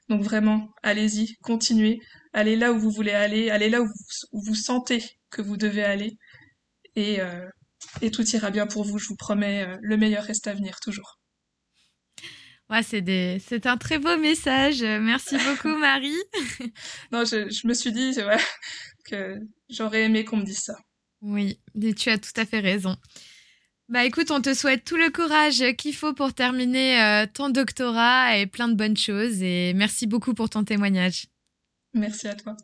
Donc 0.10 0.22
vraiment, 0.24 0.70
allez-y, 0.84 1.36
continuez, 1.42 2.00
allez 2.34 2.56
là 2.56 2.72
où 2.74 2.80
vous 2.80 2.92
voulez 2.92 3.12
aller, 3.12 3.50
allez 3.50 3.70
là 3.70 3.82
où 3.82 3.88
vous, 4.34 4.56
sentez 4.56 5.04
que 5.30 5.42
vous 5.42 5.58
devez 5.58 5.84
aller, 5.84 6.18
et, 6.96 7.22
euh, 7.22 7.48
et 8.02 8.12
tout 8.12 8.28
ira 8.30 8.52
bien 8.52 8.68
pour 8.68 8.84
vous, 8.84 9.00
je 9.00 9.08
vous 9.08 9.16
promets, 9.16 9.64
euh, 9.64 9.78
le 9.82 9.98
meilleur 9.98 10.24
reste 10.24 10.48
à 10.48 10.54
venir 10.54 10.80
toujours. 10.82 11.20
Ouais, 12.70 12.84
c'est 12.84 13.02
des... 13.02 13.42
c'est 13.46 13.66
un 13.68 13.78
très 13.78 14.00
beau 14.00 14.18
message. 14.18 14.82
Merci 14.82 15.38
beaucoup, 15.38 15.76
Marie. 15.78 16.16
non, 17.12 17.26
je, 17.26 17.50
je, 17.50 17.68
me 17.68 17.74
suis 17.74 17.92
dit 17.92 18.14
ouais, 18.18 18.40
que 19.06 19.40
j'aurais 19.70 20.04
aimé 20.04 20.24
qu'on 20.24 20.38
me 20.38 20.46
dise 20.46 20.60
ça. 20.60 20.78
Oui, 21.22 21.60
tu 21.98 22.10
as 22.10 22.18
tout 22.18 22.32
à 22.36 22.46
fait 22.46 22.60
raison. 22.60 22.96
Bah 23.92 24.06
écoute, 24.06 24.32
on 24.32 24.42
te 24.42 24.54
souhaite 24.54 24.86
tout 24.86 24.96
le 24.96 25.10
courage 25.10 25.76
qu'il 25.76 25.94
faut 25.94 26.14
pour 26.14 26.34
terminer 26.34 27.02
euh, 27.02 27.26
ton 27.32 27.50
doctorat 27.50 28.38
et 28.38 28.48
plein 28.48 28.70
de 28.70 28.74
bonnes 28.74 28.96
choses 28.96 29.44
et 29.44 29.74
merci 29.74 30.08
beaucoup 30.08 30.34
pour 30.34 30.50
ton 30.50 30.64
témoignage. 30.64 31.26
Merci 31.94 32.30
à 32.30 32.36
toi. 32.36 32.56